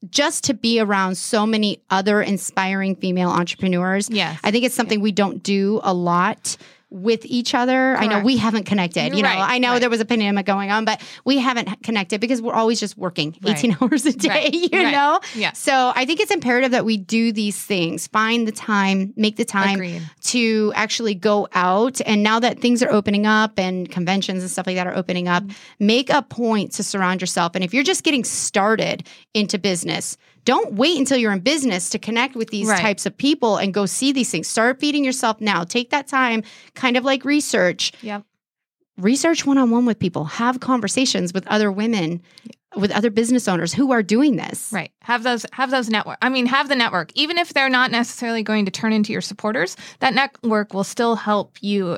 just 0.09 0.43
to 0.45 0.53
be 0.53 0.79
around 0.79 1.15
so 1.15 1.45
many 1.45 1.79
other 1.89 2.21
inspiring 2.21 2.95
female 2.95 3.29
entrepreneurs. 3.29 4.09
Yes. 4.09 4.39
I 4.43 4.51
think 4.51 4.65
it's 4.65 4.75
something 4.75 4.99
we 4.99 5.11
don't 5.11 5.43
do 5.43 5.79
a 5.83 5.93
lot 5.93 6.57
with 6.91 7.25
each 7.25 7.55
other. 7.55 7.95
I 7.95 8.05
know 8.07 8.19
we 8.19 8.35
haven't 8.37 8.65
connected. 8.65 9.15
You 9.15 9.23
know, 9.23 9.29
Right, 9.29 9.39
I 9.55 9.57
know 9.59 9.71
right. 9.71 9.79
there 9.79 9.89
was 9.89 10.01
a 10.01 10.05
pandemic 10.05 10.45
going 10.45 10.71
on, 10.71 10.83
but 10.83 11.01
we 11.23 11.37
haven't 11.39 11.81
connected 11.83 12.19
because 12.19 12.41
we're 12.41 12.53
always 12.53 12.79
just 12.81 12.97
working 12.97 13.35
18 13.45 13.77
hours 13.81 14.05
a 14.05 14.11
day, 14.11 14.27
Right, 14.27 14.53
you 14.53 14.69
right. 14.83 14.91
know? 14.91 15.21
Yeah. 15.33 15.53
So 15.53 15.93
I 15.95 16.05
think 16.05 16.19
it's 16.19 16.31
imperative 16.31 16.71
that 16.71 16.83
we 16.83 16.97
do 16.97 17.31
these 17.31 17.57
things, 17.57 18.07
find 18.07 18.45
the 18.45 18.51
time, 18.51 19.13
make 19.15 19.37
the 19.37 19.45
time 19.45 19.75
Agreed. 19.75 20.01
to 20.23 20.73
actually 20.75 21.15
go 21.15 21.47
out. 21.53 22.01
And 22.05 22.23
now 22.23 22.39
that 22.41 22.59
things 22.59 22.83
are 22.83 22.91
opening 22.91 23.25
up 23.25 23.57
and 23.57 23.89
conventions 23.89 24.41
and 24.43 24.51
stuff 24.51 24.67
like 24.67 24.75
that 24.75 24.85
are 24.85 24.95
opening 24.95 25.27
up, 25.29 25.43
Mm-hmm. 25.43 25.85
make 25.87 26.09
a 26.09 26.21
point 26.21 26.73
to 26.73 26.83
surround 26.83 27.21
yourself. 27.21 27.53
And 27.55 27.63
if 27.63 27.73
you're 27.73 27.83
just 27.85 28.03
getting 28.03 28.23
started 28.25 29.07
into 29.33 29.57
business, 29.57 30.17
don't 30.45 30.73
wait 30.73 30.97
until 30.97 31.17
you're 31.17 31.31
in 31.31 31.39
business 31.39 31.89
to 31.89 31.99
connect 31.99 32.35
with 32.35 32.49
these 32.49 32.67
Right. 32.67 32.79
types 32.81 33.05
of 33.05 33.15
people 33.15 33.57
and 33.57 33.73
go 33.73 33.85
see 33.85 34.11
these 34.11 34.29
things. 34.31 34.47
Start 34.47 34.79
feeding 34.79 35.03
yourself 35.05 35.39
now. 35.41 35.63
Take 35.63 35.89
that 35.91 36.07
time, 36.07 36.43
kind 36.73 36.97
of 36.97 37.03
like 37.03 37.23
research. 37.25 37.91
Yep. 38.01 38.23
Research 38.97 39.45
one 39.45 39.57
on 39.57 39.71
one 39.71 39.85
with 39.85 39.99
people, 39.99 40.25
have 40.25 40.59
conversations 40.59 41.33
with 41.33 41.47
other 41.47 41.71
women, 41.71 42.21
with 42.75 42.91
other 42.91 43.09
business 43.09 43.47
owners 43.47 43.73
who 43.73 43.91
are 43.91 44.01
doing 44.03 44.37
this. 44.37 44.69
Right. 44.71 44.91
Have 45.01 45.23
those 45.23 45.45
have 45.51 45.71
those 45.71 45.89
network. 45.89 46.17
I 46.21 46.29
mean, 46.29 46.45
have 46.45 46.69
the 46.69 46.75
network. 46.75 47.11
Even 47.15 47.37
if 47.37 47.53
they're 47.53 47.69
not 47.69 47.91
necessarily 47.91 48.43
going 48.43 48.65
to 48.65 48.71
turn 48.71 48.93
into 48.93 49.11
your 49.11 49.21
supporters, 49.21 49.75
that 49.99 50.13
network 50.13 50.73
will 50.73 50.83
still 50.83 51.15
help 51.15 51.57
you 51.61 51.97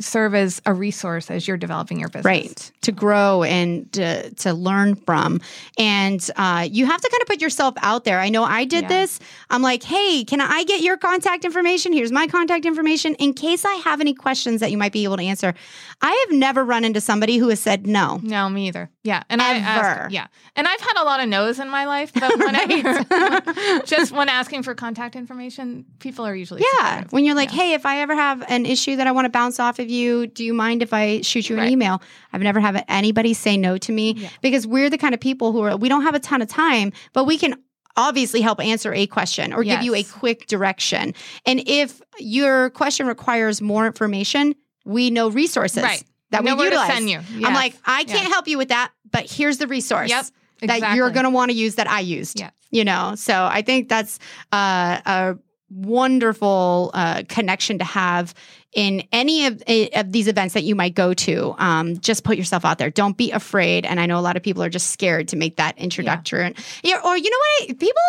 serve 0.00 0.34
as 0.34 0.62
a 0.64 0.72
resource 0.72 1.30
as 1.30 1.46
you're 1.46 1.56
developing 1.58 1.98
your 2.00 2.08
business. 2.08 2.24
right 2.24 2.72
to 2.82 2.92
grow 2.92 3.42
and 3.42 3.90
to, 3.92 4.30
to 4.34 4.52
learn 4.54 4.94
from 4.94 5.40
and 5.78 6.30
uh, 6.36 6.66
you 6.70 6.86
have 6.86 7.00
to 7.00 7.08
kind 7.10 7.22
of 7.22 7.28
put 7.28 7.40
yourself 7.40 7.74
out 7.82 8.04
there 8.04 8.20
i 8.20 8.28
know 8.28 8.44
i 8.44 8.64
did 8.64 8.82
Yeah. 8.82 8.88
this 8.88 9.20
i'm 9.50 9.62
like 9.62 9.82
hey 9.82 10.24
can 10.24 10.40
i 10.40 10.64
get 10.64 10.82
your 10.82 10.96
contact 10.98 11.44
information 11.44 11.92
here's 11.92 12.12
my 12.12 12.26
contact 12.26 12.66
information 12.66 13.14
in 13.16 13.32
case 13.34 13.64
i 13.64 13.74
have 13.76 14.00
any 14.00 14.12
questions 14.14 14.60
that 14.60 14.70
you 14.70 14.76
might 14.78 14.92
be 14.92 15.04
able 15.04 15.16
to 15.16 15.22
answer 15.22 15.54
i 16.02 16.26
have 16.28 16.36
never 16.38 16.62
run 16.64 16.84
into 16.84 17.00
somebody 17.00 17.38
who 17.38 17.48
has 17.48 17.60
said 17.60 17.86
no 17.86 18.20
No, 18.22 18.48
me 18.50 18.68
either. 18.68 18.90
Yeah, 19.04 19.22
and 19.28 19.42
I 19.42 19.56
asked, 19.58 20.12
yeah, 20.12 20.26
and 20.56 20.66
I've 20.66 20.80
had 20.80 20.96
a 20.96 21.04
lot 21.04 21.20
of 21.20 21.28
no's 21.28 21.58
in 21.60 21.68
my 21.68 21.84
life, 21.84 22.10
but 22.14 22.38
whenever 22.38 23.82
just 23.84 24.12
when 24.12 24.30
asking 24.30 24.62
for 24.62 24.74
contact 24.74 25.14
information, 25.14 25.84
people 25.98 26.24
are 26.26 26.34
usually 26.34 26.62
yeah 26.78 26.88
supportive. 26.88 27.12
when 27.12 27.24
you're 27.24 27.34
like 27.34 27.50
Yeah. 27.50 27.56
hey 27.62 27.72
if 27.74 27.84
i 27.86 28.00
ever 28.00 28.14
have 28.14 28.42
an 28.48 28.64
issue 28.66 28.96
that 28.96 29.06
i 29.06 29.12
want 29.12 29.26
to 29.26 29.28
bounce 29.30 29.60
off 29.60 29.78
of 29.78 29.88
you 29.90 30.26
do 30.26 30.42
you 30.44 30.54
mind 30.54 30.82
if 30.82 30.92
i 30.94 31.20
shoot 31.20 31.48
you 31.50 31.56
an 31.56 31.62
Right. 31.62 31.70
email 31.72 32.00
i've 32.32 32.40
never 32.40 32.60
had 32.60 32.82
anybody 32.88 33.34
say 33.34 33.56
no 33.56 33.76
to 33.78 33.92
me 33.92 34.14
Yeah. 34.16 34.28
because 34.42 34.66
we're 34.66 34.88
the 34.90 34.98
kind 34.98 35.14
of 35.14 35.20
people 35.20 35.52
who 35.52 35.60
are 35.62 35.76
we 35.76 35.88
don't 35.88 36.02
have 36.02 36.14
a 36.14 36.20
ton 36.20 36.40
of 36.42 36.48
time 36.48 36.92
but 37.12 37.24
we 37.24 37.36
can 37.38 37.54
obviously 37.96 38.40
help 38.40 38.58
answer 38.60 38.92
a 38.94 39.06
question 39.06 39.52
or 39.52 39.62
give 39.64 39.82
you 39.82 39.94
a 39.94 40.02
quick 40.02 40.46
direction 40.46 41.14
and 41.46 41.62
if 41.66 42.00
your 42.18 42.70
question 42.70 43.06
requires 43.06 43.60
more 43.60 43.86
information 43.86 44.54
we 44.84 45.10
know 45.10 45.28
resources 45.28 45.82
Right. 45.82 46.02
That 46.34 46.44
we 46.44 46.50
utilize. 46.64 46.88
send 46.92 47.08
you. 47.10 47.20
i'm 47.46 47.54
like 47.54 47.74
i 47.84 48.04
can't 48.04 48.22
Yes. 48.24 48.32
help 48.32 48.46
you 48.48 48.58
with 48.58 48.68
that 48.68 48.92
but 49.10 49.30
here's 49.30 49.58
the 49.58 49.66
resource 49.66 50.10
Yep, 50.10 50.26
that 50.62 50.94
you're 50.96 51.10
going 51.10 51.24
to 51.24 51.30
want 51.30 51.50
to 51.50 51.56
use 51.56 51.74
that 51.76 51.88
i 51.88 52.00
used 52.00 52.38
Yeah. 52.40 52.50
you 52.70 52.84
know? 52.84 53.14
So 53.16 53.44
i 53.50 53.62
think 53.62 53.88
that's 53.88 54.18
uh, 54.52 55.00
a 55.06 55.36
wonderful 55.70 56.90
uh, 56.94 57.22
connection 57.28 57.78
to 57.78 57.84
have 57.84 58.34
in 58.72 59.02
any 59.12 59.46
of, 59.46 59.62
eh, 59.68 59.88
of 59.94 60.10
these 60.12 60.26
events 60.28 60.54
that 60.54 60.64
you 60.64 60.74
might 60.74 60.94
go 60.94 61.14
to. 61.14 61.54
Um, 61.58 61.98
just 62.00 62.24
put 62.24 62.36
yourself 62.36 62.64
out 62.64 62.78
there. 62.78 62.90
Don't 62.90 63.16
be 63.16 63.30
afraid 63.30 63.86
and 63.86 64.00
i 64.00 64.06
know 64.06 64.18
a 64.18 64.20
lot 64.28 64.36
of 64.36 64.42
people 64.42 64.62
are 64.62 64.68
just 64.68 64.90
scared 64.90 65.28
to 65.28 65.36
make 65.36 65.56
that 65.56 65.78
introduction. 65.78 66.54
Yeah, 66.82 67.00
or 67.04 67.16
you 67.16 67.30
know 67.30 67.36
what? 67.38 67.70
I, 67.70 67.74
people 67.74 68.02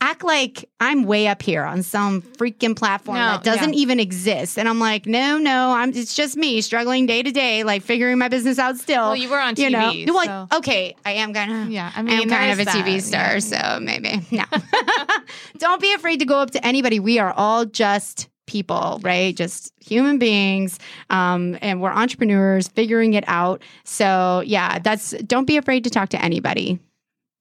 act 0.00 0.22
like 0.22 0.68
i'm 0.78 1.04
way 1.04 1.26
up 1.26 1.40
here 1.40 1.64
on 1.64 1.82
some 1.82 2.20
freaking 2.22 2.76
platform 2.76 3.16
No, 3.16 3.32
that 3.32 3.44
doesn't 3.44 3.72
yeah. 3.72 3.80
even 3.80 3.98
exist 3.98 4.58
and 4.58 4.68
i'm 4.68 4.78
like 4.78 5.06
no 5.06 5.38
no 5.38 5.72
i'm 5.72 5.88
it's 5.90 6.14
just 6.14 6.36
me 6.36 6.60
struggling 6.60 7.06
day 7.06 7.22
to 7.22 7.32
day 7.32 7.64
like 7.64 7.82
figuring 7.82 8.18
my 8.18 8.28
business 8.28 8.58
out 8.58 8.76
still 8.76 9.06
Well, 9.06 9.16
you 9.16 9.28
were 9.30 9.40
on 9.40 9.54
TV. 9.54 9.60
you 9.60 9.70
know 9.70 9.78
TV, 9.92 10.10
well, 10.10 10.48
okay 10.52 10.94
i 11.06 11.12
am 11.12 11.32
gonna 11.32 11.66
Yeah, 11.70 11.90
I 11.96 12.02
mean, 12.02 12.20
am 12.22 12.28
kind 12.28 12.52
of 12.52 12.60
a 12.60 12.64
there's 12.64 12.76
TV 12.76 12.96
that, 12.96 13.02
star, 13.02 13.32
yeah. 13.34 13.74
so 13.74 13.80
maybe 13.80 14.20
no. 14.30 14.44
Don't 15.58 15.80
be 15.80 15.92
afraid 15.94 16.18
to 16.20 16.26
go 16.26 16.38
up 16.38 16.50
to 16.52 16.64
anybody. 16.66 17.00
We 17.00 17.18
are 17.18 17.32
all 17.32 17.64
just 17.64 18.28
people, 18.46 19.00
right? 19.02 19.34
Just 19.34 19.72
human 19.84 20.18
beings, 20.18 20.78
um, 21.10 21.56
and 21.62 21.80
we're 21.80 21.90
entrepreneurs 21.90 22.68
figuring 22.68 23.14
it 23.14 23.24
out. 23.26 23.62
So 23.84 24.42
yeah, 24.46 24.78
that's. 24.78 25.10
Don't 25.26 25.46
be 25.46 25.56
afraid 25.56 25.84
to 25.84 25.90
talk 25.90 26.10
to 26.10 26.22
anybody. 26.22 26.78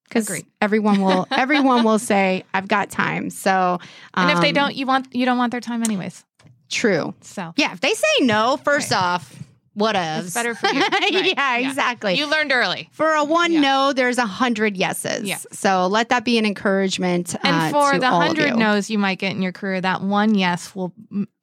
Because 0.08 0.44
everyone 0.62 1.02
will, 1.02 1.28
everyone 1.32 1.84
will 1.84 2.00
say, 2.00 2.44
"I've 2.54 2.68
got 2.68 2.90
time." 2.90 3.30
So, 3.30 3.80
And 4.14 4.32
if 4.32 4.40
they 4.42 4.50
um, 4.50 4.54
don't, 4.54 4.76
you 4.76 4.86
want 4.86 5.14
you 5.16 5.26
don't 5.26 5.38
want 5.38 5.52
their 5.52 5.62
time 5.62 5.84
anyways. 5.84 6.24
true. 6.70 7.14
So 7.22 7.54
Yeah, 7.58 7.74
if 7.74 7.82
they 7.82 7.94
say 7.94 8.08
no, 8.22 8.58
first 8.64 8.92
Right. 8.92 8.98
off, 9.02 9.36
what 9.74 9.96
it's 9.98 10.34
better 10.34 10.56
for 10.56 10.68
you. 10.68 10.80
Right, 10.92 11.36
yeah, 11.36 11.58
exactly. 11.58 12.14
You 12.16 12.28
learned 12.30 12.52
early. 12.54 12.88
For 12.94 13.12
a 13.14 13.24
one 13.26 13.52
Yeah. 13.52 13.60
no, 13.62 13.94
there's 13.94 14.18
a 14.18 14.26
hundred 14.26 14.78
yeses. 14.78 15.24
Yeah. 15.24 15.38
So 15.52 15.88
let 15.88 16.10
that 16.10 16.24
be 16.24 16.38
an 16.38 16.46
encouragement. 16.46 17.36
And 17.44 17.56
uh, 17.56 17.70
for 17.92 18.00
the 18.00 18.08
hundred 18.10 18.50
you. 18.52 18.56
no's 18.58 18.90
you 18.90 18.98
might 18.98 19.20
get 19.20 19.32
in 19.34 19.42
your 19.42 19.52
career, 19.52 19.82
that 19.82 20.02
one 20.02 20.34
yes 20.36 20.74
will 20.76 20.94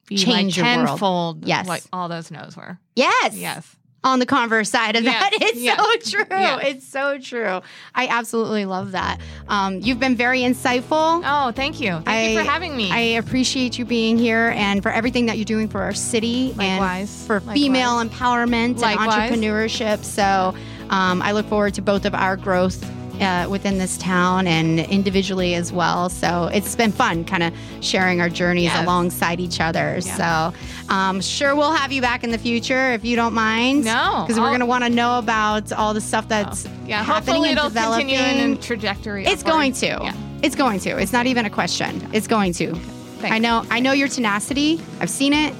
be 0.08 0.16
Change 0.16 0.56
your 0.56 0.66
like 0.66 0.76
world. 0.78 0.88
tenfold 0.88 1.46
Yes. 1.46 1.66
what 1.66 1.86
all 1.92 2.08
those 2.08 2.30
no's 2.30 2.56
were. 2.56 2.78
Yes. 2.96 3.36
Yes. 3.36 3.76
On 4.04 4.18
the 4.18 4.26
converse 4.26 4.68
side 4.68 4.96
of 4.96 5.04
Yes. 5.04 5.20
that, 5.20 5.30
it's 5.42 5.60
Yes. 5.60 5.78
so 6.10 6.16
true. 6.18 6.26
Yes. 6.30 6.60
It's 6.66 6.86
so 6.88 7.18
true. 7.18 7.60
I 7.94 8.08
absolutely 8.08 8.64
love 8.64 8.92
that. 8.92 9.20
Um, 9.48 9.78
you've 9.78 10.00
been 10.00 10.16
very 10.16 10.40
insightful. 10.40 11.22
Oh, 11.24 11.52
thank 11.52 11.80
you. 11.80 12.00
Thank 12.04 12.32
you 12.32 12.38
for 12.44 12.50
having 12.50 12.76
me. 12.76 12.90
I 12.90 12.98
appreciate 13.18 13.78
you 13.78 13.84
being 13.84 14.18
here 14.18 14.52
and 14.56 14.82
for 14.82 14.90
everything 14.90 15.26
that 15.26 15.36
you're 15.38 15.44
doing 15.44 15.68
for 15.68 15.82
our 15.82 15.94
city 15.94 16.52
Likewise. 16.56 17.16
and 17.16 17.26
for 17.28 17.34
Likewise. 17.36 17.54
female 17.54 18.04
empowerment 18.04 18.78
Likewise. 18.80 19.30
and 19.30 19.42
entrepreneurship. 19.42 20.02
So 20.04 20.54
um, 20.90 21.22
I 21.22 21.30
look 21.32 21.46
forward 21.46 21.74
to 21.74 21.82
both 21.82 22.04
of 22.04 22.14
our 22.14 22.36
growth. 22.36 22.84
Uh, 23.22 23.48
within 23.48 23.78
this 23.78 23.96
town 23.98 24.46
and 24.46 24.80
individually 24.80 25.54
as 25.54 25.72
well. 25.72 26.08
So 26.08 26.48
it's 26.52 26.74
been 26.74 26.92
fun 26.92 27.24
kind 27.24 27.42
of 27.42 27.54
sharing 27.80 28.20
our 28.20 28.28
journeys 28.28 28.64
Yes. 28.64 28.82
alongside 28.82 29.38
each 29.40 29.60
other. 29.60 29.98
Yeah. 30.02 30.52
So 30.52 30.92
um, 30.92 31.20
sure, 31.20 31.54
we'll 31.54 31.72
have 31.72 31.92
you 31.92 32.00
back 32.00 32.24
in 32.24 32.30
the 32.30 32.38
future 32.38 32.92
if 32.92 33.04
you 33.04 33.14
don't 33.16 33.34
mind. 33.34 33.84
No, 33.84 34.24
Because 34.26 34.40
we're 34.40 34.48
going 34.48 34.60
to 34.60 34.66
want 34.66 34.84
to 34.84 34.90
know 34.90 35.18
about 35.18 35.72
all 35.72 35.94
the 35.94 36.00
stuff 36.00 36.26
that's 36.28 36.66
yeah, 36.86 37.02
happening 37.02 37.46
and 37.46 37.56
developing. 37.58 38.10
in 38.10 38.52
a 38.52 38.56
trajectory. 38.56 39.24
It's 39.24 39.42
upward. 39.42 39.52
going 39.52 39.72
to. 39.74 39.86
Yeah. 39.86 40.12
It's 40.42 40.56
going 40.56 40.80
to. 40.80 40.98
It's 40.98 41.12
not 41.12 41.26
even 41.26 41.46
a 41.46 41.50
question. 41.50 42.08
It's 42.12 42.26
going 42.26 42.52
to. 42.54 42.74
Thanks. 42.74 43.34
I 43.36 43.38
know. 43.38 43.64
I 43.70 43.78
know 43.80 43.92
your 43.92 44.08
tenacity. 44.08 44.80
I've 45.00 45.10
seen 45.10 45.32
it. 45.32 45.54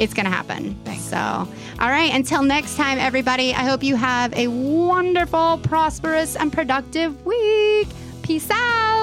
It's 0.00 0.14
going 0.14 0.24
to 0.24 0.32
happen. 0.32 0.74
Thanks. 0.84 1.04
So, 1.04 1.16
all 1.16 1.48
right. 1.78 2.12
Until 2.12 2.42
next 2.42 2.76
time, 2.76 2.98
everybody. 2.98 3.52
I 3.52 3.64
hope 3.64 3.82
you 3.84 3.96
have 3.96 4.32
a 4.32 4.48
wonderful, 4.48 5.58
prosperous, 5.62 6.36
and 6.36 6.52
productive 6.52 7.24
week. 7.24 7.86
Peace 8.22 8.50
out. 8.50 8.99